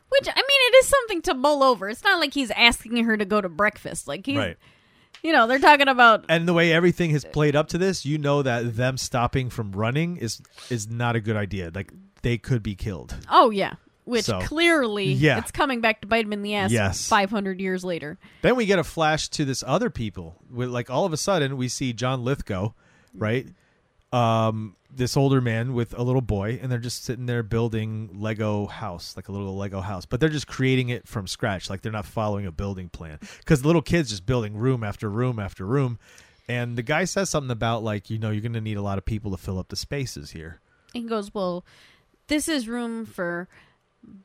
which 0.09 0.29
I 0.29 0.35
mean, 0.37 0.45
it 0.47 0.75
is 0.77 0.89
something 0.89 1.23
to 1.23 1.33
mull 1.35 1.63
over. 1.63 1.89
It's 1.89 2.05
not 2.05 2.21
like 2.21 2.35
he's 2.35 2.51
asking 2.51 3.03
her 3.05 3.17
to 3.17 3.25
go 3.25 3.41
to 3.41 3.49
breakfast. 3.49 4.07
Like 4.07 4.27
he's, 4.27 4.37
Right. 4.37 4.59
you 5.23 5.33
know, 5.33 5.47
they're 5.47 5.59
talking 5.59 5.89
about. 5.89 6.27
And 6.29 6.47
the 6.47 6.53
way 6.53 6.71
everything 6.71 7.11
has 7.13 7.25
played 7.25 7.57
up 7.57 7.69
to 7.69 7.79
this, 7.79 8.05
you 8.05 8.19
know 8.19 8.43
that 8.43 8.77
them 8.77 8.99
stopping 8.99 9.49
from 9.49 9.73
running 9.73 10.19
is 10.19 10.43
is 10.69 10.87
not 10.87 11.17
a 11.17 11.21
good 11.21 11.37
idea. 11.37 11.71
Like 11.75 11.93
they 12.21 12.37
could 12.37 12.63
be 12.63 12.75
killed. 12.75 13.15
Oh 13.31 13.49
yeah, 13.49 13.77
which 14.05 14.27
So, 14.27 14.39
clearly, 14.43 15.07
yeah. 15.15 15.39
it's 15.39 15.51
coming 15.51 15.81
back 15.81 16.03
to 16.03 16.07
bite 16.07 16.27
him 16.27 16.35
in 16.35 16.43
the 16.43 16.55
ass. 16.57 16.71
Yes. 16.71 17.09
five 17.09 17.31
hundred 17.31 17.59
years 17.59 17.83
later. 17.83 18.19
Then 18.43 18.55
we 18.55 18.67
get 18.67 18.79
a 18.79 18.85
flash 18.85 19.29
to 19.31 19.47
this 19.47 19.65
other 19.67 19.89
people. 19.89 20.37
With 20.51 20.69
like 20.69 20.91
all 20.91 21.07
of 21.07 21.15
a 21.15 21.17
sudden 21.17 21.57
we 21.57 21.69
see 21.69 21.95
John 21.95 22.23
Lithgow, 22.23 22.75
right? 23.15 23.47
Um, 24.13 24.77
this 24.95 25.17
older 25.17 25.41
man 25.41 25.73
with 25.73 25.97
a 25.99 26.03
little 26.03 26.21
boy, 26.21 26.59
and 26.63 26.71
they're 26.71 26.79
just 26.79 27.05
sitting 27.05 27.27
there 27.27 27.43
building 27.43 28.11
Lego 28.13 28.67
house, 28.67 29.17
like 29.17 29.29
a 29.29 29.33
little 29.33 29.57
Lego 29.57 29.81
house, 29.81 30.05
but 30.05 30.21
they're 30.21 30.29
just 30.29 30.47
creating 30.47 30.91
it 30.91 31.09
from 31.09 31.27
scratch. 31.27 31.71
Like 31.71 31.81
they're 31.81 31.93
not 31.93 32.05
following 32.05 32.45
a 32.47 32.53
building 32.53 32.89
plan 32.91 33.19
because 33.39 33.63
the 33.63 33.69
little 33.69 33.83
kid's 33.83 34.11
just 34.11 34.27
building 34.27 34.55
room 34.55 34.85
after 34.85 35.09
room 35.09 35.39
after 35.39 35.65
room. 35.65 35.99
And 36.49 36.77
the 36.77 36.83
guy 36.83 37.05
says 37.05 37.31
something 37.31 37.51
about 37.51 37.83
like, 37.83 38.11
you 38.11 38.19
know, 38.19 38.31
you're 38.31 38.43
going 38.43 38.53
to 38.53 38.61
need 38.61 38.77
a 38.77 38.83
lot 38.83 38.99
of 38.99 39.05
people 39.05 39.31
to 39.31 39.37
fill 39.37 39.59
up 39.59 39.69
the 39.69 39.77
spaces 39.77 40.33
here. 40.33 40.61
And 40.95 41.05
he 41.05 41.09
goes, 41.09 41.33
"Well, 41.33 41.65
this 42.29 42.49
is 42.49 42.69
room 42.69 43.07
for." 43.07 43.49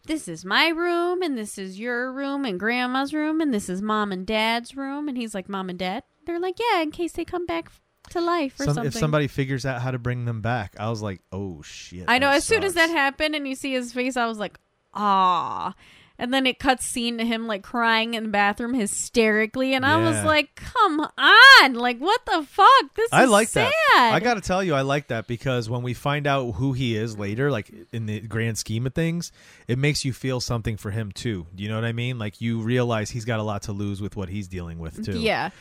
This 0.07 0.27
is 0.27 0.43
my 0.43 0.69
room, 0.69 1.21
and 1.21 1.37
this 1.37 1.59
is 1.59 1.79
your 1.79 2.11
room, 2.11 2.45
and 2.45 2.59
grandma's 2.59 3.13
room, 3.13 3.39
and 3.39 3.53
this 3.53 3.69
is 3.69 3.79
mom 3.79 4.11
and 4.11 4.25
dad's 4.25 4.75
room. 4.75 5.07
And 5.07 5.15
he's 5.15 5.35
like, 5.35 5.47
Mom 5.47 5.69
and 5.69 5.77
dad? 5.77 6.01
They're 6.25 6.39
like, 6.39 6.57
Yeah, 6.59 6.81
in 6.81 6.89
case 6.89 7.11
they 7.11 7.23
come 7.23 7.45
back 7.45 7.69
to 8.11 8.21
life 8.21 8.59
or 8.59 8.65
Some, 8.65 8.75
something. 8.75 8.87
if 8.87 8.93
somebody 8.93 9.27
figures 9.27 9.65
out 9.65 9.81
how 9.81 9.91
to 9.91 9.99
bring 9.99 10.25
them 10.25 10.41
back, 10.41 10.75
I 10.79 10.89
was 10.89 11.01
like, 11.01 11.21
oh 11.31 11.61
shit. 11.61 12.05
I 12.07 12.17
know. 12.19 12.29
As 12.29 12.43
soon 12.43 12.63
as 12.63 12.73
that 12.75 12.89
happened, 12.89 13.35
and 13.35 13.47
you 13.47 13.55
see 13.55 13.73
his 13.73 13.93
face, 13.93 14.15
I 14.17 14.25
was 14.27 14.37
like, 14.37 14.57
"Ah!" 14.93 15.73
And 16.19 16.33
then 16.33 16.47
it 16.47 16.57
cuts 16.57 16.83
scene 16.83 17.19
to 17.19 17.25
him 17.25 17.45
like 17.45 17.61
crying 17.61 18.15
in 18.15 18.23
the 18.23 18.29
bathroom 18.29 18.73
hysterically, 18.73 19.75
and 19.75 19.85
I 19.85 19.97
was 19.97 20.15
Yeah. 20.15 20.25
like, 20.25 20.55
"Come 20.55 20.99
on! 21.15 21.73
Like, 21.75 21.99
what 21.99 22.25
the 22.25 22.41
fuck? 22.41 22.95
This 22.95 23.13
I 23.13 23.25
is 23.25 23.29
like 23.29 23.47
sad." 23.49 23.71
that. 23.93 24.11
I 24.15 24.19
got 24.19 24.33
to 24.33 24.41
tell 24.41 24.63
you, 24.63 24.73
I 24.73 24.81
like 24.81 25.09
that 25.09 25.27
because 25.27 25.69
when 25.69 25.83
we 25.83 25.93
find 25.93 26.25
out 26.25 26.53
who 26.53 26.73
he 26.73 26.95
is 26.95 27.19
later, 27.19 27.51
like 27.51 27.71
in 27.93 28.07
the 28.07 28.19
grand 28.21 28.57
scheme 28.57 28.87
of 28.87 28.95
things, 28.95 29.31
it 29.67 29.77
makes 29.77 30.05
you 30.05 30.11
feel 30.11 30.39
something 30.39 30.75
for 30.75 30.89
him 30.89 31.11
too. 31.11 31.45
Do 31.53 31.61
you 31.61 31.69
know 31.69 31.75
what 31.75 31.85
I 31.85 31.91
mean? 31.93 32.17
Like 32.17 32.41
you 32.41 32.61
realize 32.61 33.11
he's 33.11 33.25
got 33.25 33.39
a 33.39 33.43
lot 33.43 33.61
to 33.63 33.71
lose 33.71 34.01
with 34.01 34.15
what 34.15 34.29
he's 34.29 34.47
dealing 34.47 34.79
with 34.79 35.05
too. 35.05 35.19
yeah, 35.19 35.51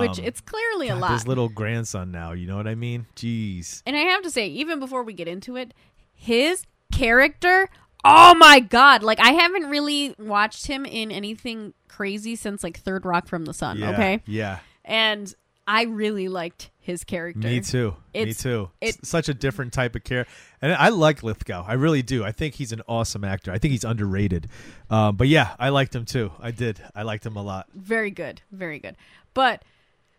which 0.00 0.18
Um, 0.18 0.24
it's 0.24 0.40
clearly 0.40 0.88
a 0.88 0.96
lot. 0.96 1.12
His 1.12 1.26
little 1.26 1.48
grandson 1.48 2.10
now. 2.10 2.32
You 2.32 2.46
know 2.46 2.56
what 2.56 2.66
I 2.68 2.74
mean? 2.74 3.06
Jeez. 3.16 3.82
And 3.86 3.96
I 3.96 4.00
have 4.00 4.22
to 4.22 4.30
say, 4.30 4.46
even 4.48 4.78
before 4.80 5.02
we 5.02 5.12
get 5.12 5.28
into 5.28 5.56
it, 5.56 5.72
his 6.14 6.66
character, 6.92 7.68
oh 8.04 8.34
my 8.34 8.60
god! 8.60 9.02
Like 9.02 9.20
I 9.20 9.30
haven't 9.32 9.66
really 9.70 10.14
watched 10.18 10.66
him 10.66 10.84
in 10.84 11.10
anything 11.10 11.74
crazy 11.88 12.36
since 12.36 12.62
like 12.62 12.78
Third 12.78 13.04
Rock 13.04 13.26
from 13.28 13.44
the 13.44 13.54
Sun. 13.54 13.78
Yeah, 13.78 13.90
Okay, 13.92 14.20
Yeah. 14.26 14.58
and 14.84 15.32
I 15.66 15.82
really 15.82 16.28
liked 16.28 16.70
his 16.80 17.04
character. 17.04 17.46
Me 17.46 17.60
too. 17.60 17.94
Me 18.14 18.32
too. 18.32 18.70
it- 18.80 18.96
S- 19.02 19.08
Such 19.08 19.28
a 19.28 19.34
different 19.34 19.74
type 19.74 19.94
of 19.94 20.02
character, 20.02 20.32
and 20.62 20.72
I 20.72 20.88
like 20.88 21.22
Lithgow. 21.22 21.64
I 21.68 21.74
really 21.74 22.00
do. 22.02 22.24
I 22.24 22.32
think 22.32 22.54
he's 22.54 22.72
an 22.72 22.80
awesome 22.88 23.22
actor. 23.22 23.52
I 23.52 23.58
think 23.58 23.72
he's 23.72 23.84
underrated. 23.84 24.48
Um, 24.88 25.16
but 25.16 25.28
yeah, 25.28 25.54
I 25.58 25.68
liked 25.68 25.94
him 25.94 26.06
too. 26.06 26.32
I 26.40 26.50
did. 26.52 26.80
I 26.94 27.02
liked 27.02 27.26
him 27.26 27.36
a 27.36 27.42
lot. 27.42 27.66
Very 27.74 28.10
good. 28.10 28.40
Very 28.50 28.78
good. 28.78 28.96
But 29.34 29.62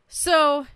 so 0.10 0.68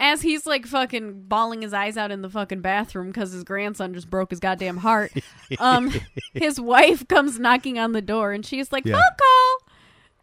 as 0.00 0.22
he's 0.22 0.46
like 0.46 0.66
fucking 0.66 1.22
bawling 1.28 1.62
his 1.62 1.72
eyes 1.72 1.96
out 1.96 2.10
in 2.10 2.22
the 2.22 2.30
fucking 2.30 2.60
bathroom 2.60 3.08
because 3.08 3.32
his 3.32 3.44
grandson 3.44 3.94
just 3.94 4.08
broke 4.10 4.30
his 4.30 4.40
goddamn 4.40 4.76
heart, 4.78 5.12
um, 5.58 5.92
his 6.34 6.60
wife 6.60 7.06
comes 7.08 7.38
knocking 7.38 7.78
on 7.78 7.92
the 7.92 8.02
door 8.02 8.32
and 8.32 8.44
she's 8.44 8.72
like, 8.72 8.84
Yeah. 8.84 8.94
"Phone 8.94 9.02
call," 9.18 9.68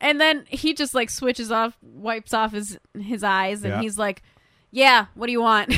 and 0.02 0.20
then 0.22 0.46
he 0.50 0.74
just 0.74 0.94
like 0.94 1.10
switches 1.10 1.52
off, 1.52 1.78
wipes 1.82 2.34
off 2.34 2.52
his 2.54 2.78
his 3.00 3.24
eyes, 3.24 3.64
and 3.64 3.74
Yeah. 3.74 3.82
he's 3.82 3.98
like, 3.98 4.22
"Yeah, 4.72 5.06
what 5.16 5.28
do 5.28 5.32
you 5.32 5.42
want?" 5.42 5.74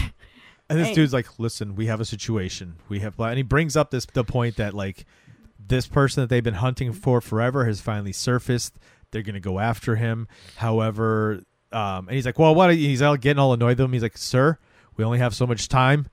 And 0.70 0.78
this 0.78 0.90
Hey. 0.90 0.96
dude's 0.96 1.14
like, 1.14 1.40
"Listen, 1.40 1.76
we 1.76 1.86
have 1.86 2.02
a 2.02 2.06
situation. 2.06 2.76
We 2.90 3.00
have," 3.00 3.18
and 3.20 3.38
he 3.38 3.42
brings 3.44 3.78
up 3.78 3.90
this 3.90 4.06
the 4.06 4.24
point 4.26 4.58
that 4.58 4.74
like 4.74 5.06
this 5.58 5.88
person 5.88 6.22
that 6.22 6.28
they've 6.30 6.44
been 6.44 6.56
hunting 6.56 6.92
for 6.94 7.20
forever 7.22 7.66
has 7.66 7.80
finally 7.82 8.12
surfaced. 8.12 8.78
They're 9.12 9.22
gonna 9.22 9.40
go 9.40 9.60
after 9.60 9.96
him. 9.96 10.28
However, 10.58 11.42
um, 11.72 12.08
and 12.08 12.16
he's 12.16 12.26
like, 12.26 12.40
"Well, 12.40 12.56
what?" 12.56 12.74
He's 12.74 13.02
all 13.02 13.18
getting 13.18 13.40
all 13.40 13.54
annoyed 13.54 13.78
with 13.78 13.82
him. 13.82 13.94
He's 13.94 14.02
like, 14.02 14.18
"Sir, 14.18 14.58
we 14.96 15.04
only 15.04 15.20
have 15.20 15.36
so 15.36 15.46
much 15.48 15.68
time. 15.68 16.08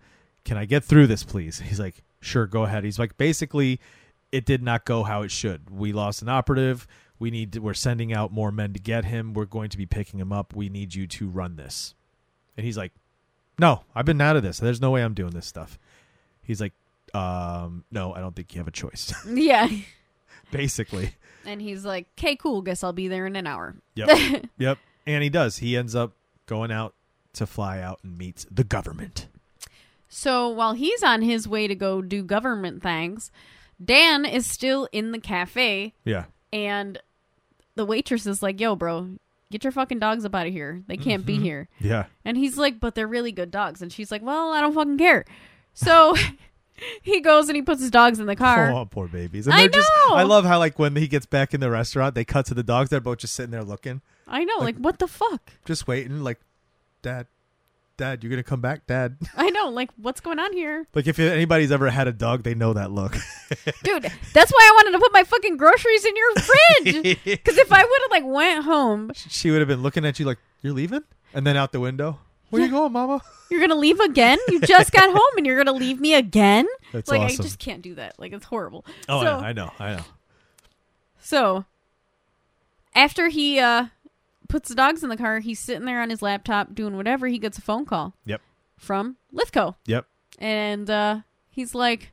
Can 0.44 0.56
I 0.56 0.64
get 0.64 0.84
through 0.84 1.06
this, 1.06 1.22
please?" 1.22 1.58
He's 1.64 1.80
like, 1.80 2.02
"Sure, 2.20 2.46
go 2.46 2.64
ahead." 2.64 2.84
He's 2.84 2.98
like, 2.98 3.16
basically, 3.16 3.80
it 4.32 4.44
did 4.44 4.62
not 4.62 4.84
go 4.84 5.02
how 5.04 5.22
it 5.22 5.30
should. 5.30 5.70
We 5.70 5.92
lost 5.92 6.22
an 6.22 6.28
operative. 6.28 6.86
We 7.18 7.30
need. 7.30 7.52
To, 7.52 7.60
we're 7.60 7.74
sending 7.74 8.12
out 8.12 8.32
more 8.32 8.50
men 8.50 8.72
to 8.72 8.80
get 8.80 9.04
him. 9.04 9.32
We're 9.34 9.44
going 9.44 9.70
to 9.70 9.78
be 9.78 9.86
picking 9.86 10.20
him 10.20 10.32
up. 10.32 10.54
We 10.54 10.68
need 10.68 10.94
you 10.94 11.06
to 11.06 11.28
run 11.28 11.56
this. 11.56 11.94
And 12.56 12.64
he's 12.64 12.76
like, 12.76 12.92
no, 13.58 13.82
I've 13.94 14.04
been 14.04 14.20
out 14.20 14.36
of 14.36 14.42
this. 14.42 14.58
There's 14.58 14.80
no 14.80 14.90
way 14.90 15.02
I'm 15.02 15.14
doing 15.14 15.30
this 15.32 15.46
stuff. 15.46 15.78
He's 16.42 16.60
like, 16.60 16.72
um, 17.14 17.84
no, 17.90 18.12
I 18.14 18.20
don't 18.20 18.34
think 18.34 18.54
you 18.54 18.58
have 18.58 18.68
a 18.68 18.72
choice. 18.72 19.12
yeah, 19.32 19.68
Basically. 20.50 21.14
and 21.46 21.60
he's 21.60 21.84
like, 21.84 22.06
"Okay, 22.18 22.36
cool. 22.36 22.62
Guess 22.62 22.84
I'll 22.84 22.92
be 22.92 23.08
there 23.08 23.26
in 23.26 23.36
an 23.36 23.46
hour." 23.46 23.76
Yep. 23.94 24.44
yep. 24.58 24.78
And 25.06 25.22
he 25.22 25.28
does. 25.30 25.58
He 25.58 25.76
ends 25.76 25.94
up 25.94 26.12
going 26.46 26.70
out 26.72 26.94
to 27.34 27.46
fly 27.46 27.80
out 27.80 28.00
and 28.02 28.16
meet 28.16 28.46
the 28.50 28.64
government. 28.64 29.26
So 30.08 30.48
while 30.48 30.74
he's 30.74 31.02
on 31.02 31.22
his 31.22 31.48
way 31.48 31.66
to 31.66 31.74
go 31.74 32.00
do 32.00 32.22
government 32.22 32.82
things, 32.82 33.30
Dan 33.84 34.24
is 34.24 34.46
still 34.46 34.88
in 34.92 35.10
the 35.12 35.18
cafe 35.18 35.92
Yeah. 36.04 36.24
and 36.52 37.00
the 37.74 37.84
waitress 37.84 38.24
is 38.26 38.40
like, 38.42 38.60
"Yo, 38.60 38.76
bro, 38.76 39.08
get 39.50 39.64
your 39.64 39.72
fucking 39.72 39.98
dogs 39.98 40.24
up 40.24 40.34
out 40.34 40.46
of 40.46 40.52
here. 40.52 40.82
They 40.86 40.96
can't 40.96 41.26
be 41.26 41.38
Mhm. 41.38 41.42
here." 41.42 41.68
Yeah. 41.80 42.04
And 42.24 42.36
he's 42.36 42.56
like, 42.56 42.78
"But 42.78 42.94
they're 42.94 43.08
really 43.08 43.32
good 43.32 43.50
dogs." 43.50 43.82
And 43.82 43.92
she's 43.92 44.12
like, 44.12 44.22
"Well, 44.22 44.52
I 44.52 44.60
don't 44.60 44.72
fucking 44.74 44.98
care." 44.98 45.24
So 45.72 46.14
he 47.02 47.20
goes 47.20 47.48
and 47.48 47.56
he 47.56 47.62
puts 47.62 47.80
his 47.80 47.90
dogs 47.90 48.20
in 48.20 48.26
the 48.26 48.36
car. 48.36 48.70
Oh, 48.70 48.84
poor 48.84 49.08
babies. 49.08 49.48
And 49.48 49.54
I 49.54 49.62
they're 49.62 49.70
just 49.70 49.90
know. 50.08 50.14
I 50.14 50.22
love 50.22 50.44
how 50.44 50.60
like 50.60 50.78
when 50.78 50.94
he 50.94 51.08
gets 51.08 51.26
back 51.26 51.52
in 51.52 51.58
the 51.60 51.70
restaurant, 51.70 52.14
they 52.14 52.24
cut 52.24 52.46
to 52.46 52.54
the 52.54 52.62
dogs, 52.62 52.90
they're 52.90 53.00
both 53.00 53.18
just 53.18 53.34
sitting 53.34 53.50
there 53.50 53.64
looking, 53.64 54.00
I 54.26 54.44
know, 54.44 54.54
Like- 54.58 54.76
like, 54.76 54.76
what 54.76 54.98
the 54.98 55.06
fuck? 55.08 55.52
just 55.64 55.86
waiting, 55.86 56.22
like, 56.22 56.40
Dad, 57.02 57.26
Dad, 57.96 58.24
you're 58.24 58.30
gonna 58.30 58.42
come 58.42 58.60
back, 58.60 58.86
Dad. 58.86 59.16
I 59.36 59.50
know, 59.50 59.68
like 59.68 59.90
what's 59.96 60.20
going 60.20 60.40
on 60.40 60.52
here? 60.52 60.86
like 60.94 61.06
if 61.06 61.18
anybody's 61.18 61.70
ever 61.70 61.90
had 61.90 62.08
a 62.08 62.12
dog, 62.12 62.42
they 62.42 62.54
know 62.54 62.72
that 62.72 62.90
look. 62.90 63.12
Dude, 63.84 64.10
that's 64.32 64.50
why 64.50 64.60
I 64.62 64.72
wanted 64.74 64.92
to 64.92 64.98
put 64.98 65.12
my 65.12 65.22
fucking 65.22 65.56
groceries 65.56 66.04
in 66.04 66.16
your 66.16 66.34
fridge. 66.34 66.94
Cuz 67.44 67.56
if 67.58 67.70
I 67.72 67.84
would 67.84 68.00
have 68.02 68.10
like 68.10 68.24
went 68.24 68.64
home, 68.64 69.12
she 69.14 69.50
would 69.52 69.60
have 69.60 69.68
been 69.68 69.82
looking 69.82 70.04
at 70.04 70.18
you 70.18 70.24
like, 70.26 70.38
You're 70.62 70.72
leaving? 70.72 71.04
And 71.32 71.46
then 71.46 71.56
out 71.56 71.70
the 71.72 71.78
window. 71.80 72.18
Where 72.50 72.62
you 72.62 72.70
going, 72.70 72.92
Mama? 72.92 73.20
you're 73.50 73.60
going 73.60 73.70
to 73.70 73.76
leave 73.76 73.98
again? 74.00 74.38
You 74.48 74.60
just 74.60 74.92
got 74.92 75.10
home 75.10 75.36
and 75.36 75.44
you're 75.44 75.56
going 75.56 75.66
to 75.66 75.72
leave 75.72 76.00
me 76.00 76.14
again? 76.14 76.66
That's 76.92 77.10
like 77.10 77.20
awesome. 77.20 77.40
I 77.40 77.42
just 77.42 77.58
can't 77.58 77.82
do 77.82 77.96
that. 77.96 78.18
Like 78.18 78.32
it's 78.32 78.44
horrible. 78.44 78.84
oh, 79.08 79.22
so, 79.22 79.36
I 79.38 79.52
know, 79.52 79.70
I 79.78 79.96
know. 79.96 80.04
So 81.20 81.64
after 82.94 83.28
he 83.28 83.58
uh 83.58 83.86
puts 84.54 84.68
the 84.68 84.74
dogs 84.76 85.02
in 85.02 85.08
the 85.08 85.16
car, 85.16 85.40
he's 85.40 85.58
sitting 85.58 85.84
there 85.84 86.00
on 86.00 86.10
his 86.10 86.22
laptop 86.22 86.76
doing 86.76 86.96
whatever, 86.96 87.26
he 87.26 87.38
gets 87.40 87.58
a 87.58 87.60
phone 87.60 87.84
call. 87.84 88.14
Yep. 88.24 88.40
From 88.76 89.16
Lithgow. 89.32 89.72
Yep. 89.86 90.06
And 90.38 90.88
uh 90.88 91.20
he's 91.50 91.74
like, 91.74 92.12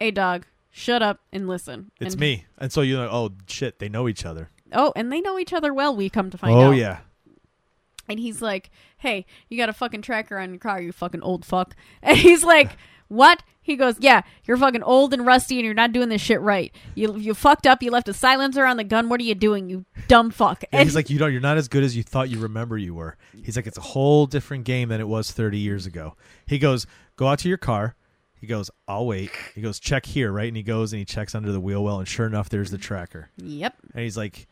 Hey 0.00 0.10
dog, 0.10 0.46
shut 0.70 1.02
up 1.02 1.20
and 1.34 1.46
listen. 1.46 1.90
It's 2.00 2.14
And- 2.14 2.20
me. 2.20 2.46
And 2.56 2.72
so 2.72 2.80
you're 2.80 3.00
like, 3.00 3.12
oh 3.12 3.32
shit, 3.46 3.78
they 3.78 3.90
know 3.90 4.08
each 4.08 4.24
other. 4.24 4.48
Oh, 4.72 4.94
and 4.96 5.12
they 5.12 5.20
know 5.20 5.38
each 5.38 5.52
other 5.52 5.74
well, 5.74 5.94
we 5.94 6.08
come 6.08 6.30
to 6.30 6.38
find 6.38 6.54
oh 6.54 6.68
out. 6.68 6.76
yeah. 6.76 7.00
And 8.08 8.18
he's 8.18 8.40
like, 8.40 8.70
Hey, 8.96 9.26
you 9.50 9.58
got 9.58 9.68
a 9.68 9.74
fucking 9.74 10.00
tracker 10.00 10.38
on 10.38 10.48
your 10.48 10.58
car, 10.58 10.80
you 10.80 10.92
fucking 10.92 11.20
old 11.22 11.44
fuck. 11.44 11.76
And 12.02 12.16
he's 12.16 12.42
like, 12.42 12.70
What? 13.08 13.42
He 13.60 13.74
goes, 13.74 13.96
Yeah, 13.98 14.22
you're 14.44 14.56
fucking 14.56 14.82
old 14.84 15.12
and 15.12 15.26
rusty 15.26 15.56
and 15.56 15.64
you're 15.64 15.74
not 15.74 15.92
doing 15.92 16.08
this 16.08 16.20
shit 16.20 16.40
right. 16.40 16.72
You 16.94 17.16
you 17.16 17.34
fucked 17.34 17.66
up. 17.66 17.82
You 17.82 17.90
left 17.90 18.08
a 18.08 18.12
silencer 18.14 18.64
on 18.64 18.76
the 18.76 18.84
gun. 18.84 19.08
What 19.08 19.20
are 19.20 19.24
you 19.24 19.34
doing, 19.34 19.68
you 19.68 19.84
dumb 20.06 20.30
fuck? 20.30 20.62
Yeah, 20.72 20.84
he's 20.84 20.94
like, 20.94 21.10
you 21.10 21.18
know, 21.18 21.26
you're 21.26 21.40
not 21.40 21.56
as 21.56 21.66
good 21.68 21.82
as 21.82 21.96
you 21.96 22.02
thought 22.02 22.30
you 22.30 22.38
remember 22.38 22.78
you 22.78 22.94
were. 22.94 23.16
He's 23.42 23.56
like, 23.56 23.66
it's 23.66 23.78
a 23.78 23.82
whole 23.82 24.26
different 24.26 24.64
game 24.64 24.88
than 24.88 25.00
it 25.00 25.08
was 25.08 25.32
30 25.32 25.58
years 25.58 25.84
ago. 25.84 26.14
He 26.46 26.58
goes, 26.58 26.86
go 27.16 27.26
out 27.26 27.40
to 27.40 27.48
your 27.48 27.58
car. 27.58 27.96
He 28.40 28.46
goes, 28.46 28.70
I'll 28.86 29.06
wait. 29.06 29.30
He 29.54 29.62
goes, 29.62 29.80
check 29.80 30.06
here, 30.06 30.30
right? 30.30 30.46
And 30.46 30.56
he 30.56 30.62
goes 30.62 30.92
and 30.92 30.98
he 30.98 31.04
checks 31.04 31.34
under 31.34 31.50
the 31.50 31.60
wheel 31.60 31.82
well, 31.82 31.98
and 31.98 32.06
sure 32.06 32.26
enough, 32.26 32.48
there's 32.48 32.70
the 32.70 32.78
tracker. 32.78 33.30
Yep. 33.38 33.74
And 33.94 34.02
he's 34.04 34.16
like, 34.16 34.46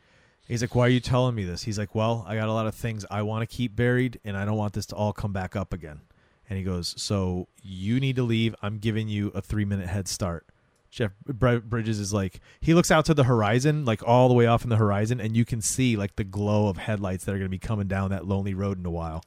he's 0.49 0.63
like, 0.63 0.75
why 0.75 0.87
are 0.87 0.91
you 0.91 1.01
telling 1.01 1.35
me 1.35 1.45
this? 1.45 1.63
He's 1.63 1.79
like, 1.79 1.95
well, 1.95 2.25
I 2.27 2.35
got 2.35 2.49
a 2.49 2.53
lot 2.53 2.67
of 2.67 2.75
things 2.75 3.05
I 3.11 3.23
want 3.23 3.49
to 3.49 3.57
keep 3.57 3.77
buried, 3.77 4.19
and 4.25 4.37
I 4.37 4.45
don't 4.45 4.57
want 4.57 4.73
this 4.73 4.87
to 4.87 4.97
all 4.97 5.13
come 5.13 5.33
back 5.33 5.55
up 5.55 5.73
again. 5.73 6.01
And 6.49 6.59
he 6.59 6.65
goes, 6.65 6.95
so 7.01 7.49
you 7.63 8.01
need 8.01 8.17
to 8.17 8.23
leave. 8.23 8.55
I'm 8.63 8.79
giving 8.79 9.09
you 9.09 9.29
a 9.29 9.41
three 9.41 9.65
minute 9.65 9.89
head 9.89 10.09
start. 10.09 10.47
Jeff 10.91 11.11
Bridges 11.27 11.99
is 11.99 12.13
like, 12.13 12.41
he 12.61 12.73
looks 12.73 12.91
out 12.93 13.05
to 13.07 13.15
the 13.15 13.25
horizon, 13.25 13.85
like 13.85 14.07
all 14.07 14.29
the 14.29 14.35
way 14.35 14.47
off 14.47 14.63
in 14.63 14.69
the 14.71 14.77
horizon, 14.77 15.21
and 15.21 15.37
you 15.37 15.45
can 15.45 15.61
see 15.61 15.97
like 15.97 16.15
the 16.17 16.23
glow 16.23 16.69
of 16.69 16.77
headlights 16.77 17.25
that 17.25 17.33
are 17.33 17.39
going 17.39 17.47
to 17.47 17.51
be 17.51 17.59
coming 17.59 17.89
down 17.89 18.11
that 18.11 18.29
lonely 18.29 18.55
road 18.55 18.79
in 18.79 18.87
a 18.87 18.91
while. 18.91 19.25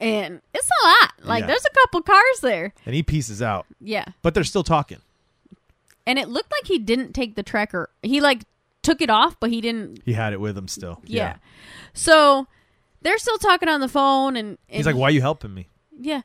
And 0.00 0.40
it's 0.54 0.68
a 0.82 0.86
lot. 0.86 1.12
Like 1.24 1.40
Yeah. 1.42 1.46
there's 1.48 1.64
a 1.66 1.74
couple 1.74 2.00
cars 2.02 2.40
there. 2.40 2.72
And 2.86 2.94
he 2.94 3.02
pieces 3.02 3.42
out, 3.42 3.66
Yeah. 3.80 4.06
but 4.22 4.32
they're 4.32 4.44
still 4.44 4.62
talking. 4.64 4.98
And 6.06 6.18
it 6.18 6.28
looked 6.30 6.50
like 6.52 6.66
he 6.66 6.78
didn't 6.78 7.12
take 7.12 7.34
the 7.34 7.42
tracker. 7.42 7.90
He 8.02 8.20
like 8.22 8.44
took 8.82 9.02
it 9.02 9.10
off, 9.10 9.38
but 9.40 9.50
he 9.50 9.60
didn't. 9.60 10.00
He 10.06 10.14
had 10.14 10.32
it 10.32 10.40
with 10.40 10.56
him 10.56 10.68
still. 10.68 11.02
Yeah. 11.04 11.36
So 11.92 12.46
they're 13.02 13.18
still 13.18 13.36
talking 13.38 13.68
on 13.68 13.80
the 13.80 13.88
phone, 13.88 14.36
and, 14.36 14.50
and 14.70 14.76
He's 14.76 14.86
like, 14.86 14.96
why 14.96 15.08
are 15.08 15.10
you 15.10 15.20
helping 15.20 15.52
me? 15.52 15.68
Yeah. 16.00 16.22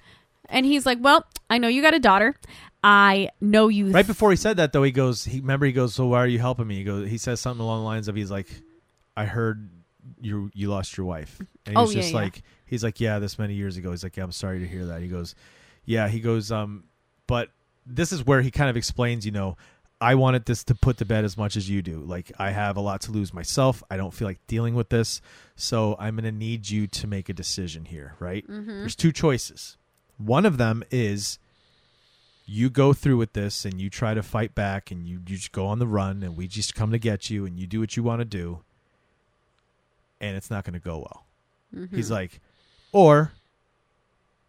And 0.49 0.65
he's 0.65 0.86
like, 0.86 0.97
"Well, 1.01 1.26
I 1.49 1.57
know 1.57 1.67
you 1.67 1.82
got 1.82 1.93
a 1.93 1.99
daughter. 1.99 2.36
I 2.84 3.30
know 3.39 3.69
you." 3.69 3.91
Right 3.91 4.05
before 4.05 4.30
he 4.30 4.36
said 4.38 4.57
that, 4.57 4.74
though, 4.74 4.84
he 4.84 4.91
goes. 4.91 5.24
He 5.24 5.39
remember 5.39 5.65
he 5.65 5.71
goes. 5.71 5.95
So 5.95 6.05
why 6.07 6.19
are 6.19 6.28
you 6.28 6.39
helping 6.39 6.67
me? 6.67 6.76
He 6.78 6.84
goes. 6.84 7.09
He 7.09 7.17
says 7.17 7.39
something 7.39 7.63
along 7.63 7.80
the 7.82 7.86
lines 7.86 8.07
of, 8.07 8.15
"He's 8.15 8.30
like, 8.32 8.49
I 9.15 9.26
heard 9.26 9.69
you 10.21 10.51
you 10.53 10.69
lost 10.69 10.97
your 10.97 11.05
wife." 11.05 11.39
And 11.65 11.78
Oh, 11.78 11.86
he's 11.86 11.95
yeah, 11.95 12.01
just 12.01 12.13
yeah. 12.13 12.19
like, 12.19 12.41
he's 12.65 12.84
like, 12.84 12.99
yeah, 12.99 13.19
this 13.19 13.39
many 13.39 13.53
years 13.53 13.78
ago. 13.78 13.91
He's 13.91 14.03
like, 14.03 14.17
yeah, 14.17 14.24
I'm 14.26 14.34
sorry 14.34 14.59
to 14.59 14.67
hear 14.67 14.86
that. 14.88 15.01
He 15.01 15.07
goes, 15.07 15.34
yeah. 15.86 16.09
He 16.09 16.19
goes, 16.19 16.51
um, 16.51 16.84
but 17.26 17.49
this 17.86 18.11
is 18.11 18.26
where 18.26 18.41
he 18.41 18.51
kind 18.51 18.69
of 18.69 18.76
explains, 18.76 19.26
you 19.26 19.32
know. 19.32 19.55
I 20.04 20.16
wanted 20.16 20.43
this 20.43 20.66
to 20.66 20.76
put 20.76 20.97
to 20.97 21.06
bed 21.06 21.24
as 21.24 21.38
much 21.38 21.56
as 21.56 21.70
you 21.70 21.82
do. 21.82 22.01
Like 22.01 22.30
I 22.38 22.51
have 22.51 22.76
a 22.76 22.82
lot 22.82 22.99
to 23.04 23.12
lose 23.14 23.34
myself. 23.34 23.82
I 23.89 23.95
don't 23.95 24.14
feel 24.14 24.28
like 24.28 24.45
dealing 24.47 24.76
with 24.76 24.89
this. 24.89 25.22
So 25.56 25.95
I'm 25.97 26.18
going 26.18 26.26
to 26.26 26.38
need 26.38 26.70
you 26.70 26.88
to 26.88 27.08
make 27.08 27.30
a 27.30 27.34
decision 27.34 27.86
here, 27.86 28.16
right? 28.20 28.45
Mm-hmm. 28.45 28.80
There's 28.80 28.97
two 28.97 29.14
choices. 29.14 29.78
One 30.18 30.45
of 30.45 30.58
them 30.58 30.84
is 30.91 31.39
you 32.45 32.70
go 32.70 32.91
through 32.91 33.16
with 33.16 33.32
this 33.32 33.64
and 33.64 33.80
you 33.80 33.89
try 33.89 34.14
to 34.14 34.22
fight 34.22 34.54
back 34.54 34.91
and 34.91 35.08
you, 35.08 35.22
you 35.26 35.38
just 35.38 35.54
go 35.54 35.68
on 35.68 35.80
the 35.80 35.88
run 35.88 36.22
and 36.22 36.36
we 36.36 36.49
just 36.49 36.76
come 36.76 36.91
to 36.91 36.99
get 36.99 37.30
you 37.30 37.45
and 37.45 37.58
you 37.58 37.66
do 37.66 37.80
what 37.80 37.95
you 37.95 38.04
want 38.04 38.20
to 38.20 38.26
do 38.26 38.60
and 40.20 40.36
it's 40.36 40.51
not 40.51 40.66
going 40.66 40.74
to 40.74 40.80
go 40.82 40.97
well. 40.97 41.26
Mm-hmm. 41.74 41.95
He's 41.95 42.12
like, 42.12 42.41
or 42.91 43.32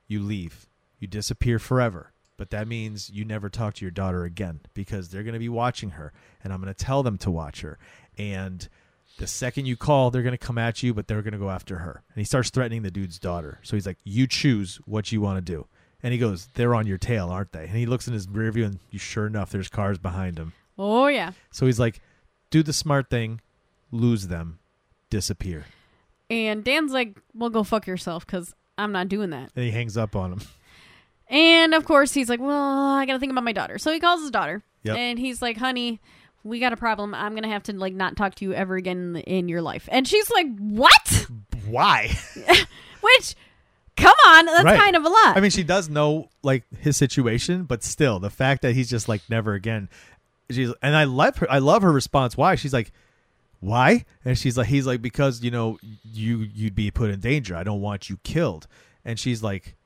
you 0.08 0.18
leave, 0.18 0.66
you 0.98 1.06
disappear 1.06 1.60
forever. 1.60 2.10
But 2.36 2.50
that 2.50 2.66
means 2.66 3.10
you 3.10 3.24
never 3.24 3.48
talk 3.48 3.74
to 3.74 3.84
your 3.84 3.92
daughter 3.92 4.24
again 4.24 4.60
because 4.74 5.08
they're 5.08 5.22
going 5.22 5.34
to 5.34 5.38
be 5.38 5.48
watching 5.48 5.90
her 5.90 6.12
and 6.42 6.52
I'm 6.52 6.60
going 6.60 6.72
to 6.72 6.84
tell 6.84 7.02
them 7.02 7.16
to 7.18 7.30
watch 7.30 7.60
her. 7.60 7.78
And 8.18 8.68
the 9.18 9.26
second 9.26 9.66
you 9.66 9.76
call, 9.76 10.10
they're 10.10 10.22
going 10.22 10.32
to 10.32 10.38
come 10.38 10.58
at 10.58 10.82
you, 10.82 10.92
but 10.92 11.06
they're 11.06 11.22
going 11.22 11.32
to 11.32 11.38
go 11.38 11.50
after 11.50 11.78
her. 11.78 12.02
And 12.08 12.16
he 12.20 12.24
starts 12.24 12.50
threatening 12.50 12.82
the 12.82 12.90
dude's 12.90 13.18
daughter. 13.18 13.60
So 13.62 13.76
he's 13.76 13.86
like, 13.86 13.98
You 14.04 14.26
choose 14.26 14.80
what 14.86 15.12
you 15.12 15.20
want 15.20 15.36
to 15.44 15.52
do. 15.52 15.66
And 16.02 16.12
he 16.12 16.18
goes, 16.18 16.48
They're 16.54 16.74
on 16.74 16.86
your 16.86 16.98
tail, 16.98 17.28
aren't 17.28 17.52
they? 17.52 17.66
And 17.66 17.76
he 17.76 17.86
looks 17.86 18.08
in 18.08 18.14
his 18.14 18.28
rear 18.28 18.50
view, 18.50 18.64
and 18.64 18.80
sure 19.00 19.26
enough, 19.26 19.50
there's 19.50 19.68
cars 19.68 19.98
behind 19.98 20.38
him. 20.38 20.52
oh 20.78 21.06
yeah. 21.06 21.32
So 21.52 21.66
he's 21.66 21.78
like, 21.78 22.00
Do 22.50 22.62
the 22.64 22.72
smart 22.72 23.08
thing, 23.08 23.40
lose 23.92 24.26
them, 24.26 24.58
disappear. 25.10 25.66
And 26.30 26.64
Dan's 26.64 26.92
like, 26.92 27.20
"Well, 27.34 27.50
go 27.50 27.62
fuck 27.62 27.86
yourself, 27.86 28.26
because 28.26 28.54
I'm 28.78 28.92
not 28.92 29.08
doing 29.08 29.30
that." 29.30 29.50
And 29.54 29.64
he 29.64 29.70
hangs 29.70 29.96
up 29.96 30.16
on 30.16 30.32
him. 30.32 30.40
And 31.28 31.74
of 31.74 31.84
course, 31.84 32.12
he's 32.12 32.28
like, 32.28 32.40
"Well, 32.40 32.50
I 32.50 33.06
got 33.06 33.14
to 33.14 33.18
think 33.18 33.32
about 33.32 33.44
my 33.44 33.52
daughter." 33.52 33.78
So 33.78 33.92
he 33.92 34.00
calls 34.00 34.20
his 34.20 34.30
daughter, 34.30 34.62
Yep. 34.82 34.96
and 34.96 35.18
he's 35.18 35.40
like, 35.42 35.56
"Honey." 35.56 36.00
We 36.46 36.60
got 36.60 36.74
a 36.74 36.76
problem. 36.76 37.14
I'm 37.14 37.34
gonna 37.34 37.48
have 37.48 37.62
to 37.62 37.72
like 37.72 37.94
not 37.94 38.18
talk 38.18 38.34
to 38.34 38.44
you 38.44 38.52
ever 38.52 38.76
again 38.76 39.16
in, 39.16 39.22
in 39.22 39.48
your 39.48 39.62
life. 39.62 39.88
And 39.90 40.06
she's 40.06 40.28
like, 40.30 40.46
"What?" 40.58 41.26
Why? 41.66 42.14
Which, 43.00 43.34
come 43.96 44.12
on, 44.26 44.44
that's 44.44 44.64
Right. 44.64 44.78
kind 44.78 44.94
of 44.94 45.06
a 45.06 45.08
lot. 45.08 45.38
I 45.38 45.40
mean, 45.40 45.50
she 45.50 45.62
does 45.62 45.88
know 45.88 46.28
like 46.42 46.64
his 46.80 46.98
situation, 46.98 47.64
but 47.64 47.82
still, 47.82 48.18
the 48.18 48.28
fact 48.28 48.60
that 48.60 48.74
he's 48.74 48.90
just 48.90 49.08
like 49.08 49.22
never 49.30 49.54
again. 49.54 49.88
She's 50.50 50.70
and 50.82 50.94
I 50.94 51.04
love 51.04 51.38
her. 51.38 51.50
I 51.50 51.60
love 51.60 51.80
her 51.80 51.90
response. 51.90 52.36
Why? 52.36 52.56
She's 52.56 52.74
like, 52.74 52.92
why? 53.60 54.04
And 54.26 54.36
she's 54.36 54.58
like, 54.58 54.66
he's 54.66 54.86
like, 54.86 55.00
because 55.00 55.42
you 55.42 55.50
know 55.50 55.78
you 56.12 56.46
you'd 56.54 56.74
be 56.74 56.90
put 56.90 57.08
in 57.08 57.20
danger. 57.20 57.56
I 57.56 57.62
don't 57.64 57.80
want 57.80 58.10
you 58.10 58.18
killed. 58.22 58.66
And 59.02 59.18
she's 59.18 59.42
like, 59.42 59.76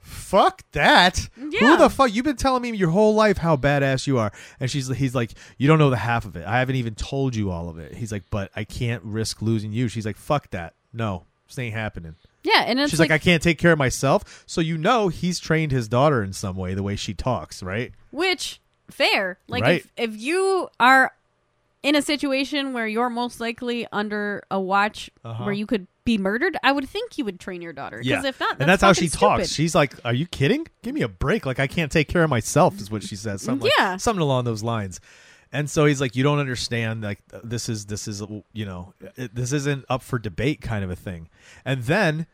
fuck 0.00 0.62
that. 0.72 1.28
Yeah. 1.36 1.60
Who 1.60 1.76
the 1.76 1.90
fuck? 1.90 2.12
You've 2.14 2.24
been 2.24 2.36
telling 2.36 2.62
me 2.62 2.72
your 2.76 2.90
whole 2.90 3.14
life 3.14 3.38
how 3.38 3.56
badass 3.56 4.06
you 4.06 4.18
are. 4.18 4.32
And 4.60 4.70
she's 4.70 4.88
he's 4.88 5.14
like, 5.14 5.32
you 5.56 5.68
don't 5.68 5.78
know 5.78 5.90
the 5.90 5.96
half 5.96 6.24
of 6.24 6.36
it. 6.36 6.46
I 6.46 6.58
haven't 6.58 6.76
even 6.76 6.94
told 6.94 7.34
you 7.36 7.50
all 7.50 7.68
of 7.68 7.78
it. 7.78 7.94
He's 7.94 8.12
like, 8.12 8.24
but 8.30 8.50
I 8.56 8.64
can't 8.64 9.02
risk 9.04 9.42
losing 9.42 9.72
you. 9.72 9.88
She's 9.88 10.06
like, 10.06 10.16
fuck 10.16 10.50
that. 10.50 10.74
No, 10.92 11.24
this 11.46 11.58
ain't 11.58 11.74
happening. 11.74 12.14
yeah, 12.42 12.64
and 12.66 12.78
She's 12.88 13.00
like, 13.00 13.10
I 13.10 13.18
can't 13.18 13.42
take 13.42 13.58
care 13.58 13.72
of 13.72 13.78
myself. 13.78 14.44
So 14.46 14.60
you 14.60 14.78
know 14.78 15.08
he's 15.08 15.38
trained 15.38 15.72
his 15.72 15.88
daughter 15.88 16.22
in 16.22 16.32
some 16.32 16.56
way, 16.56 16.74
the 16.74 16.82
way 16.82 16.96
she 16.96 17.12
talks, 17.14 17.62
right? 17.62 17.92
Which 18.10 18.60
fair. 18.90 19.38
Like 19.48 19.62
Right. 19.62 19.84
if 19.96 20.10
if 20.14 20.20
you 20.20 20.68
are 20.80 21.12
in 21.82 21.94
a 21.94 22.02
situation 22.02 22.72
where 22.72 22.86
you're 22.86 23.10
most 23.10 23.40
likely 23.40 23.86
under 23.92 24.42
a 24.50 24.60
watch 24.60 25.10
Uh-huh. 25.24 25.44
where 25.44 25.52
you 25.54 25.66
could 25.66 25.86
be 26.04 26.18
murdered, 26.18 26.56
I 26.62 26.72
would 26.72 26.88
think 26.88 27.18
you 27.18 27.24
would 27.26 27.38
train 27.38 27.60
your 27.62 27.72
daughter. 27.74 28.00
Because 28.02 28.24
if 28.24 28.40
not, 28.40 28.50
that's 28.58 28.60
and 28.60 28.68
that's 28.70 28.82
how 28.82 28.92
she 28.94 29.08
talks. 29.08 29.44
stupid. 29.44 29.48
She's 29.54 29.74
like, 29.74 29.94
"Are 30.04 30.14
you 30.14 30.26
kidding? 30.26 30.66
Give 30.82 30.94
me 30.94 31.02
a 31.02 31.08
break. 31.08 31.44
Like 31.46 31.58
I 31.60 31.66
can't 31.66 31.92
take 31.92 32.08
care 32.08 32.22
of 32.24 32.30
myself." 32.30 32.80
Is 32.80 32.90
what 32.90 33.02
she 33.02 33.14
says. 33.16 33.42
Something 33.42 33.70
Yeah. 33.78 33.92
like, 33.92 34.00
something 34.00 34.22
along 34.22 34.44
those 34.44 34.62
lines. 34.62 35.00
And 35.52 35.68
so 35.70 35.84
he's 35.86 36.00
like, 36.00 36.16
"You 36.16 36.22
don't 36.22 36.38
understand. 36.38 37.02
Like 37.02 37.20
this 37.44 37.68
is 37.68 37.86
this 37.86 38.08
is 38.08 38.22
you 38.52 38.64
know 38.66 38.94
it, 39.16 39.34
this 39.34 39.52
isn't 39.52 39.84
up 39.88 40.02
for 40.02 40.18
debate, 40.18 40.60
kind 40.62 40.82
of 40.84 40.90
a 40.90 40.96
thing." 40.96 41.28
And 41.64 41.84
then 41.84 42.26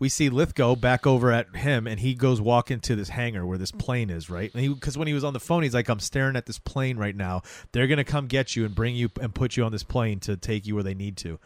we 0.00 0.08
see 0.08 0.30
Lithgow 0.30 0.74
back 0.76 1.06
over 1.06 1.30
at 1.30 1.54
him, 1.54 1.86
and 1.86 2.00
he 2.00 2.14
goes 2.14 2.40
walk 2.40 2.70
into 2.70 2.96
this 2.96 3.10
hangar 3.10 3.46
where 3.46 3.58
this 3.58 3.70
plane 3.70 4.08
is, 4.08 4.30
right? 4.30 4.50
Because 4.52 4.96
when 4.96 5.06
he 5.06 5.14
was 5.14 5.22
on 5.22 5.34
the 5.34 5.40
phone, 5.40 5.62
he's 5.62 5.74
like, 5.74 5.88
"I'm 5.88 6.00
staring 6.00 6.36
at 6.36 6.46
this 6.46 6.58
plane 6.58 6.96
right 6.96 7.14
now. 7.14 7.42
They're 7.72 7.86
gonna 7.86 8.02
come 8.02 8.26
get 8.26 8.56
you 8.56 8.64
and 8.64 8.74
bring 8.74 8.96
you 8.96 9.10
and 9.20 9.34
put 9.34 9.56
you 9.56 9.64
on 9.64 9.72
this 9.72 9.84
plane 9.84 10.18
to 10.20 10.36
take 10.36 10.66
you 10.66 10.74
where 10.74 10.82
they 10.82 10.94
need 10.94 11.16
to." 11.18 11.38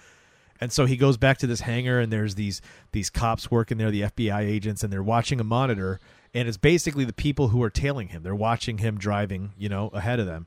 And 0.61 0.73
so 0.73 0.87
he 0.87 0.97
goes 0.97 1.17
back 1.17 1.37
to 1.39 1.49
this 1.49 1.61
hangar, 1.63 1.99
and 1.99 2.13
there's 2.13 2.37
these 2.37 2.63
these 2.93 3.11
cops 3.11 3.51
working 3.51 3.77
there, 3.77 3.91
the 3.91 4.05
FBI 4.05 4.41
agents, 4.43 4.85
and 4.85 4.93
they're 4.93 5.03
watching 5.03 5.41
a 5.41 5.45
monitor, 5.45 5.99
and 6.33 6.47
it's 6.47 6.57
basically 6.57 7.05
the 7.05 7.13
people 7.13 7.49
who 7.49 7.63
are 7.63 7.71
tailing 7.71 8.09
him. 8.09 8.23
They're 8.23 8.37
watching 8.37 8.79
him 8.79 8.97
driving, 8.97 9.53
you 9.59 9.69
know, 9.69 9.89
ahead 9.89 10.21
of 10.21 10.27
them. 10.27 10.47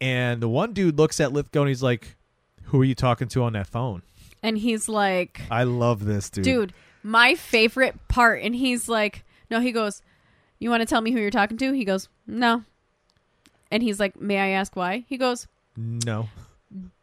And 0.00 0.42
the 0.42 0.48
one 0.48 0.72
dude 0.74 0.98
looks 0.98 1.20
at 1.20 1.32
Lithgow 1.32 1.60
and 1.60 1.68
he's 1.68 1.82
like, 1.82 2.16
"Who 2.64 2.80
are 2.82 2.84
you 2.84 2.96
talking 2.96 3.28
to 3.28 3.44
on 3.44 3.52
that 3.52 3.68
phone?" 3.68 4.02
and 4.42 4.58
he's 4.58 4.88
like, 4.88 5.42
I 5.50 5.64
love 5.64 6.04
this 6.04 6.30
dude. 6.30 6.44
dude, 6.44 6.72
my 7.06 7.34
favorite 7.36 7.94
part. 8.08 8.42
And 8.42 8.54
he's 8.54 8.88
like, 8.88 9.24
no, 9.48 9.60
he 9.60 9.70
goes, 9.70 10.02
you 10.58 10.70
want 10.70 10.80
to 10.80 10.86
tell 10.86 11.00
me 11.00 11.12
who 11.12 11.20
you're 11.20 11.30
talking 11.30 11.56
to? 11.58 11.72
He 11.72 11.84
goes, 11.84 12.08
no. 12.26 12.64
And 13.70 13.82
he's 13.82 14.00
like, 14.00 14.20
may 14.20 14.38
I 14.38 14.48
ask 14.48 14.74
why? 14.74 15.04
He 15.08 15.16
goes, 15.16 15.46
No. 15.76 16.28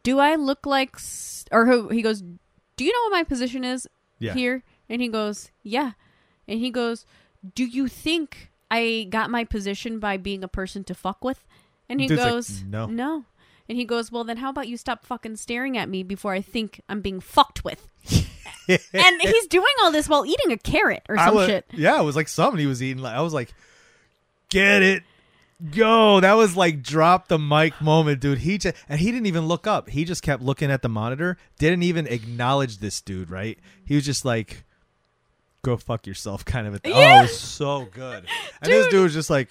do 0.02 0.18
I 0.18 0.34
look 0.34 0.66
like, 0.66 0.96
s- 0.96 1.44
or 1.50 1.66
who, 1.66 1.88
he 1.88 2.02
goes, 2.02 2.22
do 2.76 2.84
you 2.84 2.92
know 2.92 3.02
what 3.04 3.18
my 3.18 3.24
position 3.24 3.64
is 3.64 3.88
Yeah. 4.18 4.34
here? 4.34 4.62
And 4.88 5.00
he 5.00 5.08
goes, 5.08 5.50
yeah. 5.62 5.92
And 6.48 6.58
he 6.58 6.70
goes, 6.70 7.06
do 7.54 7.64
you 7.64 7.88
think 7.88 8.50
I 8.70 9.06
got 9.10 9.30
my 9.30 9.44
position 9.44 9.98
by 10.00 10.16
being 10.18 10.42
a 10.44 10.48
person 10.48 10.84
to 10.84 10.94
fuck 10.94 11.24
with? 11.24 11.44
And 11.88 12.00
he 12.00 12.06
Dude's 12.08 12.20
like, 12.22 12.30
goes, 12.30 12.62
"No." 12.64 12.86
no. 12.86 13.24
And 13.68 13.78
he 13.78 13.84
goes, 13.86 14.10
well, 14.12 14.24
then 14.24 14.38
how 14.38 14.50
about 14.50 14.68
you 14.68 14.76
stop 14.76 15.04
fucking 15.06 15.36
staring 15.36 15.76
at 15.78 15.88
me 15.88 16.02
before 16.02 16.32
I 16.34 16.40
think 16.42 16.80
I'm 16.88 17.00
being 17.00 17.20
fucked 17.20 17.64
with? 17.64 17.88
and 18.68 19.20
he's 19.22 19.46
doing 19.46 19.66
all 19.82 19.90
this 19.92 20.08
while 20.08 20.24
eating 20.26 20.52
a 20.52 20.56
carrot 20.58 21.02
or 21.08 21.16
some 21.24 21.34
was- 21.34 21.46
shit. 21.48 21.66
Yeah, 21.72 22.00
it 22.00 22.04
was 22.04 22.16
like 22.16 22.28
something 22.28 22.58
he 22.60 22.66
was 22.66 22.82
eating. 22.82 23.04
I 23.04 23.20
was 23.20 23.32
like, 23.34 23.52
"Get 24.50 24.82
it, 24.82 25.02
go!" 25.74 26.20
That 26.20 26.34
was 26.34 26.56
like 26.56 26.82
drop 26.82 27.28
the 27.28 27.38
mic 27.38 27.80
moment, 27.80 28.20
dude. 28.20 28.38
He 28.38 28.58
just 28.58 28.76
and 28.88 29.00
he 29.00 29.10
didn't 29.10 29.26
even 29.26 29.46
look 29.46 29.66
up. 29.66 29.88
He 29.90 30.04
just 30.04 30.22
kept 30.22 30.42
looking 30.42 30.70
at 30.70 30.82
the 30.82 30.88
monitor. 30.88 31.36
Didn't 31.58 31.82
even 31.82 32.06
acknowledge 32.06 32.78
this 32.78 33.00
dude. 33.00 33.30
Right? 33.30 33.58
He 33.84 33.94
was 33.94 34.04
just 34.04 34.24
like, 34.24 34.64
"Go 35.62 35.76
fuck 35.76 36.06
yourself," 36.06 36.44
kind 36.46 36.66
of 36.66 36.74
a 36.74 36.78
thing. 36.78 36.92
Oh, 36.94 37.00
Yeah. 37.00 37.18
it 37.20 37.22
was 37.22 37.38
so 37.38 37.86
good. 37.92 38.24
And 38.62 38.72
this 38.72 38.84
Dude. 38.86 38.90
dude 38.92 39.02
was 39.04 39.14
just 39.14 39.30
like, 39.30 39.48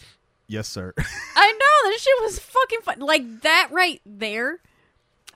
"Yes, 0.47 0.67
sir." 0.67 0.93
I 1.35 1.51
know 1.51 1.89
that 1.91 1.97
shit 1.99 2.13
was 2.21 2.39
fucking 2.39 2.81
fun. 2.81 2.99
Like 2.99 3.41
that 3.41 3.69
right 3.71 4.01
there 4.05 4.59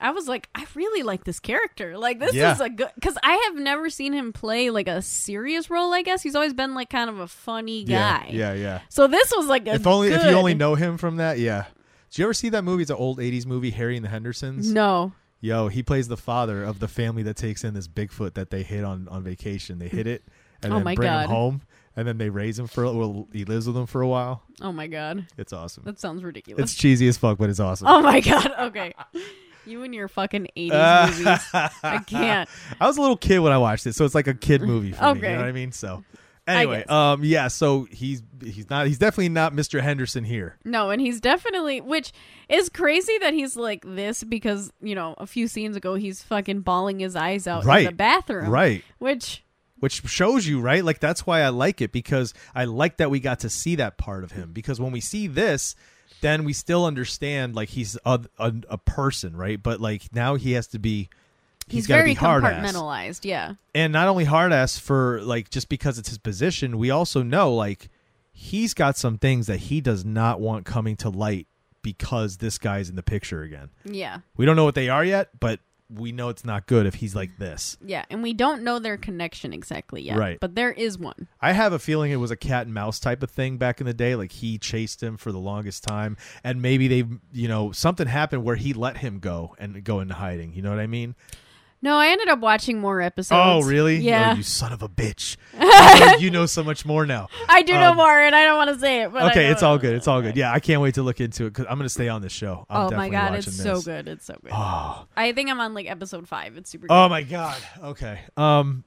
I 0.00 0.10
was 0.12 0.28
like, 0.28 0.48
I 0.54 0.66
really 0.74 1.02
like 1.02 1.24
this 1.24 1.40
character. 1.40 1.98
Like 1.98 2.18
this 2.20 2.34
Yeah. 2.34 2.52
is 2.54 2.60
a 2.60 2.68
good 2.70 2.90
because 2.94 3.18
I 3.22 3.34
have 3.46 3.56
never 3.56 3.90
seen 3.90 4.12
him 4.12 4.32
play 4.32 4.70
like 4.70 4.88
a 4.88 5.02
serious 5.02 5.70
role. 5.70 5.92
I 5.92 6.02
guess 6.02 6.22
he's 6.22 6.34
always 6.34 6.54
been 6.54 6.74
like 6.74 6.90
kind 6.90 7.10
of 7.10 7.18
a 7.18 7.28
funny 7.28 7.84
guy. 7.84 8.28
yeah, 8.30 8.52
yeah. 8.54 8.80
So 8.88 9.06
this 9.06 9.32
was 9.36 9.46
like 9.46 9.66
a 9.66 9.74
If 9.74 9.86
only 9.86 10.08
if 10.12 10.22
you 10.22 10.30
only 10.30 10.54
know 10.54 10.74
him 10.74 10.98
from 10.98 11.16
that, 11.16 11.38
yeah. 11.38 11.64
Did 12.10 12.18
you 12.18 12.24
ever 12.24 12.34
see 12.34 12.48
that 12.50 12.62
movie? 12.64 12.82
It's 12.82 12.90
an 12.90 12.96
old 12.96 13.18
'80s 13.18 13.44
movie, 13.46 13.70
Harry 13.70 13.96
and 13.96 14.04
the 14.04 14.08
Hendersons. 14.08 14.72
No. 14.72 15.12
Yo, 15.40 15.68
he 15.68 15.82
plays 15.82 16.08
the 16.08 16.16
father 16.16 16.64
of 16.64 16.80
the 16.80 16.88
family 16.88 17.22
that 17.22 17.36
takes 17.36 17.62
in 17.62 17.72
this 17.74 17.86
Bigfoot 17.86 18.34
that 18.34 18.50
they 18.50 18.62
hit 18.62 18.82
on 18.84 19.08
on 19.08 19.22
vacation. 19.22 19.78
They 19.78 19.88
hit 19.88 20.06
it 20.06 20.24
and 20.62 20.72
Oh 20.72 20.76
then 20.76 20.84
my 20.84 20.94
bring 20.94 21.06
God. 21.08 21.24
him 21.26 21.30
home, 21.30 21.62
and 21.94 22.08
then 22.08 22.18
they 22.18 22.30
raise 22.30 22.58
him 22.58 22.66
for. 22.66 22.84
Well, 22.84 23.28
he 23.32 23.44
lives 23.44 23.66
with 23.66 23.76
them 23.76 23.86
for 23.86 24.00
a 24.00 24.08
while. 24.08 24.42
Oh 24.62 24.72
my 24.72 24.86
god. 24.86 25.26
It's 25.36 25.52
awesome. 25.52 25.84
That 25.84 26.00
sounds 26.00 26.24
ridiculous. 26.24 26.62
It's 26.62 26.74
cheesy 26.74 27.06
as 27.08 27.18
fuck, 27.18 27.36
but 27.38 27.50
it's 27.50 27.60
awesome. 27.60 27.86
oh 27.88 28.00
my 28.00 28.20
god. 28.32 28.52
Okay. 28.58 28.94
You 29.68 29.82
and 29.82 29.94
your 29.94 30.08
fucking 30.08 30.48
80s 30.56 31.08
movies. 31.10 31.44
I 31.82 31.98
can't. 32.06 32.48
I 32.80 32.86
was 32.86 32.96
a 32.96 33.00
little 33.00 33.16
kid 33.16 33.40
when 33.40 33.52
I 33.52 33.58
watched 33.58 33.86
it, 33.86 33.94
so 33.94 34.04
it's 34.04 34.14
like 34.14 34.26
a 34.26 34.34
kid 34.34 34.62
movie 34.62 34.92
for 34.92 35.14
me. 35.14 35.20
You 35.20 35.28
know 35.28 35.36
what 35.36 35.46
I 35.46 35.52
mean? 35.52 35.72
So, 35.72 36.04
anyway, 36.46 36.84
um, 36.88 37.22
yeah. 37.24 37.48
So 37.48 37.86
he's 37.90 38.22
he's 38.42 38.70
not 38.70 38.86
he's 38.86 38.98
definitely 38.98 39.28
not 39.28 39.52
Mr. 39.52 39.80
Henderson 39.80 40.24
here. 40.24 40.56
No, 40.64 40.90
and 40.90 41.00
he's 41.00 41.20
definitely 41.20 41.80
which 41.80 42.12
is 42.48 42.68
crazy 42.68 43.18
that 43.18 43.34
he's 43.34 43.56
like 43.56 43.84
this 43.86 44.24
because, 44.24 44.72
you 44.80 44.94
know, 44.94 45.14
a 45.18 45.26
few 45.26 45.48
scenes 45.48 45.76
ago 45.76 45.94
he's 45.94 46.22
fucking 46.22 46.60
bawling 46.60 47.00
his 47.00 47.14
eyes 47.14 47.46
out 47.46 47.64
in 47.64 47.84
the 47.84 47.92
bathroom. 47.92 48.48
Right. 48.48 48.84
Which 48.98 49.44
which 49.80 50.02
shows 50.08 50.46
you 50.46 50.60
right 50.60 50.84
like 50.84 50.98
that's 50.98 51.26
why 51.26 51.40
i 51.42 51.50
like 51.50 51.80
it 51.80 51.92
because 51.92 52.34
i 52.52 52.64
like 52.64 52.96
that 52.96 53.10
we 53.10 53.20
got 53.20 53.38
to 53.38 53.48
see 53.48 53.76
that 53.76 53.96
part 53.96 54.24
of 54.24 54.32
him 54.32 54.52
because 54.52 54.80
when 54.80 54.90
we 54.90 55.00
see 55.00 55.28
this 55.28 55.76
then 56.20 56.44
we 56.44 56.52
still 56.52 56.84
understand 56.84 57.54
like 57.54 57.68
he's 57.70 57.96
a, 58.04 58.20
a, 58.38 58.52
a 58.70 58.78
person 58.78 59.36
right 59.36 59.62
but 59.62 59.80
like 59.80 60.12
now 60.14 60.34
he 60.34 60.52
has 60.52 60.66
to 60.66 60.78
be 60.78 61.08
he's, 61.68 61.86
gotta 61.86 62.00
very 62.00 62.10
be 62.10 62.14
hard 62.14 62.44
ass 62.44 62.72
compartmentalized, 62.72 63.24
yeah. 63.24 63.54
and 63.74 63.92
not 63.92 64.08
only 64.08 64.24
hard 64.24 64.52
ass 64.52 64.78
for 64.78 65.20
like 65.22 65.50
just 65.50 65.68
because 65.68 65.98
it's 65.98 66.08
his 66.08 66.18
position 66.18 66.78
we 66.78 66.90
also 66.90 67.22
know 67.22 67.54
like 67.54 67.88
he's 68.32 68.74
got 68.74 68.96
some 68.96 69.18
things 69.18 69.46
that 69.46 69.58
he 69.58 69.80
does 69.80 70.04
not 70.04 70.40
want 70.40 70.64
coming 70.64 70.96
to 70.96 71.10
light 71.10 71.46
because 71.82 72.38
this 72.38 72.58
guy's 72.58 72.88
in 72.90 72.96
the 72.96 73.02
picture 73.02 73.42
again 73.42 73.70
Yeah. 73.84 74.18
we 74.36 74.44
don't 74.46 74.56
know 74.56 74.64
what 74.64 74.74
they 74.74 74.88
are 74.88 75.04
yet 75.04 75.30
but 75.38 75.60
we 75.90 76.12
know 76.12 76.28
it's 76.28 76.44
not 76.44 76.66
good 76.66 76.86
if 76.86 76.96
he's 76.96 77.14
like 77.14 77.38
this 77.38 77.76
Yeah, 77.84 78.04
and 78.10 78.22
we 78.22 78.34
don't 78.34 78.62
know 78.62 78.78
their 78.78 78.96
connection 78.96 79.52
exactly 79.52 80.02
yet. 80.02 80.18
Right. 80.18 80.38
But 80.40 80.54
there 80.54 80.72
is 80.72 80.98
one. 80.98 81.28
I 81.40 81.52
have 81.52 81.72
a 81.72 81.78
feeling 81.78 82.10
it 82.10 82.16
was 82.16 82.30
a 82.30 82.36
cat 82.36 82.66
and 82.66 82.74
mouse 82.74 83.00
type 83.00 83.22
of 83.22 83.30
thing 83.30 83.56
back 83.56 83.80
in 83.80 83.86
the 83.86 83.94
day. 83.94 84.14
Like 84.14 84.32
he 84.32 84.58
chased 84.58 85.02
him 85.02 85.16
for 85.16 85.32
the 85.32 85.38
longest 85.38 85.84
time, 85.84 86.16
and 86.44 86.60
maybe 86.60 86.88
they, 86.88 87.04
you 87.32 87.48
know, 87.48 87.72
something 87.72 88.06
happened 88.06 88.44
where 88.44 88.56
he 88.56 88.72
let 88.72 88.98
him 88.98 89.18
go 89.18 89.54
and 89.58 89.82
go 89.82 90.00
into 90.00 90.14
hiding. 90.14 90.52
You 90.54 90.62
know 90.62 90.70
what 90.70 90.80
I 90.80 90.86
mean? 90.86 91.14
No, 91.80 91.96
I 91.96 92.08
ended 92.08 92.28
up 92.28 92.40
watching 92.40 92.80
more 92.80 93.00
episodes. 93.00 93.40
oh, 93.40 93.62
really? 93.62 93.98
Yeah. 93.98 94.32
Oh, 94.32 94.36
you 94.36 94.42
son 94.42 94.72
of 94.72 94.82
a 94.82 94.88
bitch! 94.88 95.36
Oh, 95.60 96.16
you 96.18 96.30
know 96.30 96.46
so 96.46 96.62
much 96.62 96.84
more 96.84 97.04
now. 97.06 97.28
I 97.48 97.62
do 97.62 97.72
know 97.72 97.90
um, 97.90 97.96
more, 97.96 98.20
and 98.20 98.34
I 98.34 98.44
don't 98.44 98.56
want 98.56 98.70
to 98.70 98.78
say 98.78 99.02
it. 99.02 99.12
But 99.12 99.30
Okay, 99.30 99.46
it's 99.46 99.62
all 99.62 99.76
good. 99.78 99.94
It's 99.94 100.06
all 100.06 100.22
good. 100.22 100.36
Yeah, 100.36 100.52
I 100.52 100.60
can't 100.60 100.80
wait 100.80 100.94
to 100.94 101.02
look 101.02 101.20
into 101.20 101.46
it 101.46 101.50
because 101.50 101.66
I'm 101.68 101.78
gonna 101.78 101.88
stay 101.88 102.08
on 102.08 102.22
this 102.22 102.32
show. 102.32 102.64
I'm 102.70 102.92
oh 102.92 102.96
my 102.96 103.08
god, 103.08 103.34
it's 103.34 103.56
so 103.56 103.80
good. 103.80 104.08
It's 104.08 104.24
so 104.24 104.36
good. 104.42 104.52
Oh, 104.54 105.06
I 105.16 105.32
think 105.32 105.50
I'm 105.50 105.60
on 105.60 105.74
like 105.74 105.90
episode 105.90 106.28
five. 106.28 106.56
It's 106.56 106.70
super. 106.70 106.86
good. 106.86 106.94
oh 106.94 107.08
my 107.08 107.22
god. 107.22 107.58
Okay. 107.82 108.20
Um. 108.36 108.84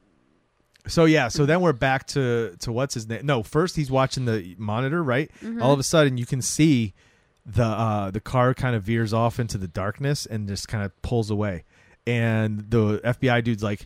So 0.88 1.06
yeah, 1.06 1.28
so 1.28 1.46
then 1.46 1.62
we're 1.62 1.74
back 1.74 2.08
to 2.08 2.56
to 2.60 2.72
what's 2.72 2.94
his 2.94 3.08
name? 3.08 3.26
No, 3.26 3.44
first 3.44 3.76
he's 3.76 3.92
watching 3.92 4.26
the 4.26 4.56
monitor, 4.58 5.04
right? 5.04 5.30
Mm-hmm. 5.42 5.62
All 5.62 5.74
of 5.74 5.80
a 5.80 5.84
sudden 5.84 6.18
you 6.18 6.26
can 6.26 6.42
see 6.42 6.94
the 7.46 7.64
uh 7.66 8.12
the 8.12 8.22
car 8.22 8.54
kind 8.54 8.76
of 8.76 8.84
veers 8.84 9.14
off 9.14 9.40
into 9.40 9.58
the 9.58 9.68
darkness 9.68 10.26
and 10.26 10.48
just 10.48 10.68
kind 10.68 10.84
of 10.84 11.00
pulls 11.02 11.30
away. 11.30 11.64
And 12.08 12.70
the 12.70 13.00
FBI 13.00 13.44
dude's 13.44 13.64
like 13.64 13.86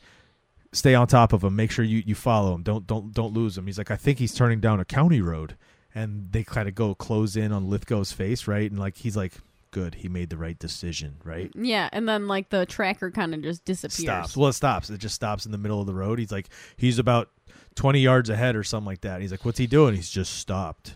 stay 0.72 0.94
on 0.96 1.08
top 1.08 1.34
of 1.34 1.44
him, 1.44 1.56
make 1.56 1.72
sure 1.72 1.84
you 1.86 2.02
you 2.06 2.16
follow 2.16 2.54
him. 2.56 2.64
Don't 2.64 2.86
don't 2.88 3.14
don't 3.14 3.34
lose 3.34 3.58
him. 3.58 3.66
He's 3.66 3.78
like 3.78 3.92
I 3.92 3.96
think 3.96 4.20
he's 4.20 4.34
turning 4.34 4.60
down 4.60 4.80
a 4.80 4.86
county 4.86 5.22
road. 5.22 5.56
And 5.98 6.30
they 6.34 6.44
kind 6.44 6.68
of 6.68 6.76
go 6.76 6.94
close 6.94 7.38
in 7.38 7.54
on 7.54 7.70
Lithgow's 7.70 8.12
face, 8.12 8.48
right? 8.48 8.70
And 8.70 8.78
like 8.78 8.98
he's 8.98 9.16
like 9.16 9.34
good, 9.72 9.96
he 9.96 10.10
made 10.10 10.30
the 10.30 10.36
right 10.38 10.60
decision, 10.60 11.16
right? 11.24 11.50
Yeah, 11.56 11.88
and 11.94 12.08
then 12.08 12.28
like 12.28 12.50
the 12.50 12.66
tracker 12.66 13.12
kind 13.12 13.34
of 13.34 13.42
just 13.42 13.64
disappears. 13.64 14.00
stops. 14.04 14.36
Well, 14.38 14.50
it 14.50 14.54
stops. 14.54 14.90
It 14.90 14.98
just 14.98 15.16
stops 15.16 15.46
in 15.46 15.54
the 15.54 15.58
middle 15.58 15.80
of 15.80 15.88
the 15.88 15.94
road. 15.94 16.20
He's 16.20 16.34
like, 16.34 16.50
he's 16.76 17.00
about 17.00 17.30
20 17.76 18.00
yards 18.02 18.30
ahead 18.30 18.58
or 18.58 18.64
something 18.64 18.86
like 18.86 19.02
that. 19.02 19.22
He's 19.22 19.32
like, 19.32 19.46
what's 19.46 19.58
he 19.58 19.68
doing? 19.68 19.96
He's 19.96 20.10
just 20.10 20.34
stopped. 20.34 20.96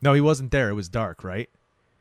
No, 0.00 0.12
he 0.12 0.20
wasn't 0.20 0.50
there. 0.52 0.68
It 0.70 0.74
was 0.74 0.88
dark, 0.88 1.24
right? 1.24 1.50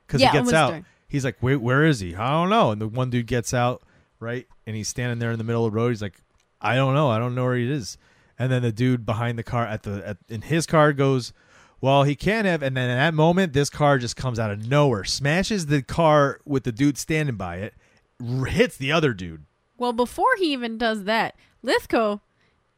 Because 0.06 0.22
Yeah, 0.22 0.32
he 0.32 0.38
gets 0.40 0.54
out. 0.54 0.70
dark. 0.72 0.84
He's 1.08 1.26
like, 1.26 1.38
wait, 1.42 1.58
where 1.58 1.84
is 1.84 2.00
he? 2.00 2.16
I 2.16 2.30
don't 2.32 2.50
know. 2.50 2.70
And 2.72 2.80
the 2.80 2.88
one 2.88 3.10
dude 3.10 3.26
gets 3.28 3.54
out, 3.56 3.82
right? 4.20 4.48
And 4.66 4.76
he's 4.76 4.88
standing 4.88 5.20
there 5.20 5.32
in 5.32 5.38
the 5.38 5.44
middle 5.44 5.66
of 5.66 5.72
the 5.72 5.78
road. 5.78 5.90
He's 5.90 6.02
like, 6.02 6.20
I 6.62 6.76
don't 6.76 6.94
know. 6.94 7.10
I 7.10 7.20
don't 7.20 7.36
know 7.36 7.46
where 7.46 7.56
he 7.56 7.72
is. 7.72 7.98
And 8.38 8.52
then 8.52 8.62
the 8.62 8.72
dude 8.72 9.06
behind 9.06 9.38
the 9.38 9.44
car 9.44 9.66
at 9.66 9.84
the 9.84 10.08
at, 10.08 10.18
in 10.30 10.42
his 10.42 10.66
car 10.66 10.94
goes, 10.94 11.34
well, 11.82 12.04
he 12.04 12.16
can't 12.16 12.46
have. 12.46 12.62
And 12.62 12.76
then 12.76 12.90
in 12.90 12.98
that 12.98 13.14
moment, 13.14 13.54
this 13.54 13.70
car 13.70 13.98
just 13.98 14.16
comes 14.16 14.40
out 14.40 14.52
of 14.52 14.68
nowhere, 14.68 15.04
smashes 15.04 15.68
the 15.68 15.82
car 15.82 16.40
with 16.46 16.64
the 16.64 16.72
dude 16.72 16.98
standing 16.98 17.36
by 17.36 17.58
it, 17.58 17.74
r- 18.22 18.46
hits 18.46 18.78
the 18.78 18.92
other 18.92 19.14
dude. 19.14 19.46
Well, 19.78 19.94
before 19.94 20.36
he 20.38 20.52
even 20.52 20.78
does 20.78 21.06
that, 21.06 21.36
Lithgow, 21.64 22.20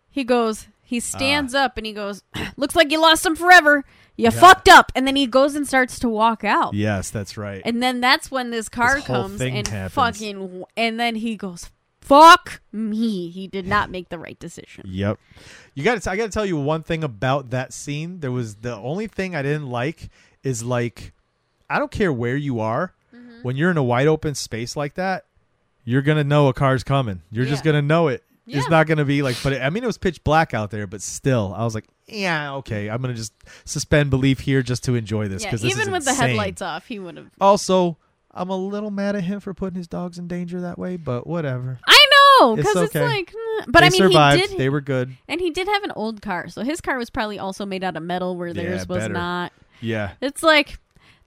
he 0.09 0.23
goes, 0.23 0.67
he 0.83 0.99
stands 0.99 1.55
ah. 1.55 1.65
up 1.65 1.77
and 1.77 1.85
he 1.85 1.93
goes, 1.93 2.23
"Looks 2.57 2.75
like 2.75 2.91
you 2.91 3.01
lost 3.01 3.25
him 3.25 3.35
forever. 3.35 3.85
You 4.23 4.31
fucked 4.31 4.69
up." 4.69 4.91
And 4.95 5.05
then 5.07 5.15
he 5.15 5.27
goes 5.27 5.55
and 5.55 5.67
starts 5.67 5.99
to 5.99 6.09
walk 6.09 6.43
out. 6.43 6.73
Yes, 6.73 7.09
that's 7.09 7.37
right. 7.37 7.61
And 7.65 7.81
then 7.81 8.01
that's 8.01 8.29
when 8.31 8.51
this 8.51 8.69
car 8.69 8.95
This 8.95 9.05
comes 9.05 9.41
and 9.41 9.67
happens. 9.67 9.93
fucking, 9.93 10.63
and 10.77 10.99
then 10.99 11.15
he 11.15 11.35
goes, 11.35 11.69
"Fuck 11.99 12.61
me." 12.71 13.29
He 13.29 13.47
did 13.47 13.67
not 13.67 13.89
make 13.89 14.09
the 14.09 14.19
right 14.19 14.39
decision. 14.39 14.85
Yep. 14.87 15.19
You 15.73 15.83
got 15.83 16.01
to 16.01 16.11
I 16.11 16.17
got 16.17 16.25
to 16.25 16.31
tell 16.31 16.45
you 16.45 16.57
one 16.57 16.83
thing 16.83 17.03
about 17.03 17.49
that 17.51 17.73
scene. 17.73 18.19
There 18.19 18.31
was 18.31 18.55
the 18.55 18.75
only 18.75 19.07
thing 19.07 19.35
I 19.35 19.41
didn't 19.41 19.69
like 19.69 20.09
is 20.43 20.63
like 20.63 21.13
I 21.69 21.79
don't 21.79 21.91
care 21.91 22.11
where 22.11 22.35
you 22.35 22.59
are. 22.59 22.93
Mm-hmm. 23.15 23.43
When 23.43 23.55
you're 23.55 23.71
in 23.71 23.77
a 23.77 23.83
wide 23.83 24.07
open 24.07 24.35
space 24.35 24.75
like 24.75 24.95
that, 24.95 25.25
you're 25.85 26.01
going 26.01 26.17
to 26.17 26.23
know 26.23 26.47
a 26.47 26.53
car's 26.53 26.83
coming. 26.83 27.21
You're 27.31 27.45
just 27.45 27.63
going 27.63 27.75
to 27.75 27.81
know 27.81 28.07
it. 28.09 28.23
Yeah. 28.45 28.59
It's 28.59 28.69
not 28.69 28.87
going 28.87 28.97
to 28.97 29.05
be 29.05 29.21
like 29.21 29.37
but 29.43 29.53
it, 29.53 29.61
I 29.61 29.69
mean 29.69 29.83
it 29.83 29.87
was 29.87 29.97
pitch 29.97 30.23
black 30.23 30.53
out 30.53 30.71
there, 30.71 30.87
but 30.87 31.01
still 31.01 31.53
I 31.55 31.63
was 31.63 31.75
like, 31.75 31.85
yeah, 32.07 32.55
okay. 32.55 32.89
I'm 32.89 33.01
going 33.01 33.13
to 33.13 33.17
just 33.19 33.33
suspend 33.65 34.09
belief 34.09 34.39
here 34.39 34.61
just 34.63 34.83
to 34.85 34.95
enjoy 34.95 35.27
this 35.27 35.43
Yeah, 35.43 35.51
this 35.51 35.63
even 35.63 35.91
with 35.91 36.05
the 36.05 36.13
headlights 36.13 36.61
off, 36.61 36.87
he 36.87 36.99
would 36.99 37.17
have. 37.17 37.29
Also, 37.39 37.97
I'm 38.31 38.49
a 38.49 38.55
little 38.57 38.91
mad 38.91 39.15
at 39.15 39.23
him 39.23 39.39
for 39.41 39.53
putting 39.53 39.77
his 39.77 39.87
dogs 39.87 40.17
in 40.17 40.27
danger 40.27 40.61
that 40.61 40.79
way, 40.79 40.97
but 40.97 41.27
whatever. 41.27 41.79
I 41.85 42.05
know, 42.39 42.55
because 42.55 42.75
it's, 42.77 42.95
okay. 42.95 43.05
like, 43.05 43.29
eh. 43.33 43.65
but 43.67 43.81
they 43.81 43.87
I 43.87 43.89
mean, 43.89 44.01
survived. 44.01 44.41
he 44.41 44.47
did, 44.47 44.57
They 44.57 44.69
were 44.69 44.81
good. 44.81 45.15
and 45.27 45.39
he 45.41 45.51
did 45.51 45.67
have 45.67 45.83
an 45.83 45.91
old 45.95 46.21
car, 46.21 46.47
so 46.47 46.63
his 46.63 46.81
car 46.81 46.97
was 46.97 47.09
probably 47.09 47.37
also 47.39 47.65
made 47.65 47.83
out 47.83 47.95
of 47.97 48.03
metal, 48.03 48.35
where 48.37 48.47
Yeah, 48.47 48.53
theirs 48.53 48.87
was 48.87 48.99
better. 48.99 49.13
not. 49.13 49.51
Yeah. 49.81 50.11
It's 50.21 50.41
like 50.43 50.67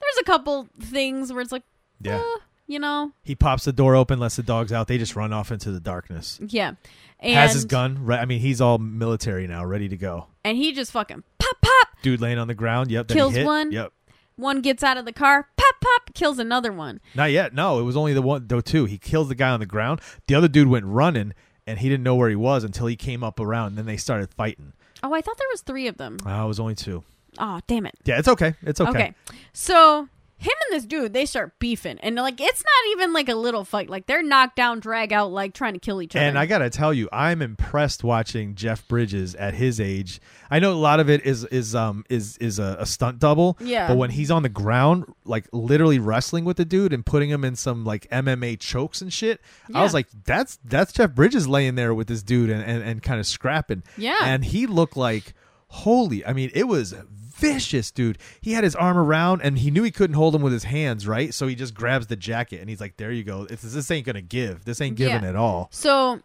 there's 0.00 0.16
a 0.20 0.24
couple 0.24 0.68
things 0.80 1.32
where 1.32 1.42
it's 1.42 1.52
like, 1.52 1.62
Yeah. 2.00 2.18
eh, 2.18 2.38
you 2.66 2.78
know, 2.78 3.12
He 3.22 3.34
pops 3.34 3.64
the 3.64 3.72
door 3.72 3.94
open, 3.94 4.18
lets 4.18 4.36
the 4.36 4.42
dogs 4.42 4.72
out. 4.72 4.88
They 4.88 4.98
just 4.98 5.16
run 5.16 5.32
off 5.32 5.50
into 5.52 5.70
the 5.70 5.80
darkness. 5.80 6.38
yeah, 6.46 6.72
and 7.20 7.34
Has 7.34 7.52
his 7.54 7.64
gun. 7.64 8.04
Right, 8.04 8.20
I 8.20 8.24
mean, 8.24 8.40
he's 8.40 8.60
all 8.60 8.78
military 8.78 9.46
now, 9.46 9.64
ready 9.64 9.88
to 9.88 9.96
go. 9.96 10.26
and 10.44 10.56
he 10.56 10.72
just 10.72 10.92
fucking 10.92 11.22
pop 11.38 11.56
pop. 11.60 11.88
Dude 12.02 12.20
laying 12.20 12.38
on 12.38 12.48
the 12.48 12.54
ground. 12.54 12.90
Yep. 12.90 13.08
Kills 13.08 13.34
hit. 13.34 13.44
one. 13.46 13.72
Yep. 13.72 13.92
One 14.36 14.62
gets 14.62 14.82
out 14.82 14.96
of 14.96 15.04
the 15.04 15.12
car, 15.12 15.48
pop 15.56 15.74
pop, 15.80 16.12
kills 16.14 16.38
another 16.40 16.72
one. 16.72 17.00
Not 17.14 17.30
yet. 17.30 17.54
No, 17.54 17.78
it 17.78 17.82
was 17.84 17.96
only 17.96 18.12
the 18.14 18.20
one. 18.22 18.46
Though 18.48 18.60
two. 18.60 18.84
He 18.84 18.98
kills 18.98 19.28
the 19.28 19.34
guy 19.36 19.50
on 19.50 19.60
the 19.60 19.66
ground. 19.66 20.00
The 20.26 20.34
other 20.34 20.48
dude 20.48 20.66
went 20.68 20.86
running, 20.86 21.34
and 21.68 21.78
he 21.78 21.88
didn't 21.88 22.02
know 22.02 22.16
where 22.16 22.28
he 22.28 22.34
was 22.36 22.64
until 22.64 22.86
he 22.88 22.96
came 22.96 23.22
up 23.22 23.38
around. 23.38 23.68
And 23.68 23.78
then 23.78 23.86
they 23.86 23.96
started 23.96 24.34
fighting. 24.34 24.72
Oh, 25.04 25.14
I 25.14 25.20
thought 25.20 25.38
there 25.38 25.46
was 25.52 25.60
three 25.60 25.86
of 25.86 25.98
them. 25.98 26.16
Oh, 26.26 26.44
it 26.44 26.48
was 26.48 26.58
only 26.58 26.74
two. 26.74 27.04
Oh, 27.38 27.60
damn 27.68 27.86
it. 27.86 27.94
Yeah, 28.04 28.18
it's 28.18 28.26
okay. 28.28 28.54
It's 28.62 28.80
okay. 28.80 28.90
Okay. 28.90 29.14
So 29.52 30.08
him 30.44 30.54
and 30.68 30.76
this 30.76 30.86
dude, 30.86 31.12
they 31.12 31.26
start 31.26 31.58
beefing, 31.58 31.98
and 32.00 32.16
like 32.16 32.40
it's 32.40 32.62
not 32.62 32.92
even 32.92 33.12
like 33.12 33.28
a 33.28 33.34
little 33.34 33.64
fight. 33.64 33.88
Like 33.88 34.06
they're 34.06 34.22
knocked 34.22 34.56
down, 34.56 34.80
drag 34.80 35.12
out, 35.12 35.32
like 35.32 35.54
trying 35.54 35.74
to 35.74 35.78
kill 35.80 36.02
each 36.02 36.14
other. 36.14 36.24
And 36.24 36.38
I 36.38 36.46
gotta 36.46 36.70
tell 36.70 36.92
you, 36.92 37.08
I'm 37.12 37.42
impressed 37.42 38.04
watching 38.04 38.54
Jeff 38.54 38.86
Bridges 38.86 39.34
at 39.34 39.54
his 39.54 39.80
age. 39.80 40.20
I 40.50 40.58
know 40.58 40.72
a 40.72 40.74
lot 40.74 41.00
of 41.00 41.08
it 41.10 41.24
is 41.24 41.44
is 41.46 41.74
um 41.74 42.04
is 42.08 42.36
is 42.38 42.58
a, 42.58 42.76
a 42.80 42.86
stunt 42.86 43.18
double. 43.18 43.56
Yeah. 43.60 43.88
But 43.88 43.96
when 43.96 44.10
he's 44.10 44.30
on 44.30 44.42
the 44.42 44.48
ground, 44.48 45.12
like 45.24 45.46
literally 45.52 45.98
wrestling 45.98 46.44
with 46.44 46.56
the 46.56 46.64
dude 46.64 46.92
and 46.92 47.04
putting 47.04 47.30
him 47.30 47.44
in 47.44 47.56
some 47.56 47.84
like 47.84 48.08
MMA 48.10 48.60
chokes 48.60 49.00
and 49.00 49.12
shit, 49.12 49.40
I 49.72 49.82
was 49.82 49.94
like, 49.94 50.08
that's 50.24 50.58
that's 50.64 50.92
Jeff 50.92 51.14
Bridges 51.14 51.48
laying 51.48 51.74
there 51.74 51.94
with 51.94 52.06
this 52.08 52.22
dude 52.22 52.50
and 52.50 52.62
and, 52.62 52.82
and 52.82 53.02
kind 53.02 53.18
of 53.18 53.26
scrapping. 53.26 53.82
Yeah. 53.96 54.18
And 54.22 54.44
he 54.44 54.66
looked 54.66 54.96
like 54.96 55.34
holy. 55.68 56.24
I 56.24 56.32
mean, 56.32 56.50
it 56.54 56.64
was 56.64 56.94
vicious, 57.34 57.90
dude. 57.90 58.18
He 58.40 58.52
had 58.52 58.64
his 58.64 58.74
arm 58.76 58.96
around 58.96 59.42
and 59.42 59.58
he 59.58 59.70
knew 59.70 59.82
he 59.82 59.90
couldn't 59.90 60.14
hold 60.14 60.34
him 60.34 60.42
with 60.42 60.52
his 60.52 60.64
hands, 60.64 61.06
right? 61.06 61.32
So 61.34 61.46
he 61.46 61.54
just 61.54 61.74
grabs 61.74 62.06
the 62.06 62.16
jacket 62.16 62.60
and 62.60 62.68
he's 62.68 62.80
like, 62.80 62.96
"There 62.96 63.10
you 63.12 63.24
go. 63.24 63.46
It's, 63.50 63.62
this 63.62 63.90
ain't 63.90 64.06
gonna 64.06 64.22
give. 64.22 64.64
This 64.64 64.80
ain't 64.80 64.96
giving 64.96 65.22
Yeah. 65.22 65.28
at 65.30 65.36
all." 65.36 65.68
so 65.72 66.20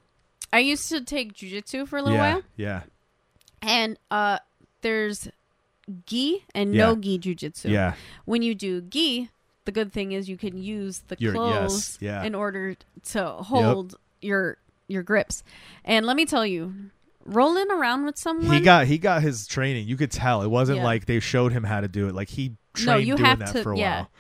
I 0.52 0.60
used 0.60 0.90
to 0.90 1.02
take 1.02 1.34
jujitsu 1.34 1.88
for 1.88 1.98
a 1.98 2.02
little 2.02 2.18
yeah, 2.18 2.34
while, 2.34 2.42
yeah, 2.58 2.82
and 3.62 3.98
uh, 4.10 4.40
there's 4.82 5.28
gi 6.06 6.46
and 6.56 6.74
Yeah. 6.74 6.86
no 6.88 6.96
gi 6.96 7.20
jujitsu. 7.20 7.70
yeah. 7.70 7.94
When 8.26 8.42
you 8.42 8.56
do 8.56 8.82
gi, 8.82 9.30
the 9.66 9.72
good 9.72 9.92
thing 9.92 10.12
is 10.12 10.28
you 10.30 10.38
can 10.38 10.58
use 10.62 11.04
the 11.08 11.16
Your- 11.20 11.34
yes, 11.34 11.38
clothes 11.38 11.98
yeah. 12.02 12.24
in 12.24 12.34
order 12.36 12.76
to 13.12 13.26
hold 13.28 13.96
your 14.22 14.58
your 14.88 15.04
grips. 15.04 15.44
And 15.86 16.06
let 16.06 16.16
me 16.16 16.26
tell 16.26 16.46
you, 16.46 16.74
rolling 17.26 17.70
around 17.72 18.06
with 18.06 18.18
someone 18.18 18.52
He 18.56 18.62
got 18.62 18.88
he 18.88 18.98
got 18.98 19.22
his 19.22 19.46
training. 19.48 19.88
You 19.88 19.98
could 19.98 20.12
tell 20.12 20.42
it 20.42 20.48
wasn't 20.50 20.80
Yeah. 20.80 20.84
like 20.86 21.06
they 21.06 21.20
showed 21.20 21.52
him 21.52 21.64
how 21.64 21.82
to 21.82 21.88
do 21.88 22.08
it. 22.08 22.16
Like 22.16 22.30
he 22.30 22.56
trained 22.74 22.88
no, 22.88 22.98
you 22.98 23.16
doing 23.18 23.26
have 23.26 23.40
that 23.40 23.54
to 23.54 23.64
for 23.64 23.74
a 23.74 23.78
yeah. 23.78 23.96
while. 23.98 24.12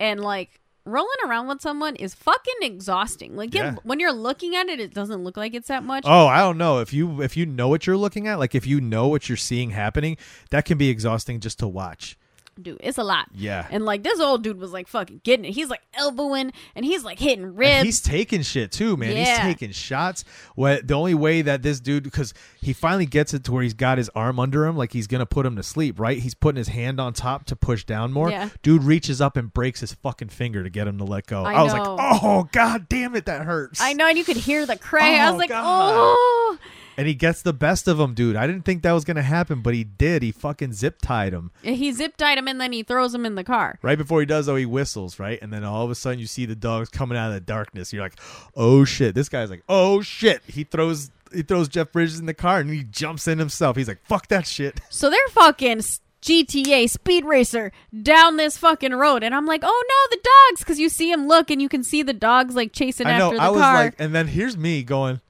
And 0.00 0.20
like 0.20 0.60
rolling 0.84 1.08
around 1.24 1.46
with 1.46 1.60
someone 1.60 1.94
is 1.94 2.12
fucking 2.14 2.54
exhausting. 2.62 3.36
Like 3.36 3.54
it- 3.54 3.58
Yeah. 3.58 3.74
when 3.84 4.00
you're 4.00 4.12
looking 4.12 4.56
at 4.56 4.68
it, 4.68 4.80
it 4.80 4.92
doesn't 4.92 5.22
look 5.22 5.36
like 5.36 5.54
it's 5.54 5.68
that 5.68 5.84
much. 5.84 6.02
Oh, 6.06 6.26
I 6.26 6.40
don't 6.40 6.58
know 6.58 6.80
if 6.80 6.92
you 6.92 7.22
if 7.22 7.36
you 7.36 7.46
know 7.46 7.68
what 7.68 7.86
you're 7.86 7.96
looking 7.96 8.26
at, 8.26 8.38
like 8.38 8.54
if 8.54 8.66
you 8.66 8.80
know 8.80 9.06
what 9.08 9.28
you're 9.28 9.36
seeing 9.36 9.70
happening, 9.70 10.16
that 10.50 10.64
can 10.64 10.76
be 10.78 10.88
exhausting 10.88 11.38
just 11.40 11.58
to 11.60 11.68
watch. 11.68 12.16
Dude, 12.60 12.78
it's 12.80 12.98
a 12.98 13.02
lot. 13.02 13.28
Yeah. 13.34 13.66
And 13.70 13.84
like 13.84 14.02
this 14.02 14.20
old 14.20 14.42
dude 14.42 14.58
was 14.58 14.72
like 14.72 14.86
fucking 14.86 15.22
getting 15.24 15.46
it. 15.46 15.52
He's 15.52 15.70
like 15.70 15.80
elbowing 15.94 16.52
and 16.74 16.84
he's 16.84 17.02
like 17.02 17.18
hitting 17.18 17.54
ribs. 17.54 17.70
And 17.76 17.86
he's 17.86 18.00
taking 18.02 18.42
shit 18.42 18.70
too, 18.70 18.96
man. 18.96 19.16
He's 19.16 19.38
taking 19.38 19.70
shots. 19.70 20.24
What 20.54 20.86
the 20.86 20.94
only 20.94 21.14
way 21.14 21.40
that 21.42 21.62
this 21.62 21.80
dude 21.80 22.02
because 22.04 22.34
he 22.60 22.72
finally 22.74 23.06
gets 23.06 23.32
it 23.32 23.44
to 23.44 23.52
where 23.52 23.62
he's 23.62 23.72
got 23.74 23.96
his 23.96 24.10
arm 24.10 24.38
under 24.38 24.66
him, 24.66 24.76
like 24.76 24.92
he's 24.92 25.06
gonna 25.06 25.24
put 25.26 25.46
him 25.46 25.56
to 25.56 25.62
sleep, 25.62 25.98
right? 25.98 26.18
He's 26.18 26.34
putting 26.34 26.58
his 26.58 26.68
hand 26.68 27.00
on 27.00 27.14
top 27.14 27.46
to 27.46 27.56
push 27.56 27.84
down 27.84 28.12
more. 28.12 28.30
Yeah. 28.30 28.50
Dude 28.62 28.84
reaches 28.84 29.20
up 29.22 29.36
and 29.38 29.50
breaks 29.52 29.80
his 29.80 29.94
fucking 29.94 30.28
finger 30.28 30.62
to 30.62 30.68
get 30.70 30.86
him 30.86 30.98
to 30.98 31.04
let 31.04 31.26
go. 31.26 31.44
I 31.44 31.62
was 31.62 31.72
like, 31.72 31.82
oh 31.86 32.48
god 32.52 32.86
damn 32.88 33.16
it, 33.16 33.24
that 33.26 33.42
hurts. 33.42 33.80
I 33.80 33.94
know, 33.94 34.06
and 34.06 34.18
you 34.18 34.24
could 34.24 34.36
hear 34.36 34.66
the 34.66 34.76
cray. 34.76 35.18
Oh, 35.18 35.22
I 35.22 35.28
Oh, 35.28 35.32
was 35.32 35.38
like, 35.38 35.48
God. 35.50 35.64
oh. 35.64 36.58
And 36.96 37.06
he 37.06 37.14
gets 37.14 37.42
the 37.42 37.52
best 37.52 37.88
of 37.88 37.98
him, 37.98 38.14
dude. 38.14 38.36
I 38.36 38.46
didn't 38.46 38.64
think 38.64 38.82
that 38.82 38.92
was 38.92 39.04
gonna 39.04 39.22
happen, 39.22 39.60
but 39.62 39.74
he 39.74 39.84
did. 39.84 40.22
He 40.22 40.30
fucking 40.32 40.72
zip 40.74 40.98
tied 41.02 41.32
him. 41.32 41.50
And 41.64 41.76
He 41.76 41.92
zip 41.92 42.16
tied 42.16 42.38
him 42.38 42.48
and 42.48 42.60
then 42.60 42.72
he 42.72 42.82
throws 42.82 43.14
him 43.14 43.24
in 43.24 43.34
the 43.34 43.44
car. 43.44 43.78
Right 43.82 43.98
before 43.98 44.20
he 44.20 44.26
does, 44.26 44.46
though, 44.46 44.56
he 44.56 44.66
whistles, 44.66 45.18
right? 45.18 45.38
And 45.40 45.52
then 45.52 45.64
all 45.64 45.84
of 45.84 45.90
a 45.90 45.94
sudden, 45.94 46.18
you 46.18 46.26
see 46.26 46.46
the 46.46 46.54
dogs 46.56 46.88
coming 46.88 47.16
out 47.16 47.28
of 47.28 47.34
the 47.34 47.40
darkness. 47.40 47.92
You're 47.92 48.02
like, 48.02 48.18
"Oh 48.56 48.84
shit!" 48.84 49.14
This 49.14 49.28
guy's 49.28 49.50
like, 49.50 49.62
"Oh 49.68 50.02
shit!" 50.02 50.42
He 50.46 50.64
throws 50.64 51.10
he 51.34 51.42
throws 51.42 51.68
Jeff 51.68 51.90
Bridges 51.92 52.18
in 52.20 52.26
the 52.26 52.34
car 52.34 52.60
and 52.60 52.68
he 52.68 52.84
jumps 52.84 53.26
in 53.26 53.38
himself. 53.38 53.76
He's 53.76 53.88
like, 53.88 54.04
"Fuck 54.04 54.28
that 54.28 54.46
shit!" 54.46 54.80
So 54.90 55.08
they're 55.08 55.28
fucking 55.30 55.80
GTA 56.20 56.88
Speed 56.88 57.24
Racer 57.24 57.72
down 58.02 58.36
this 58.36 58.56
fucking 58.56 58.92
road, 58.92 59.24
and 59.24 59.34
I'm 59.34 59.44
like, 59.46 59.62
oh 59.64 59.84
no, 59.88 60.16
the 60.16 60.22
dogs, 60.22 60.60
because 60.60 60.78
you 60.78 60.88
see 60.88 61.10
him 61.10 61.26
look, 61.26 61.50
and 61.50 61.60
you 61.60 61.68
can 61.68 61.82
see 61.82 62.02
the 62.02 62.12
dogs 62.12 62.54
like 62.54 62.72
chasing 62.72 63.06
I 63.08 63.18
know. 63.18 63.26
after 63.26 63.36
the 63.38 63.42
I 63.42 63.48
was 63.50 63.60
car. 63.60 63.74
like, 63.74 63.94
and 63.98 64.14
then 64.14 64.28
here's 64.28 64.56
me 64.56 64.84
going, 64.84 65.20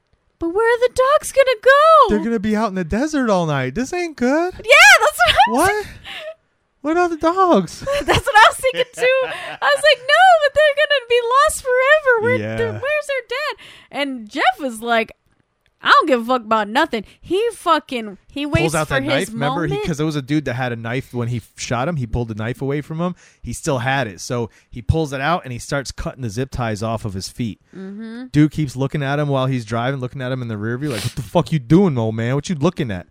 but 0.43 0.49
where 0.53 0.67
are 0.75 0.81
the 0.89 0.93
dogs 0.95 1.31
gonna 1.31 1.61
go? 1.63 2.09
"They're 2.09 2.25
gonna 2.25 2.41
be 2.41 2.57
out 2.57 2.69
in 2.69 2.75
the 2.75 2.83
desert 2.85 3.31
all 3.31 3.47
night. 3.47 3.77
This 3.77 3.93
ain't 3.93 4.17
good." 4.17 4.53
yeah, 4.55 4.93
that's 5.01 5.19
what. 5.19 5.31
I 5.31 5.51
was 5.51 5.57
What? 5.59 5.87
what 6.83 6.93
about 6.93 7.11
the 7.11 7.17
dogs? 7.17 7.81
That's 8.03 8.27
what 8.27 8.37
I 8.37 8.49
was 8.49 8.57
thinking 8.57 8.91
too. 8.97 9.21
I 9.23 9.71
was 9.75 9.83
like, 9.89 10.01
no, 10.01 10.25
but 10.43 10.53
they're 10.53 10.79
gonna 10.83 11.07
be 11.09 11.21
lost 11.35 11.63
forever. 11.63 12.23
Where, 12.23 12.35
Yeah. 12.35 12.73
where's 12.73 13.07
their 13.07 13.25
dad? 13.29 13.65
And 13.93 14.29
Jeff 14.29 14.59
was 14.59 14.83
like, 14.83 15.13
I 15.83 15.91
don't 15.91 16.07
give 16.07 16.23
a 16.23 16.25
fuck 16.25 16.43
about 16.43 16.69
nothing. 16.69 17.05
He 17.21 17.51
fucking 17.55 18.19
he 18.31 18.47
waits 18.47 18.61
pulls 18.61 18.75
out 18.75 18.89
for 18.89 18.95
that 18.95 19.03
his 19.03 19.11
knife. 19.11 19.33
Remember, 19.33 19.69
because 19.69 19.97
there 19.97 20.07
was 20.07 20.17
a 20.17 20.23
dude 20.23 20.45
that 20.45 20.55
had 20.55 20.73
a 20.73 20.77
knife 20.77 21.13
when 21.13 21.29
he 21.29 21.43
shot 21.57 21.89
him. 21.89 21.97
He 21.97 22.07
pulled 22.07 22.29
the 22.29 22.35
knife 22.35 22.63
away 22.63 22.81
from 22.81 23.01
him. 23.01 23.15
He 23.43 23.53
still 23.53 23.79
had 23.79 24.07
it, 24.07 24.21
so 24.21 24.51
he 24.71 24.81
pulls 24.81 25.13
it 25.13 25.21
out 25.21 25.45
and 25.45 25.53
he 25.53 25.59
starts 25.59 25.91
cutting 25.91 26.23
the 26.23 26.31
zip 26.31 26.51
ties 26.51 26.83
off 26.83 27.05
of 27.05 27.15
his 27.15 27.29
feet. 27.29 27.61
Mm-hmm. 27.75 28.27
Dude 28.27 28.53
keeps 28.53 28.77
looking 28.77 29.03
at 29.03 29.19
him 29.19 29.29
while 29.29 29.47
he's 29.47 29.65
driving, 29.65 30.01
looking 30.01 30.23
at 30.23 30.31
him 30.33 30.43
in 30.43 30.49
the 30.49 30.57
rear 30.57 30.79
view, 30.79 30.91
like, 30.91 31.03
"What 31.03 31.15
the 31.15 31.23
fuck 31.23 31.53
you 31.53 31.59
doing, 31.59 31.99
old 31.99 32.15
man? 32.15 32.35
What 32.35 32.49
you 32.49 32.55
looking 32.55 32.91
at?" 32.91 33.07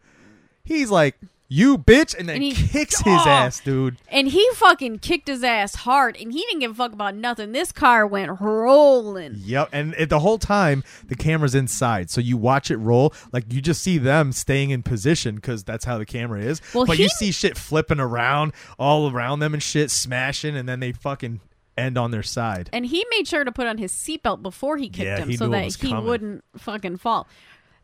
He's 0.64 0.90
like, 0.90 1.20
"You 1.54 1.78
bitch," 1.78 2.18
and 2.18 2.30
then 2.30 2.36
And 2.38 2.44
he- 2.46 2.54
kicks 2.54 3.00
his 3.02 3.22
Oh! 3.26 3.30
ass, 3.30 3.60
dude. 3.60 3.98
and 4.08 4.30
he 4.30 4.48
fucking 4.56 5.00
kicked 5.00 5.28
his 5.28 5.44
ass 5.44 5.76
hard, 5.76 6.16
and 6.16 6.32
he 6.32 6.40
didn't 6.46 6.60
give 6.60 6.72
a 6.72 6.74
fuck 6.76 6.94
about 6.94 7.14
nothing. 7.16 7.52
This 7.52 7.74
car 7.74 8.08
went 8.08 8.40
rolling. 8.40 9.34
Yep, 9.44 9.70
and 9.74 9.94
it, 9.98 10.10
the 10.10 10.20
whole 10.20 10.38
time 10.38 10.84
the 11.08 11.16
camera's 11.16 11.54
inside, 11.56 12.10
so 12.10 12.22
you 12.22 12.38
watch 12.38 12.72
it 12.72 12.78
roll. 12.78 13.14
Like 13.34 13.52
you 13.52 13.62
just 13.62 13.84
see 13.84 13.98
them 13.98 14.32
staying 14.32 14.70
in 14.70 14.82
position 14.82 15.36
because 15.36 15.64
that's 15.66 15.84
how 15.84 15.98
the 15.98 16.06
camera 16.06 16.40
is. 16.42 16.62
Well, 16.74 16.86
but 16.86 16.96
he- 16.98 17.04
you 17.04 17.10
see 17.10 17.32
shit 17.32 17.58
flipping 17.58 18.00
around 18.00 18.54
all 18.80 19.12
around 19.12 19.40
them 19.40 19.54
and 19.54 19.62
shit 19.62 19.92
smashing, 19.92 20.56
and 20.56 20.70
then 20.70 20.80
they 20.80 20.94
fucking 20.94 21.42
end 21.78 21.98
on 21.98 22.12
their 22.12 22.24
side. 22.24 22.70
And 22.74 22.86
he 22.86 23.06
made 23.12 23.28
sure 23.28 23.44
to 23.44 23.52
put 23.52 23.66
on 23.68 23.78
his 23.78 23.92
seatbelt 23.92 24.42
before 24.42 24.78
he 24.78 24.88
kicked 24.90 25.06
Yeah, 25.06 25.18
him 25.20 25.30
he 25.30 25.38
so 25.38 25.48
that 25.50 25.66
he 25.66 25.90
coming. 25.90 26.06
wouldn't 26.06 26.44
fucking 26.58 26.98
fall. 26.98 27.28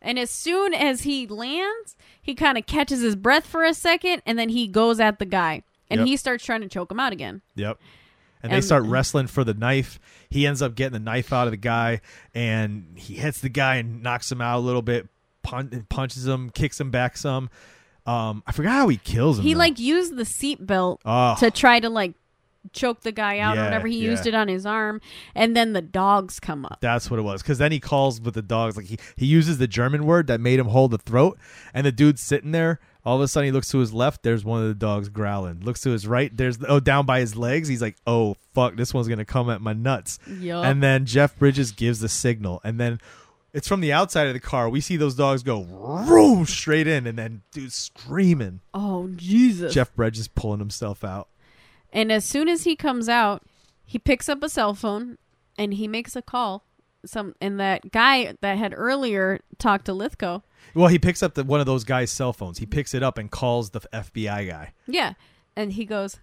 And 0.00 0.18
as 0.18 0.30
soon 0.30 0.74
as 0.74 1.02
he 1.02 1.26
lands, 1.26 1.96
he 2.20 2.34
kind 2.34 2.56
of 2.58 2.66
catches 2.66 3.00
his 3.00 3.16
breath 3.16 3.46
for 3.46 3.64
a 3.64 3.74
second 3.74 4.22
and 4.26 4.38
then 4.38 4.48
he 4.48 4.66
goes 4.68 5.00
at 5.00 5.18
the 5.18 5.26
guy 5.26 5.62
and 5.90 6.00
Yep. 6.00 6.06
he 6.06 6.16
starts 6.16 6.44
trying 6.44 6.60
to 6.60 6.68
choke 6.68 6.90
him 6.90 7.00
out 7.00 7.12
again. 7.12 7.42
Yep. 7.56 7.78
And 8.42 8.52
they 8.52 8.60
start 8.60 8.84
wrestling 8.84 9.26
for 9.26 9.42
the 9.42 9.54
knife. 9.54 9.98
He 10.30 10.46
ends 10.46 10.62
up 10.62 10.76
getting 10.76 10.92
the 10.92 11.00
knife 11.00 11.32
out 11.32 11.48
of 11.48 11.50
the 11.50 11.56
guy, 11.56 12.02
and 12.32 12.92
he 12.94 13.14
hits 13.14 13.40
the 13.40 13.48
guy 13.48 13.76
and 13.76 14.00
knocks 14.00 14.30
him 14.30 14.40
out 14.40 14.58
a 14.58 14.60
little 14.60 14.80
bit. 14.82 15.08
Pun- 15.42 15.86
punches 15.88 16.24
him, 16.24 16.50
kicks 16.50 16.80
him 16.80 16.92
back 16.92 17.16
some. 17.16 17.50
Um, 18.06 18.44
I 18.46 18.52
forgot 18.52 18.72
how 18.72 18.88
he 18.88 18.96
kills 18.96 19.38
him. 19.38 19.44
He 19.44 19.54
though. 19.54 19.58
like 19.58 19.80
used 19.80 20.16
the 20.16 20.22
seatbelt 20.22 20.98
oh, 21.04 21.34
to 21.40 21.50
try 21.50 21.80
to 21.80 21.90
like 21.90 22.14
choke 22.72 23.00
the 23.02 23.12
guy 23.12 23.38
out 23.38 23.56
or 23.56 23.60
Yeah, 23.60 23.64
whatever. 23.66 23.88
He 23.88 23.98
yeah. 23.98 24.10
used 24.10 24.26
it 24.26 24.34
on 24.34 24.48
his 24.48 24.64
arm 24.66 25.00
and 25.34 25.56
then 25.56 25.72
the 25.72 25.82
dogs 25.82 26.40
come 26.40 26.64
up. 26.64 26.78
That's 26.80 27.10
what 27.10 27.18
it 27.18 27.22
was. 27.22 27.42
Because 27.42 27.58
then 27.58 27.72
he 27.72 27.80
calls 27.80 28.20
with 28.20 28.34
the 28.34 28.42
dogs. 28.42 28.76
Like 28.76 28.86
he, 28.86 28.98
he 29.16 29.26
uses 29.26 29.58
the 29.58 29.68
German 29.68 30.04
word 30.06 30.26
that 30.28 30.40
made 30.40 30.58
him 30.58 30.68
hold 30.68 30.90
the 30.90 30.98
throat. 30.98 31.38
And 31.74 31.86
the 31.86 31.92
dude's 31.92 32.22
sitting 32.22 32.52
there. 32.52 32.80
All 33.04 33.16
of 33.16 33.22
a 33.22 33.28
sudden, 33.28 33.46
he 33.46 33.52
looks 33.52 33.70
to 33.70 33.78
his 33.78 33.94
left. 33.94 34.22
There's 34.22 34.44
one 34.44 34.60
of 34.60 34.68
the 34.68 34.74
dogs 34.74 35.08
growling. 35.08 35.60
Looks 35.60 35.80
to 35.82 35.90
his 35.90 36.06
right. 36.06 36.36
There's 36.36 36.58
oh 36.68 36.78
down 36.78 37.06
by 37.06 37.20
his 37.20 37.36
legs. 37.36 37.66
He's 37.68 37.80
like, 37.80 37.96
oh 38.06 38.36
fuck, 38.52 38.76
this 38.76 38.92
one's 38.92 39.08
gonna 39.08 39.24
come 39.24 39.48
at 39.48 39.62
my 39.62 39.72
nuts. 39.72 40.18
Yup. 40.26 40.64
And 40.66 40.82
then 40.82 41.06
Jeff 41.06 41.38
Bridges 41.38 41.72
gives 41.72 42.00
the 42.00 42.08
signal. 42.10 42.60
And 42.64 42.78
then 42.78 43.00
it's 43.54 43.66
from 43.66 43.80
the 43.80 43.94
outside 43.94 44.26
of 44.26 44.34
the 44.34 44.40
car. 44.40 44.68
We 44.68 44.82
see 44.82 44.98
those 44.98 45.14
dogs 45.14 45.42
go 45.42 46.44
straight 46.44 46.86
in. 46.86 47.06
And 47.06 47.16
then 47.16 47.42
dude's 47.50 47.76
screaming. 47.76 48.60
oh 48.74 49.08
Jesus. 49.16 49.72
Jeff 49.72 49.94
Bridges 49.94 50.28
pulling 50.28 50.58
himself 50.58 51.02
out. 51.02 51.28
And 51.92 52.12
as 52.12 52.24
soon 52.24 52.48
as 52.48 52.64
he 52.64 52.76
comes 52.76 53.08
out, 53.08 53.42
he 53.84 53.98
picks 53.98 54.28
up 54.28 54.42
a 54.42 54.48
cell 54.48 54.74
phone 54.74 55.18
and 55.56 55.74
he 55.74 55.88
makes 55.88 56.14
a 56.16 56.22
call. 56.22 56.64
Some 57.04 57.34
and 57.40 57.60
that 57.60 57.92
guy 57.92 58.34
that 58.40 58.58
had 58.58 58.74
earlier 58.76 59.40
talked 59.58 59.86
to 59.86 59.92
Lithgow. 59.92 60.40
Well, 60.74 60.88
he 60.88 60.98
picks 60.98 61.22
up 61.22 61.34
the, 61.34 61.44
one 61.44 61.60
of 61.60 61.66
those 61.66 61.84
guys' 61.84 62.10
cell 62.10 62.32
phones. 62.32 62.58
He 62.58 62.66
picks 62.66 62.92
it 62.92 63.02
up 63.02 63.18
and 63.18 63.30
calls 63.30 63.70
the 63.70 63.80
FBI 63.80 64.48
guy. 64.48 64.72
Yeah. 64.86 65.14
And 65.56 65.72
he 65.72 65.84
goes, 65.84 66.18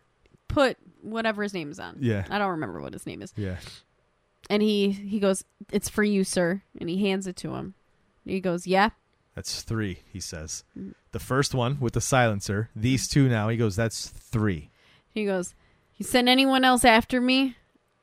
put 0.47 0.78
whatever 1.01 1.43
his 1.43 1.53
name 1.53 1.72
is 1.72 1.80
on. 1.80 1.97
Yeah. 1.99 2.26
I 2.30 2.38
don't 2.38 2.51
remember 2.51 2.82
what 2.82 2.93
his 2.93 3.05
name 3.05 3.22
is. 3.22 3.34
Yeah. 3.38 3.57
And 4.49 4.61
he 4.61 4.91
he 4.91 5.20
goes, 5.20 5.43
It's 5.72 5.89
for 5.89 6.03
you, 6.03 6.24
sir. 6.24 6.61
And 6.80 6.89
he 6.89 7.07
hands 7.07 7.26
it 7.26 7.36
to 7.38 7.55
him. 7.55 7.74
He 8.26 8.39
goes, 8.39 8.68
Yeah. 8.68 8.91
That's 9.36 9.63
three, 9.63 9.99
he 10.11 10.22
says. 10.22 10.63
Mm. 10.80 10.93
The 11.11 11.20
first 11.20 11.53
one 11.53 11.78
with 11.80 11.93
the 11.93 12.01
silencer. 12.01 12.70
These 12.76 13.09
two 13.09 13.28
now. 13.28 13.49
He 13.49 13.57
goes, 13.57 13.76
that's 13.76 14.07
three. 14.07 14.70
He 15.16 15.26
goes, 15.26 15.55
You 15.95 16.05
send 16.05 16.30
anyone 16.30 16.63
else 16.63 16.86
after 16.86 17.20
me? 17.20 17.55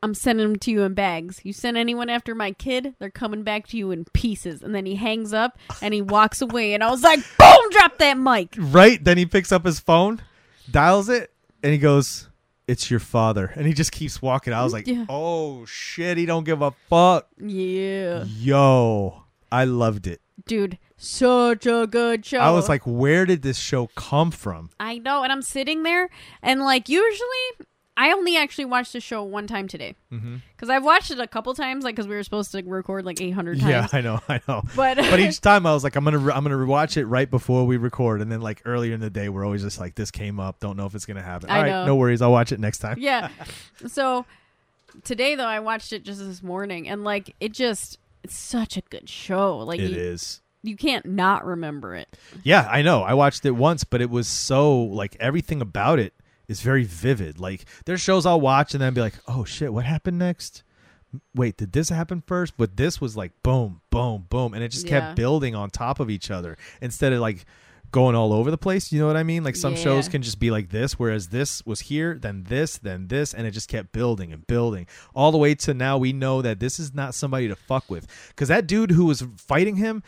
I'm 0.03 0.15
sending 0.15 0.45
them 0.49 0.57
to 0.61 0.71
you 0.73 0.83
in 0.83 0.95
bags. 0.95 1.41
You 1.45 1.53
send 1.53 1.77
anyone 1.77 2.09
after 2.09 2.35
my 2.35 2.51
kid, 2.51 2.95
they're 2.99 3.11
coming 3.11 3.45
back 3.45 3.69
to 3.69 3.77
you 3.77 3.93
in 3.93 4.05
pieces. 4.07 4.61
And 4.63 4.75
then 4.75 4.85
he 4.87 4.97
hangs 4.97 5.33
up 5.33 5.59
and 5.81 5.95
he 5.95 6.03
walks 6.03 6.41
away. 6.43 6.75
And 6.75 6.83
I 6.83 6.91
was 6.91 7.05
like, 7.05 7.21
boom, 7.39 7.71
drop 7.71 7.99
that 7.99 8.19
mic. 8.19 8.57
Right? 8.59 9.03
Then 9.05 9.17
he 9.19 9.27
picks 9.27 9.53
up 9.53 9.65
his 9.65 9.79
phone, 9.79 10.21
dials 10.69 11.09
it, 11.09 11.31
and 11.63 11.71
he 11.71 11.79
goes, 11.79 12.29
it's 12.67 12.91
your 12.91 12.99
father. 12.99 13.53
And 13.55 13.67
he 13.67 13.75
just 13.75 13.93
keeps 13.93 14.23
walking. 14.23 14.55
I 14.55 14.65
was 14.65 14.73
like, 14.73 14.87
Yeah. 14.87 15.05
oh 15.11 15.67
shit, 15.67 16.17
he 16.17 16.25
don't 16.25 16.45
give 16.45 16.63
a 16.63 16.71
fuck. 16.89 17.29
Yeah. 17.39 18.25
Yo, 18.27 19.23
I 19.53 19.65
loved 19.67 20.07
it. 20.07 20.22
Dude, 20.47 20.79
such 20.97 21.67
a 21.67 21.87
good 21.89 22.25
show. 22.25 22.39
I 22.39 22.51
was 22.51 22.69
like, 22.69 22.83
where 22.85 23.27
did 23.27 23.43
this 23.43 23.59
show 23.59 23.89
come 23.95 24.31
from? 24.31 24.71
I 24.81 24.99
know. 24.99 25.23
And 25.23 25.31
I'm 25.33 25.43
sitting 25.43 25.83
there 25.83 26.09
and 26.43 26.61
like, 26.63 26.89
usually 26.89 27.67
I 27.97 28.11
only 28.13 28.37
actually 28.39 28.65
watched 28.65 28.95
the 28.95 29.01
show 29.01 29.23
one 29.23 29.47
time 29.47 29.69
today. 29.69 29.95
Mm-hmm. 30.11 30.37
Because 30.57 30.71
I've 30.71 30.83
watched 30.85 31.11
it 31.11 31.21
a 31.21 31.27
couple 31.27 31.53
times, 31.55 31.85
like, 31.85 31.95
because 31.95 32.09
we 32.09 32.15
were 32.15 32.23
supposed 32.23 32.51
to 32.53 32.63
record 32.63 33.05
like 33.05 33.21
800 33.21 33.61
times. 33.61 33.71
Yeah, 33.71 33.87
I 33.93 34.01
know, 34.01 34.21
I 34.29 34.41
know. 34.49 34.63
But, 34.75 34.97
But 34.97 35.21
each 35.21 35.41
time 35.43 35.67
I 35.67 35.75
was 35.75 35.85
like, 35.85 35.95
I'm 35.95 36.05
gonna, 36.05 36.19
re- 36.19 36.33
I'm 36.33 36.43
gonna 36.43 36.57
rewatch 36.57 36.97
it 36.97 37.05
right 37.05 37.31
before 37.31 37.67
we 37.67 37.77
record, 37.77 38.23
and 38.23 38.33
then 38.33 38.41
like 38.41 38.63
earlier 38.65 38.95
in 38.95 39.01
the 39.01 39.11
day, 39.11 39.29
we're 39.29 39.45
always 39.45 39.63
just 39.63 39.79
like, 39.79 39.95
this 39.95 40.11
came 40.11 40.41
up, 40.41 40.59
don't 40.59 40.77
know 40.79 40.87
if 40.87 40.95
it's 40.95 41.05
gonna 41.05 41.23
happen. 41.23 41.51
I 41.51 41.57
All 41.57 41.63
right, 41.63 41.69
know. 41.71 41.87
no 41.87 41.97
worries, 41.97 42.23
I'll 42.23 42.33
watch 42.33 42.51
it 42.51 42.59
next 42.61 42.79
time. 42.79 42.97
yeah. 42.99 43.29
So 43.87 44.25
today 45.05 45.35
though, 45.35 45.45
I 45.47 45.61
watched 45.61 45.93
it 45.93 46.03
just 46.03 46.21
this 46.21 46.43
morning, 46.43 46.89
and 46.89 47.05
like 47.05 47.35
it 47.41 47.53
just 47.53 47.99
it's 48.25 48.37
such 48.37 48.77
a 48.77 48.83
good 48.83 49.09
show. 49.09 49.59
Like 49.59 49.81
It 49.81 49.91
you, 49.91 49.97
is. 49.97 50.41
you 50.63 50.77
can't 50.77 51.07
not 51.07 51.45
remember 51.45 51.95
it. 51.95 52.17
Yeah, 52.43 52.67
I 52.71 52.83
know. 52.83 53.03
I 53.03 53.15
watched 53.15 53.45
it 53.45 53.53
once, 53.53 53.85
but 53.85 54.01
it 54.01 54.11
was 54.11 54.29
so 54.29 54.75
like 54.83 55.17
everything 55.21 55.61
about 55.61 55.99
it 55.99 56.15
is 56.49 56.61
very 56.61 56.85
vivid. 56.85 57.39
Like 57.41 57.65
there's 57.87 58.01
shows 58.01 58.27
I'll 58.27 58.41
watch 58.41 58.75
and 58.75 58.83
then 58.83 58.95
be 58.95 59.01
like, 59.01 59.15
"Oh 59.29 59.45
shit, 59.45 59.73
what 59.73 59.85
happened 59.85 60.19
next?" 60.19 60.63
Wait, 61.35 61.57
did 61.59 61.73
this 61.73 61.91
happen 61.91 62.23
first? 62.27 62.55
But 62.57 62.77
this 62.77 63.01
was 63.01 63.17
like 63.17 63.33
boom, 63.43 63.83
boom, 63.91 64.27
boom, 64.31 64.55
and 64.55 64.63
it 64.65 64.69
just 64.69 64.87
Yeah. 64.87 65.01
kept 65.01 65.17
building 65.17 65.55
on 65.55 65.69
top 65.71 66.01
of 66.01 66.09
each 66.11 66.31
other 66.31 66.57
instead 66.81 67.13
of 67.13 67.21
like 67.21 67.45
going 67.93 68.17
all 68.17 68.33
over 68.33 68.51
the 68.51 68.59
place. 68.59 68.91
You 68.91 68.99
know 68.99 69.07
what 69.07 69.17
I 69.17 69.23
mean? 69.23 69.45
Like 69.45 69.55
some 69.55 69.77
shows 69.77 70.09
can 70.09 70.23
just 70.23 70.41
be 70.41 70.51
like 70.51 70.71
this, 70.71 70.99
whereas 70.99 71.29
this 71.29 71.65
was 71.65 71.81
here, 71.81 72.19
then 72.19 72.45
this, 72.49 72.79
then 72.79 73.07
this, 73.09 73.33
and 73.35 73.47
it 73.47 73.53
just 73.53 73.69
kept 73.69 73.93
building 73.93 74.33
and 74.33 74.47
building 74.47 74.87
all 75.15 75.31
the 75.31 75.39
way 75.39 75.55
to 75.55 75.75
now. 75.75 75.99
We 75.99 76.13
know 76.13 76.43
that 76.43 76.59
this 76.59 76.81
is 76.81 76.95
not 76.95 77.15
somebody 77.15 77.49
to 77.49 77.55
fuck 77.55 77.91
with 77.91 78.07
because 78.29 78.49
that 78.49 78.67
dude 78.67 78.91
who 78.91 79.05
was 79.05 79.23
fighting 79.37 79.77
him. 79.77 80.03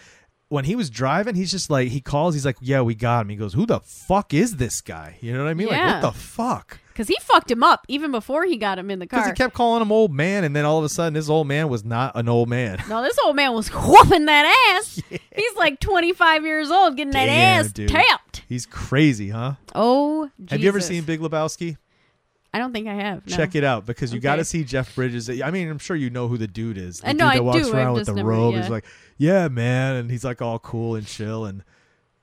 When 0.48 0.64
he 0.64 0.76
was 0.76 0.90
driving, 0.90 1.34
he's 1.34 1.50
just 1.50 1.70
like 1.70 1.88
he 1.88 2.00
calls. 2.00 2.34
He's 2.34 2.44
like, 2.46 2.56
"Yeah, 2.60 2.82
we 2.82 2.94
got 2.94 3.22
him." 3.22 3.28
He 3.30 3.36
goes, 3.36 3.54
"Who 3.54 3.66
the 3.66 3.80
fuck 3.80 4.32
is 4.34 4.56
this 4.56 4.80
guy?" 4.80 5.16
You 5.20 5.32
know 5.32 5.42
what 5.42 5.50
I 5.50 5.54
mean? 5.54 5.68
Like, 5.68 5.76
Yeah. 5.78 5.94
what 5.94 6.02
the 6.02 6.18
fuck? 6.18 6.78
Because 6.92 7.08
he 7.08 7.16
fucked 7.20 7.50
him 7.50 7.64
up 7.64 7.84
even 7.88 8.12
before 8.12 8.44
he 8.44 8.56
got 8.56 8.78
him 8.78 8.88
in 8.88 9.00
the 9.00 9.06
car. 9.08 9.18
Because 9.20 9.30
he 9.30 9.34
kept 9.34 9.52
calling 9.54 9.82
him 9.82 9.90
old 9.90 10.12
man, 10.12 10.44
and 10.44 10.54
then 10.54 10.64
all 10.64 10.78
of 10.78 10.84
a 10.84 10.88
sudden, 10.88 11.14
this 11.14 11.28
old 11.28 11.48
man 11.48 11.68
was 11.68 11.84
not 11.84 12.12
an 12.14 12.28
old 12.28 12.48
man. 12.48 12.80
no, 12.88 13.02
this 13.02 13.18
old 13.24 13.34
man 13.34 13.52
was 13.52 13.68
whooping 13.74 14.26
that 14.26 14.76
ass. 14.76 15.02
He's 15.34 15.56
like 15.56 15.80
25 15.80 16.44
years 16.44 16.70
old, 16.70 16.96
getting 16.96 17.12
that 17.14 17.28
ass 17.28 17.72
dude. 17.72 17.88
tapped. 17.88 18.42
He's 18.48 18.64
crazy, 18.66 19.30
huh? 19.30 19.54
Oh, 19.74 20.30
Have 20.50 20.60
you 20.60 20.68
ever 20.68 20.80
seen 20.80 21.02
Big 21.04 21.18
Lebowski? 21.20 21.78
I 22.54 22.58
don't 22.58 22.72
think 22.72 22.86
I 22.88 22.94
have. 22.94 23.26
No. 23.26 23.36
Check 23.36 23.54
it 23.56 23.64
out 23.64 23.84
because 23.84 24.12
you 24.12 24.18
Okay. 24.18 24.22
got 24.22 24.36
to 24.36 24.44
see 24.44 24.62
Jeff 24.64 24.94
Bridges. 24.94 25.28
I 25.28 25.50
mean, 25.50 25.68
I'm 25.68 25.78
sure 25.78 25.96
you 25.96 26.08
know 26.08 26.28
who 26.28 26.38
the 26.38 26.46
dude 26.46 26.78
is. 26.78 27.00
The 27.00 27.08
I 27.08 27.12
dude 27.12 27.20
that 27.20 27.36
I 27.36 27.40
walks 27.40 27.66
do. 27.68 27.74
around 27.74 27.88
I've 27.88 27.94
with 27.94 28.06
the 28.06 28.14
never- 28.14 28.28
robe. 28.28 28.54
yeah. 28.54 28.60
He's 28.62 28.70
like, 28.70 28.84
"Yeah, 29.18 29.48
man," 29.48 29.96
and 29.96 30.10
he's 30.10 30.24
like 30.24 30.40
all 30.40 30.58
cool 30.60 30.94
and 30.94 31.04
chill, 31.06 31.44
and 31.44 31.64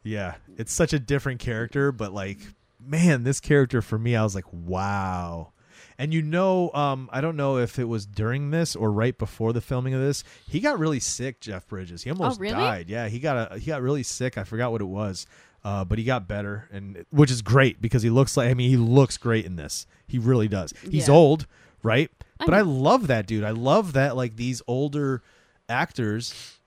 yeah, 0.04 0.36
it's 0.58 0.72
such 0.74 0.94
a 0.94 1.00
different 1.00 1.40
character. 1.42 1.92
But 1.92 2.14
like, 2.14 2.40
man, 2.80 3.24
this 3.24 3.40
character 3.40 3.82
for 3.82 4.00
me, 4.00 4.16
I 4.16 4.24
was 4.24 4.34
like, 4.34 4.52
wow. 4.52 5.52
And 5.98 6.14
you 6.14 6.22
know, 6.24 6.72
um, 6.74 7.10
I 7.14 7.22
don't 7.22 7.36
know 7.36 7.58
if 7.58 7.78
it 7.78 7.84
was 7.84 8.08
during 8.08 8.50
this 8.50 8.76
or 8.76 8.92
right 8.92 9.16
before 9.16 9.54
the 9.54 9.62
filming 9.62 9.94
of 9.94 10.02
this. 10.02 10.24
He 10.50 10.60
got 10.60 10.80
really 10.80 11.00
sick, 11.00 11.40
Jeff 11.42 11.68
Bridges. 11.68 12.02
He 12.04 12.10
almost 12.10 12.40
Oh, 12.40 12.42
really? 12.42 12.54
died. 12.56 12.90
Yeah, 12.90 13.08
he 13.08 13.20
got 13.20 13.52
a 13.52 13.60
he 13.60 13.68
got 13.68 13.82
really 13.84 14.02
sick. 14.02 14.36
I 14.38 14.44
forgot 14.44 14.72
what 14.72 14.82
it 14.82 14.86
was, 14.86 15.28
uh, 15.64 15.86
but 15.86 15.97
he 15.97 16.03
got 16.03 16.28
better, 16.28 16.68
and 16.72 17.05
which 17.12 17.30
is 17.32 17.41
great 17.41 17.82
because 17.82 18.01
he 18.03 18.09
looks 18.09 18.36
like. 18.38 18.49
I 18.49 18.53
mean, 18.53 18.70
he 18.70 18.78
looks 18.78 19.18
great 19.18 19.45
in 19.45 19.55
this. 19.55 19.86
He 20.07 20.18
really 20.18 20.47
does. 20.47 20.74
He's 20.89 21.07
Yeah. 21.07 21.14
old, 21.14 21.45
right? 21.84 22.09
I 22.39 22.45
But 22.45 22.53
I 22.55 22.62
love 22.62 23.07
that 23.07 23.28
dude. 23.28 23.43
I 23.43 23.51
love 23.51 23.93
that 23.93 24.16
like 24.16 24.36
these 24.36 24.62
older 24.68 25.22
actors 25.70 26.57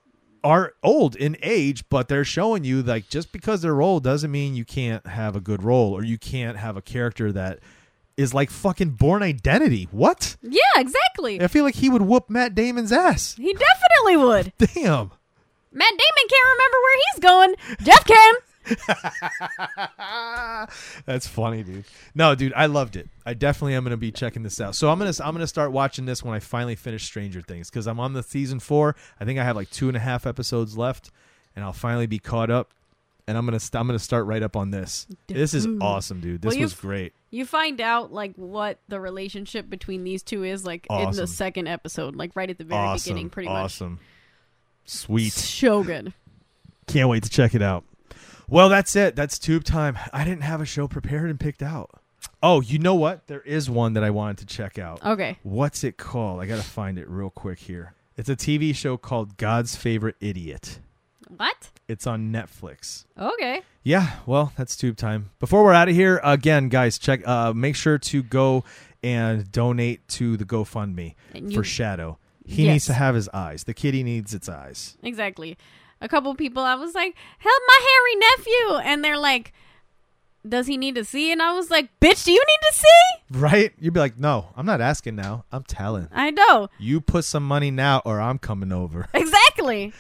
are 0.43 0.75
old 0.83 1.17
in 1.17 1.37
age, 1.43 1.85
but 1.89 2.09
they're 2.09 2.25
showing 2.25 2.65
you 2.65 2.83
like 2.83 3.09
just 3.09 3.33
because 3.33 3.63
they're 3.63 3.81
old 3.83 4.05
doesn't 4.05 4.31
mean 4.31 4.55
you 4.55 4.65
can't 4.65 5.07
have 5.07 5.35
a 5.37 5.41
good 5.41 5.63
role 5.63 5.93
or 5.93 6.05
you 6.05 6.19
can't 6.19 6.57
have 6.59 6.77
a 6.77 6.83
character 6.83 7.33
that 7.33 7.61
is 8.17 8.33
like 8.35 8.51
fucking 8.51 8.91
Bourne 8.91 9.23
Identity. 9.23 9.89
What? 9.91 10.37
Yeah, 10.43 10.61
exactly. 10.77 11.41
I 11.43 11.49
feel 11.49 11.65
like 11.65 11.75
he 11.77 11.89
would 11.91 12.03
whoop 12.03 12.31
Matt 12.31 12.55
Damon's 12.55 12.93
ass. 12.93 13.35
He 13.37 13.53
definitely 13.55 14.17
would. 14.19 14.53
Damn. 14.59 15.11
Matt 15.73 15.91
Damon 15.91 16.29
can't 16.29 16.47
remember 16.53 16.77
where 16.83 16.99
he's 17.13 17.21
going. 17.21 17.55
Jeff 17.85 18.05
can. 18.05 18.35
That's 21.07 21.27
funny, 21.27 21.63
dude. 21.63 21.85
No, 22.15 22.35
dude, 22.35 22.53
I 22.55 22.67
loved 22.67 22.97
it. 22.97 23.09
I 23.27 23.35
definitely 23.35 23.75
am 23.75 23.85
gonna 23.85 23.97
be 23.97 24.13
checking 24.13 24.43
this 24.43 24.61
out. 24.61 24.75
So 24.75 24.91
I'm 24.91 24.99
gonna 24.99 25.13
I'm 25.23 25.35
gonna 25.35 25.47
start 25.47 25.73
watching 25.73 26.07
this 26.07 26.23
when 26.23 26.35
I 26.35 26.41
finally 26.41 26.77
finish 26.77 27.05
Stranger 27.05 27.43
Things 27.43 27.71
because 27.71 27.87
I'm 27.87 28.01
on 28.01 28.13
the 28.13 28.23
season 28.23 28.61
four. 28.61 28.97
I 29.21 29.25
think 29.25 29.39
I 29.39 29.45
have 29.45 29.57
like 29.57 29.71
two 29.71 29.89
and 29.89 29.97
a 29.97 30.01
half 30.01 30.27
episodes 30.27 30.77
left, 30.77 31.11
and 31.57 31.65
I'll 31.65 31.73
finally 31.73 32.07
be 32.07 32.19
caught 32.19 32.51
up. 32.51 32.73
And 33.27 33.39
I'm 33.39 33.47
gonna 33.47 33.61
st- 33.61 33.81
I'm 33.81 33.87
gonna 33.87 33.99
start 33.99 34.27
right 34.27 34.43
up 34.43 34.57
on 34.57 34.71
this. 34.71 35.07
This 35.29 35.55
is 35.55 35.67
awesome, 35.81 36.21
dude. 36.21 36.43
This 36.43 36.55
Well, 36.55 36.63
was 36.63 36.75
great. 36.75 37.15
You 37.31 37.47
find 37.47 37.81
out 37.81 38.13
like 38.13 38.35
what 38.37 38.79
the 38.89 39.01
relationship 39.01 39.69
between 39.71 40.05
these 40.05 40.23
two 40.23 40.45
is 40.45 40.65
like 40.65 40.87
in 40.91 41.11
the 41.13 41.27
second 41.27 41.67
episode, 41.67 42.17
like 42.17 42.37
right 42.37 42.51
at 42.51 42.59
the 42.59 42.65
very 42.65 42.81
Awesome, 42.81 43.15
beginning, 43.15 43.31
pretty 43.31 43.49
much. 43.49 43.65
awesome, 43.65 43.99
sweet. 44.85 45.33
So 45.33 45.83
good. 45.83 46.13
Can't 46.87 47.09
wait 47.09 47.23
to 47.23 47.31
check 47.31 47.55
it 47.55 47.63
out. 47.63 47.85
Well, 48.55 48.69
that's 48.69 48.95
it. 48.95 49.17
That's 49.17 49.39
tube 49.39 49.65
time. 49.65 49.99
I 50.13 50.25
didn't 50.25 50.43
have 50.45 50.61
a 50.61 50.65
show 50.65 50.87
prepared 50.87 51.29
and 51.29 51.41
picked 51.41 51.63
out. 51.63 51.91
Oh, 52.43 52.61
you 52.61 52.79
know 52.79 52.95
what? 52.95 53.27
There 53.27 53.41
is 53.43 53.69
one 53.69 53.95
that 53.95 54.05
I 54.05 54.11
wanted 54.11 54.39
to 54.39 54.47
check 54.47 54.79
out. 54.79 55.05
Okay. 55.05 55.39
What's 55.43 55.83
it 55.83 55.97
called? 55.97 56.41
I 56.41 56.47
got 56.47 56.57
to 56.57 56.63
find 56.63 56.99
it 56.99 57.09
real 57.09 57.31
quick 57.31 57.59
here. 57.59 57.95
It's 58.17 58.29
a 58.29 58.37
TV 58.37 58.75
show 58.75 58.97
called 58.97 59.37
God's 59.39 59.75
Favorite 59.75 60.15
Idiot. 60.21 60.79
What? 61.37 61.71
It's 61.89 62.07
on 62.07 62.33
Netflix. 62.33 63.07
Okay. 63.19 63.63
Yeah, 63.83 64.19
well, 64.25 64.53
that's 64.57 64.77
tube 64.77 64.97
time. 64.97 65.31
Before 65.41 65.65
we're 65.65 65.73
out 65.75 65.89
of 65.89 65.95
here, 65.97 66.21
again, 66.23 66.69
guys, 66.69 66.97
check. 66.97 67.27
Uh, 67.27 67.53
make 67.53 67.75
sure 67.77 67.99
to 67.99 68.23
go 68.23 68.63
and 69.03 69.51
donate 69.51 70.07
to 70.09 70.37
the 70.37 70.45
GoFundMe 70.45 71.15
you- 71.35 71.51
for 71.51 71.65
Shadow. 71.65 72.19
He 72.47 72.65
Yes. 72.67 72.73
needs 72.73 72.87
to 72.87 72.93
have 72.95 73.15
his 73.15 73.29
eyes. 73.31 73.65
The 73.65 73.75
kitty 73.75 74.03
needs 74.05 74.33
its 74.33 74.49
eyes. 74.49 74.97
Exactly. 75.03 75.57
A 76.05 76.09
couple 76.09 76.35
people 76.35 76.63
I 76.63 76.75
was 76.75 76.95
like, 76.95 77.15
"Help 77.39 77.63
my 77.67 77.81
hairy 77.89 78.15
nephew," 78.17 78.77
and 78.91 79.03
they're 79.03 79.17
like, 79.19 79.55
"Does 80.47 80.67
he 80.67 80.77
need 80.77 80.97
to 80.97 81.05
see?" 81.05 81.33
And 81.33 81.41
I 81.41 81.53
was 81.55 81.71
like, 81.71 81.89
"Bitch, 81.99 82.25
do 82.25 82.33
you 82.33 82.45
need 82.47 82.61
to 82.71 82.75
see?" 82.77 83.41
Right? 83.41 83.73
You'd 83.81 83.95
be 83.95 84.01
like, 84.01 84.19
no, 84.19 84.49
I'm 84.55 84.67
not 84.67 84.83
asking 84.83 85.17
now. 85.17 85.47
I'm 85.51 85.63
telling. 85.65 86.09
I 86.13 86.31
know 86.31 86.69
You 86.79 87.01
put 87.01 87.25
some 87.25 87.43
money 87.45 87.71
now, 87.71 88.03
or 88.05 88.21
I'm 88.21 88.39
coming 88.39 88.71
over. 88.71 89.09
exactly. 89.15 89.95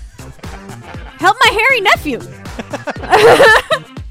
Help 1.18 1.36
my 1.40 1.50
hairy 1.52 1.80
nephew. 1.80 2.20